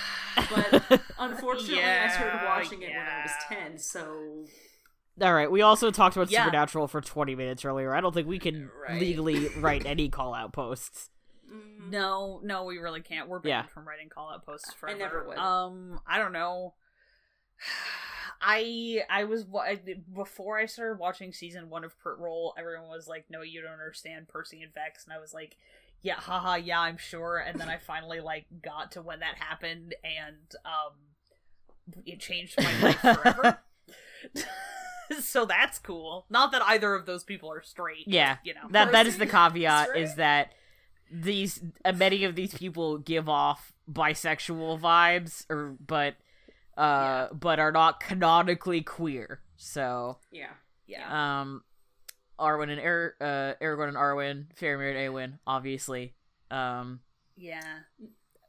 [0.49, 4.45] But unfortunately, I started watching it when I was ten, so
[5.22, 6.43] All right, we also talked about Yeah.
[6.45, 7.93] Supernatural for 20 minutes earlier.
[7.93, 8.99] I don't think we can Right.
[8.99, 11.10] legally write any call out posts.
[11.49, 13.27] mm, No, no, we really can't.
[13.30, 13.73] We're banned Yeah.
[13.73, 15.38] from writing call out posts I never would.
[15.38, 16.73] Um, I don't know.
[18.48, 19.80] I I was wa- I-
[20.14, 22.54] before I started watching season one of Crit Role.
[22.58, 25.58] Everyone was like, "No, you don't understand Percy and Vex," and I was like,
[26.04, 29.96] "Yeah, haha, yeah, I'm sure." And then I finally like got to when that happened,
[30.04, 30.94] and um,
[32.06, 33.60] it changed my life forever.
[35.20, 36.26] so that's cool.
[36.30, 38.08] Not that either of those people are straight.
[38.08, 38.68] Yeah, you know.
[38.72, 40.04] that that is the caveat straight?
[40.04, 40.54] is that
[41.12, 46.16] these uh, many of these people give off bisexual vibes or but
[46.77, 49.39] uh but are not canonically queer.
[49.57, 50.49] So, yeah.
[50.88, 51.39] yeah.
[51.41, 51.64] um
[52.39, 56.14] Arwen and er- uh Aragorn and Arwen, Faramir and Eowyn, obviously.
[56.52, 56.99] Um
[57.38, 57.61] yeah.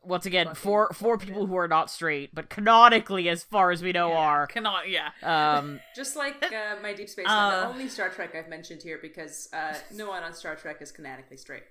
[0.02, 1.48] once again, Fucking four four people yeah.
[1.48, 4.18] who are not straight, but canonically as far as we know yeah.
[4.18, 4.46] are.
[4.48, 4.88] Cannot.
[4.88, 5.10] Yeah.
[5.22, 7.50] Um Just like uh, my Deep Space Uh.
[7.62, 10.90] The only Star Trek I've mentioned here because uh, no one on Star Trek is
[10.90, 11.64] canonically straight.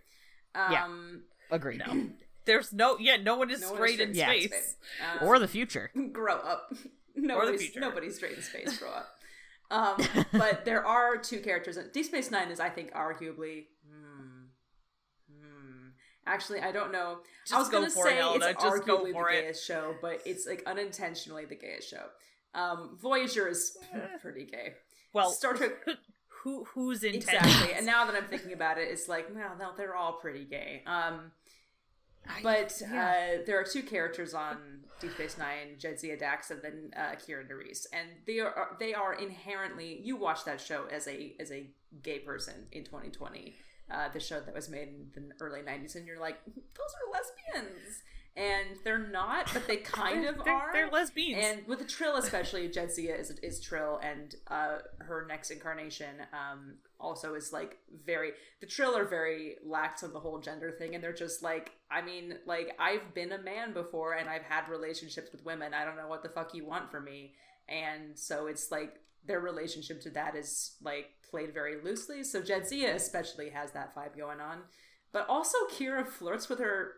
[0.54, 0.88] Um, Yeah.
[1.56, 1.82] agreed.
[1.88, 2.08] No.
[2.46, 2.98] There's no.
[3.00, 3.18] Yeah.
[3.18, 4.28] No one is no one straight is in Yeah.
[4.28, 4.76] space.
[5.22, 5.92] Uh, Or the future.
[6.12, 6.72] grow up.
[7.18, 7.80] Nobody's, future.
[7.80, 8.78] nobody's straight in space.
[8.78, 9.08] Grow up.
[9.72, 11.78] Um, but there are two characters.
[11.78, 13.68] in Deep Space Nine is, I think, arguably.
[13.90, 14.48] Hmm,
[15.32, 15.88] hmm.
[16.28, 17.20] Actually, I don't know.
[17.54, 19.42] I was go gonna for say it, it's Just go arguably for the it.
[19.44, 22.06] gayest show, but it's like unintentionally the gayest show.
[22.54, 23.78] Um, Voyager is
[24.22, 24.74] pretty gay.
[25.14, 25.72] Well, Star Trek
[26.44, 27.74] who who's in exactly.
[27.74, 30.84] And now that I'm thinking about it, it's like no, no, they're all pretty gay.
[30.86, 31.32] Um,
[32.44, 34.58] but uh, there are two characters on
[35.00, 39.14] Deep Space Nine: Jadzia Dax and then uh, Kira Nerys, and they are they are
[39.14, 40.00] inherently.
[40.04, 41.68] You watch that show as a as a
[42.04, 43.56] gay person in 2020.
[43.92, 47.12] Uh, the show that was made in the early 90s, and you're like, those are
[47.14, 48.02] lesbians,
[48.38, 50.74] and they're not, but they kind of they're, are.
[50.74, 51.44] They're lesbians.
[51.44, 56.76] And with the Trill, especially, Jadzia is is Trill, and uh, her next incarnation um,
[57.00, 58.32] also is like very.
[58.60, 62.02] The Trill are very lax on the whole gender thing, and they're just like, I
[62.02, 65.74] mean, like I've been a man before, and I've had relationships with women.
[65.74, 67.36] I don't know what the fuck you want from me,
[67.70, 68.96] and so it's like
[69.26, 72.24] their relationship to that is like played very loosely.
[72.24, 74.60] So Jadzia especially has that vibe going on,
[75.14, 76.96] but also Kira flirts with her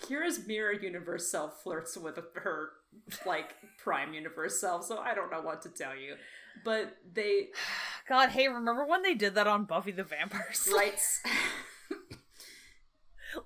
[0.00, 2.70] Kira's mirror universe self flirts with her
[3.26, 6.14] like prime universe self, so I don't know what to tell you.
[6.64, 7.48] But they
[8.08, 10.92] God, hey, remember when they did that on Buffy the Vampire Slayer?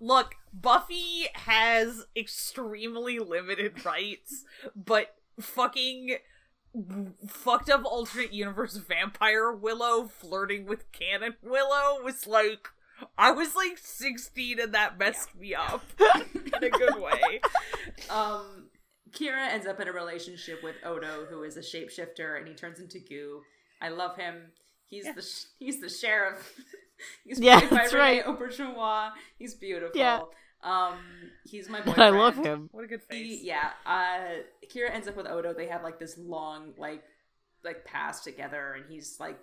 [0.00, 4.44] Look, Buffy has extremely limited rights,
[4.74, 6.16] but fucking
[7.26, 12.68] fucked up alternate universe vampire Willow flirting with canon Willow was like
[13.18, 15.84] I was like 16 and that messed me up
[16.34, 17.40] in a good way.
[18.10, 18.68] um
[19.12, 22.80] Kira ends up in a relationship with Odo, who is a shapeshifter, and he turns
[22.80, 23.42] into goo.
[23.80, 24.50] I love him.
[24.86, 26.58] He's the sh- he's the sheriff.
[27.24, 28.22] he's Yeah, played by that's Rene.
[28.22, 29.10] Auberjonois.
[29.38, 29.92] He's beautiful.
[30.00, 30.20] Yeah.
[30.64, 30.98] Um,
[31.44, 32.02] he's my boyfriend.
[32.16, 32.68] I love him.
[32.72, 33.40] What a good face.
[33.42, 35.54] He, yeah, uh, Kira ends up with Odo.
[35.54, 37.02] They have like this long, like
[37.64, 39.38] like past together, and he's like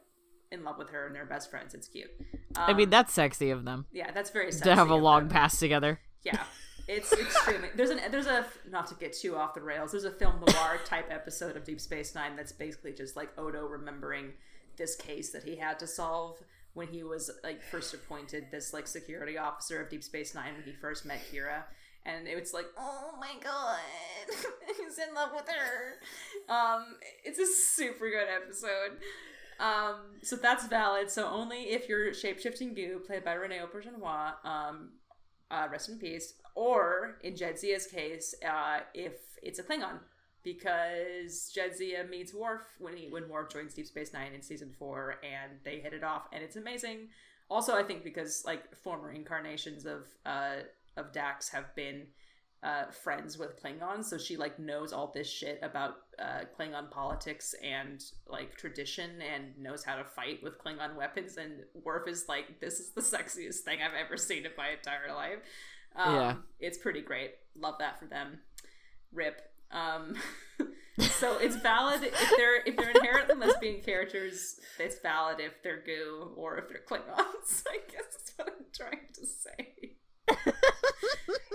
[0.52, 1.74] in love with her, and they're best friends.
[1.74, 2.12] It's cute.
[2.56, 5.58] I mean, Um, that's sexy of them yeah, that's very to have a long pass
[5.60, 6.00] together.
[6.24, 6.44] Yeah,
[6.88, 7.70] it's extremely.
[7.76, 9.92] There's an there's a not to get too off the rails.
[9.92, 13.66] There's a film noir type episode of Deep Space Nine that's basically just like Odo
[13.66, 14.34] remembering
[14.78, 16.40] this case that he had to solve
[16.74, 20.64] when he was like first appointed this like security officer of Deep Space Nine when
[20.64, 21.64] he first met Kira.
[22.04, 23.78] And it's like, oh my god,
[24.78, 26.54] he's in love with her.
[26.54, 28.98] Um, it's a super good episode.
[29.62, 31.12] Um, so that's valid.
[31.12, 34.90] So only if you're shapeshifting goo, played by Rene Auberjonois, um,
[35.52, 39.14] uh, rest in peace, or in Jadzia's case, uh, if
[39.44, 40.00] it's a Klingon,
[40.44, 45.18] because Jadzia meets Worf when he when Worf joins Deep Space Nine in season four,
[45.24, 47.10] and they hit it off, and it's amazing.
[47.50, 50.62] Also, I think because like former incarnations of uh,
[50.98, 52.08] of Dax have been
[52.64, 57.56] uh, friends with Klingons, so she like knows all this shit about uh, Klingon politics
[57.64, 61.38] and like tradition, and knows how to fight with Klingon weapons.
[61.38, 65.14] And Worf is like, this is the sexiest thing I've ever seen in my entire
[65.16, 65.40] life.
[65.96, 66.36] Um, Yeah.
[66.60, 67.32] it's pretty great.
[67.56, 68.40] Love that for them.
[69.12, 69.42] Rip.
[69.72, 70.16] Um,
[71.00, 74.60] so it's valid if they're if they're inherently lesbian characters.
[74.78, 77.64] It's valid if they're goo or if they're Klingons.
[77.68, 79.94] I guess that's what I'm trying to say.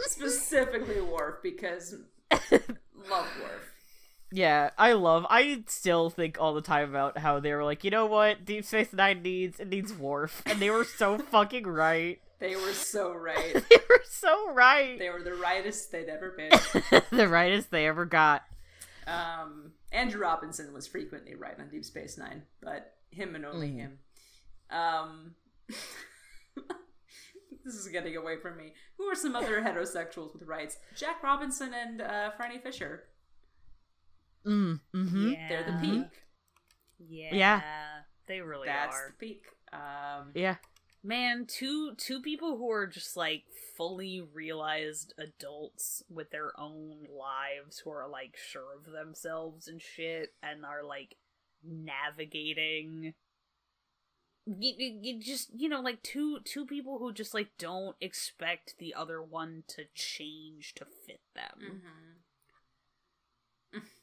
[0.07, 1.95] Specifically Worf because
[2.33, 3.73] love Worf.
[4.33, 5.25] Yeah, I love.
[5.31, 8.65] I still think all the time about how they were like, you know what, Deep
[8.65, 12.21] Space Nine needs it needs Worf, and they were so fucking right.
[12.39, 13.55] They were so right.
[13.71, 14.99] They were so right.
[14.99, 16.51] They were the rightest they'd ever been.
[17.11, 18.43] the rightest they ever got.
[19.07, 23.77] Um, Andrew Robinson was frequently right on Deep Space Nine, but him and only Mm.
[23.79, 23.99] him.
[24.71, 25.35] Um,
[27.67, 28.73] this is getting away from me.
[28.97, 30.79] Who are some other heterosexuals with rights?
[30.95, 33.05] Jack Robinson and uh, Phryne Fisher.
[34.47, 35.33] Mm, mm-hmm.
[35.33, 35.49] Yeah.
[35.49, 36.07] They're the peak.
[36.99, 37.35] Yeah.
[37.35, 37.61] Yeah.
[38.27, 39.15] They really That's are.
[39.19, 39.43] the peak.
[39.73, 40.57] Um, Yeah.
[41.03, 43.45] Man, two two people who are just like
[43.77, 50.31] fully realized adults with their own lives who are like sure of themselves and shit
[50.43, 51.15] and are like
[51.63, 53.15] navigating
[54.47, 58.95] you, you, just you know like two two people who just like don't expect the
[58.95, 61.83] other one to change to fit them.
[63.75, 63.79] Mm-hmm.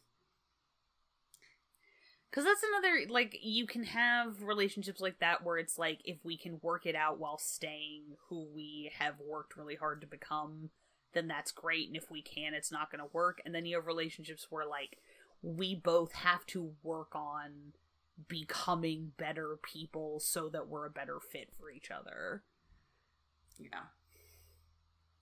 [2.33, 6.35] Because that's another, like, you can have relationships like that where it's like, if we
[6.35, 10.71] can work it out while staying who we have worked really hard to become,
[11.13, 11.89] then that's great.
[11.89, 13.39] And if we can, it's not going to work.
[13.45, 14.97] And then you have relationships where, like,
[15.43, 17.73] we both have to work on
[18.27, 22.43] becoming better people so that we're a better fit for each other.
[23.57, 23.79] Yeah.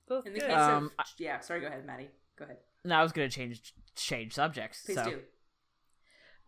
[0.07, 0.49] Both In the good.
[0.49, 1.61] case Um, of yeah, sorry.
[1.61, 2.09] Go ahead, Maddie.
[2.37, 2.57] Go ahead.
[2.83, 4.83] No, I was gonna change change subjects.
[4.85, 5.05] Please so.
[5.05, 5.19] do.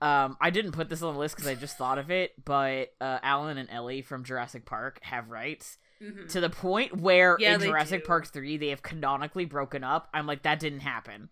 [0.06, 2.90] Um, I didn't put this on the list because I just thought of it, but
[3.00, 6.28] uh, Alan and Ellie from Jurassic Park have rights Mhm.
[6.30, 8.08] to the point where Yeah, in Jurassic do.
[8.08, 10.10] Park three they have canonically broken up.
[10.14, 11.30] I'm like, that didn't happen.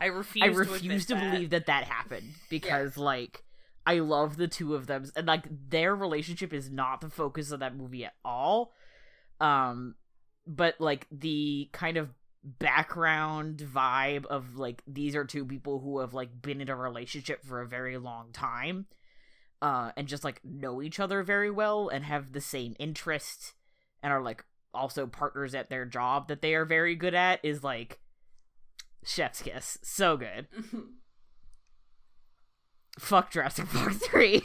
[0.00, 0.44] I refuse.
[0.44, 1.32] I to refuse to, that.
[1.32, 3.44] believe that that happened because like
[3.86, 7.60] I love the two of them and like their relationship is not the focus of
[7.60, 8.72] that movie at all.
[9.40, 9.94] Um
[10.46, 12.10] but like the kind of
[12.42, 17.44] background vibe of like these are two people who have like been in a relationship
[17.44, 18.86] for a very long time
[19.60, 23.52] uh and just like know each other very well and have the same interests
[24.02, 27.62] and are like also partners at their job that they are very good at is
[27.62, 28.00] like
[29.04, 29.78] chef's kiss.
[29.82, 30.46] So good.
[32.98, 34.42] Fuck Jurassic Park 3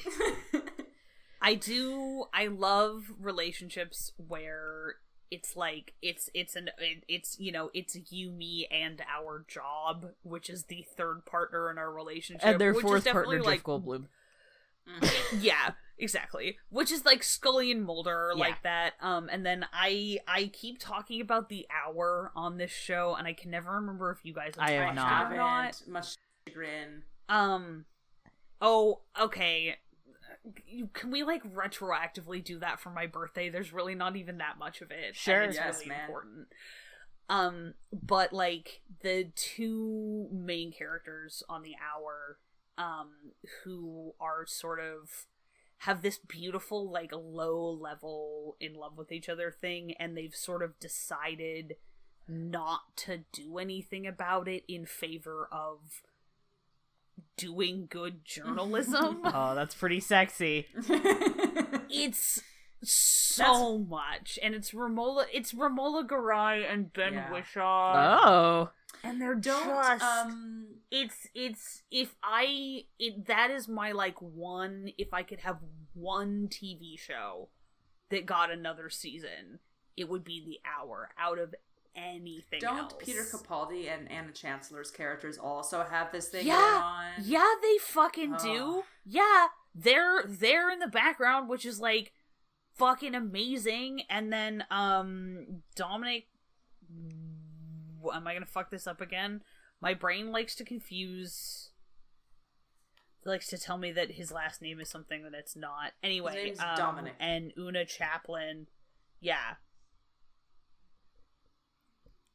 [1.42, 2.26] I do.
[2.34, 4.96] I love relationships where
[5.30, 10.08] it's like it's it's an it, it's you know it's you me and our job,
[10.24, 13.64] which is the third partner in our relationship, and their which fourth partner like Jeff
[13.66, 14.08] Goldblum.
[15.40, 18.40] yeah exactly which is like scully and mulder Yeah.
[18.42, 23.16] like that um and then i i keep talking about the hour on this show
[23.18, 25.32] and i can never remember if you guys I have watched it not.
[25.32, 25.82] or not.
[25.88, 26.16] Much
[26.48, 27.04] chagrin.
[27.30, 27.86] um
[28.62, 29.76] oh okay
[30.94, 34.82] can we like retroactively do that for my birthday there's really not even that much
[34.82, 35.42] of it Sure.
[35.44, 36.02] it's Yes, really man.
[36.06, 36.48] important
[37.30, 42.38] um but like the two main characters on the hour
[42.78, 43.10] um
[43.64, 45.26] who are sort of
[45.80, 50.64] have this beautiful like low level in love with each other thing and they've sort
[50.64, 51.76] of decided
[52.28, 56.02] not to do anything about it in favor of
[57.38, 60.68] doing good journalism oh that's pretty sexy
[61.90, 62.42] it's
[62.88, 65.26] so much, and it's Romola.
[65.34, 67.32] It's Romola Garai and Ben Yeah.
[67.32, 68.70] Whishaw, Oh.
[69.04, 70.04] And they're Don't just.
[70.04, 75.58] um it's it's if I it, that is my like one if I could have
[75.94, 77.50] one TV show
[78.10, 79.60] that got another season,
[79.98, 81.56] it would be The Hour out of
[81.96, 82.60] anything.
[82.60, 82.94] don't else.
[83.00, 87.06] Peter Capaldi and Anna Chancellor's characters also have this thing Yeah, going on?
[87.24, 88.44] Yeah, they fucking Oh.
[88.44, 88.84] do.
[89.06, 92.12] Yeah, they're they're in the background, which is like
[92.74, 94.02] fucking amazing.
[94.10, 96.28] And then um Dominic
[98.14, 99.42] am I gonna fuck this up again?
[99.82, 101.70] My brain likes to confuse
[103.26, 105.94] likes to tell me that his last name is something that it's not.
[106.04, 107.14] Anyway, um, Dominic.
[107.20, 108.68] and Oona Chaplin.
[109.20, 109.56] Yeah.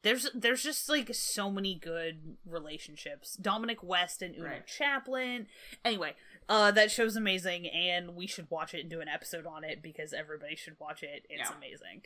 [0.03, 3.37] There's there's just like so many good relationships.
[3.37, 4.67] Dominic West and Oona Right.
[4.67, 5.47] Chaplin.
[5.85, 6.15] Anyway,
[6.49, 9.83] uh that show's amazing and we should watch it and do an episode on it
[9.83, 11.27] because everybody should watch it.
[11.29, 11.57] It's Yeah.
[11.57, 12.03] amazing.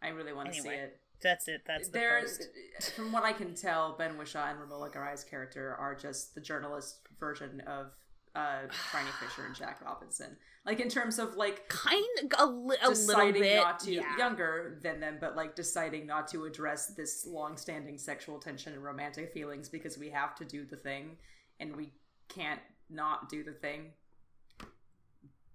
[0.00, 1.00] I really want to see it.
[1.22, 1.62] That's it.
[1.66, 2.38] That's the There's,
[2.78, 2.92] post.
[2.92, 6.98] from what I can tell, Ben Whishaw and Romola Garai's character are just the journalist
[7.18, 7.92] version of
[8.34, 10.36] uh, Phryne Fisher and Jack Robinson.
[10.64, 12.04] Like in terms of like kind
[12.38, 14.16] a, li- a little bit not to yeah.
[14.16, 19.32] younger than them, but like deciding not to address this long-standing sexual tension and romantic
[19.32, 21.16] feelings because we have to do the thing
[21.58, 21.92] and we
[22.28, 23.90] can't not do the thing,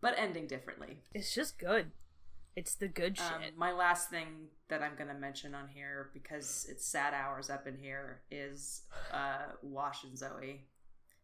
[0.02, 0.98] but ending differently.
[1.14, 1.92] It's just good.
[2.58, 3.56] It's the good Um, shit.
[3.56, 7.68] my last thing that I'm going to mention on here because it's sad hours up
[7.68, 8.82] in here is
[9.14, 10.66] uh, Wash and Zoe.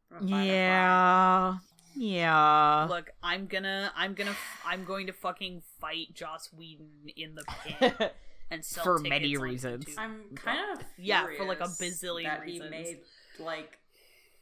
[0.10, 0.44] From Firefly.
[0.46, 1.58] Yeah.
[1.96, 2.86] Yeah.
[2.88, 8.16] Look, I'm gonna, I'm gonna, I'm going to fucking fight Joss Whedon in the pit
[8.52, 9.86] and sell For many reasons.
[9.86, 9.98] YouTube.
[9.98, 12.64] I'm kind of Yeah, for, like, a furious bazillion that reasons.
[12.64, 13.00] He made
[13.40, 13.80] like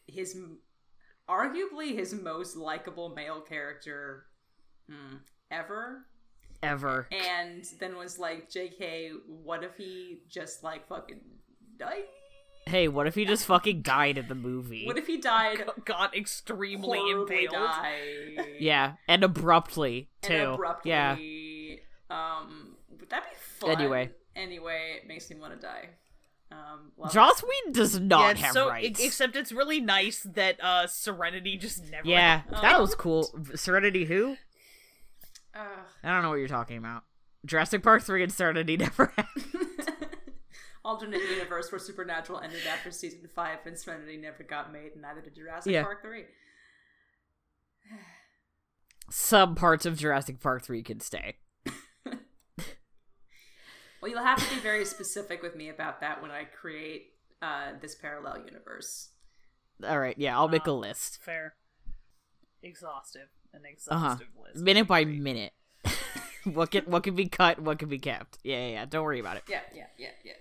[0.07, 0.37] his
[1.29, 4.25] arguably his most likable male character
[4.89, 5.17] hmm,
[5.49, 6.05] ever,
[6.63, 7.07] Ever.
[7.11, 11.19] and then was like, "J.K., what if he just like fucking
[11.77, 12.03] died?
[12.67, 14.85] Hey, what if he just fucking died in the movie?
[14.85, 17.65] What if he died?" got extremely horribly impaled.
[17.71, 18.55] die.
[18.59, 20.33] yeah, and abruptly too.
[20.33, 20.91] And abruptly.
[20.91, 21.15] Yeah.
[22.09, 23.71] Um, would that be fun?
[23.71, 24.11] Anyway.
[24.35, 25.89] Anyway, it makes me want to die.
[26.51, 28.99] Um, well, Joss Whedon does not it's have so rights.
[29.03, 32.07] except it's really nice that uh Serenity just never.
[32.07, 33.33] yeah, that was cool.
[33.55, 34.35] Serenity who?
[35.55, 35.63] Ugh.
[36.03, 37.03] I don't know what you're talking about.
[37.45, 39.45] Jurassic Park 3 and Serenity never happened.
[40.85, 45.21] alternate universe where Supernatural ended after season five and Serenity never got made, and neither
[45.21, 45.83] did Jurassic Yeah.
[45.83, 46.23] Park three.
[49.09, 51.35] Some parts of Jurassic Park 3 can stay.
[54.01, 57.73] Well, you'll have to be very specific with me about that when I create uh,
[57.79, 59.09] this parallel universe.
[59.87, 61.19] All right, yeah, I'll make a Um, list.
[61.21, 61.53] Fair.
[62.63, 63.27] Exhaustive.
[63.53, 63.67] An Uh-huh.
[63.69, 64.57] exhaustive list.
[64.63, 65.53] Minute by minute.
[66.45, 68.37] what can what can be cut, what can be kept.
[68.43, 68.85] Yeah, yeah, yeah.
[68.85, 69.43] Don't worry about it.
[69.47, 70.33] Yeah, yeah, yeah, yeah.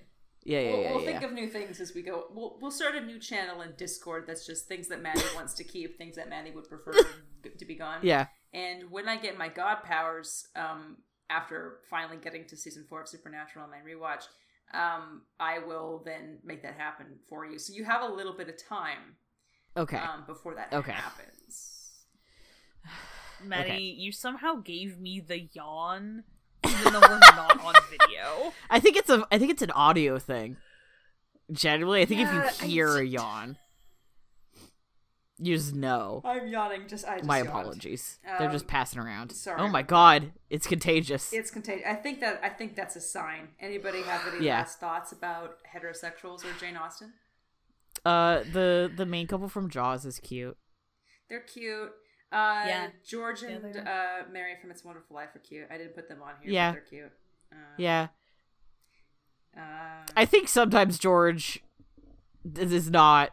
[0.43, 0.91] Yeah, yeah, we'll yeah.
[0.93, 1.11] we'll yeah.
[1.11, 2.25] think of new things as we go.
[2.33, 5.65] We'll, we'll start a new channel in Discord that's just things that Maddie wants to
[5.65, 6.93] keep, things that Maddie would prefer
[7.59, 7.99] to be gone.
[8.03, 8.27] yeah.
[8.55, 10.97] And when I get my god powers, um,
[11.29, 14.25] after finally getting to season four of Supernatural on my rewatch,
[14.73, 17.59] um, I will then make that happen for you.
[17.59, 19.17] So you have a little bit of time
[19.77, 19.99] Okay.
[19.99, 20.91] um, before that Okay.
[20.93, 21.80] happens.
[23.45, 23.81] Maddie, okay.
[23.81, 26.25] you somehow gave me the yawn,
[26.69, 28.53] even though we're not on video.
[28.71, 30.57] I think it's a I think it's an audio thing.
[31.51, 33.57] Generally, I think Yeah, if you hear a yawn,
[35.39, 36.21] you just know.
[36.25, 36.87] I'm yawning.
[36.87, 37.49] Just I just My yawned.
[37.49, 38.19] apologies.
[38.39, 39.31] They're just Um, passing around.
[39.33, 39.61] sorry.
[39.61, 41.33] Oh my god, it's contagious.
[41.33, 41.87] It's contagious.
[41.89, 43.49] I think that I think that's a sign.
[43.59, 44.59] Anybody have any Yeah.
[44.59, 47.15] last thoughts about heterosexuals or Jane Austen?
[48.05, 50.57] Uh, the the main couple from Jaws is cute.
[51.31, 51.93] They're cute.
[52.33, 52.89] Uh, Yeah.
[53.07, 55.67] George and they uh, Mary from It's Wonderful Life are cute.
[55.71, 56.53] I didn't put them on here.
[56.53, 56.73] Yeah.
[56.73, 57.13] they're cute.
[57.53, 58.09] Uh, Yeah,
[59.57, 61.63] Uh, I think sometimes George
[62.57, 63.31] is not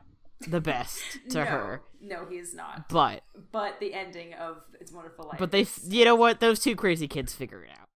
[0.48, 2.90] the best to no, her, No, he is not.
[2.90, 3.22] but
[3.52, 5.38] But the ending of It's Wonderful Life.
[5.40, 6.40] but they, is- you know what?
[6.40, 7.88] Those two crazy kids figure it out.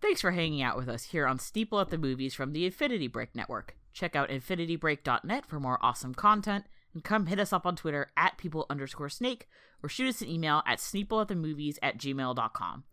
[0.00, 3.06] Thanks for hanging out with us here on Sneeple at the Movies from the Infinity
[3.08, 3.76] Break Network.
[3.92, 8.36] Check out infinitybreak.net for more awesome content, and come hit us up on Twitter at
[8.38, 9.48] people underscore snake,
[9.82, 12.84] or shoot us an email at sneepleatthemovies at gmail.com.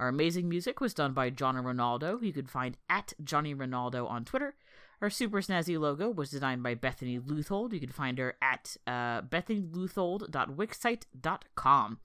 [0.00, 4.08] Our amazing music was done by Johnny Ronaldo, who you can find at Johnny Ronaldo
[4.08, 4.54] on Twitter.
[5.00, 7.72] Our super snazzy logo was designed by Bethany Luthold.
[7.72, 11.98] You can find her at uh, bethanyluthold.wixsite.com.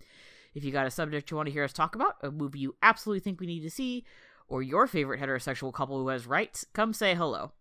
[0.53, 2.75] If you got a subject you want to hear us talk about, a movie you
[2.83, 4.05] absolutely think we need to see,
[4.47, 7.53] or your favorite heterosexual couple who has rights, come say hello.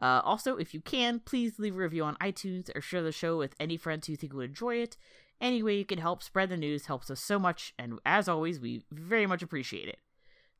[0.00, 3.38] Uh, also, if you can, please leave a review on iTunes or share the show
[3.38, 4.96] with any friends who think would enjoy it.
[5.42, 8.60] Any way you can help spread the news helps us so much, and as always,
[8.60, 9.98] we very much appreciate it.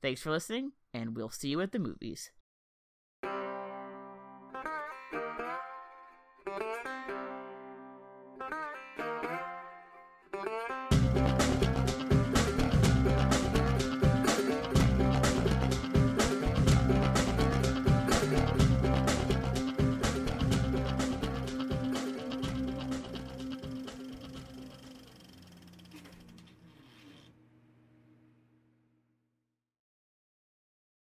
[0.02, 2.32] Thanks for listening, and we'll see you at the movies.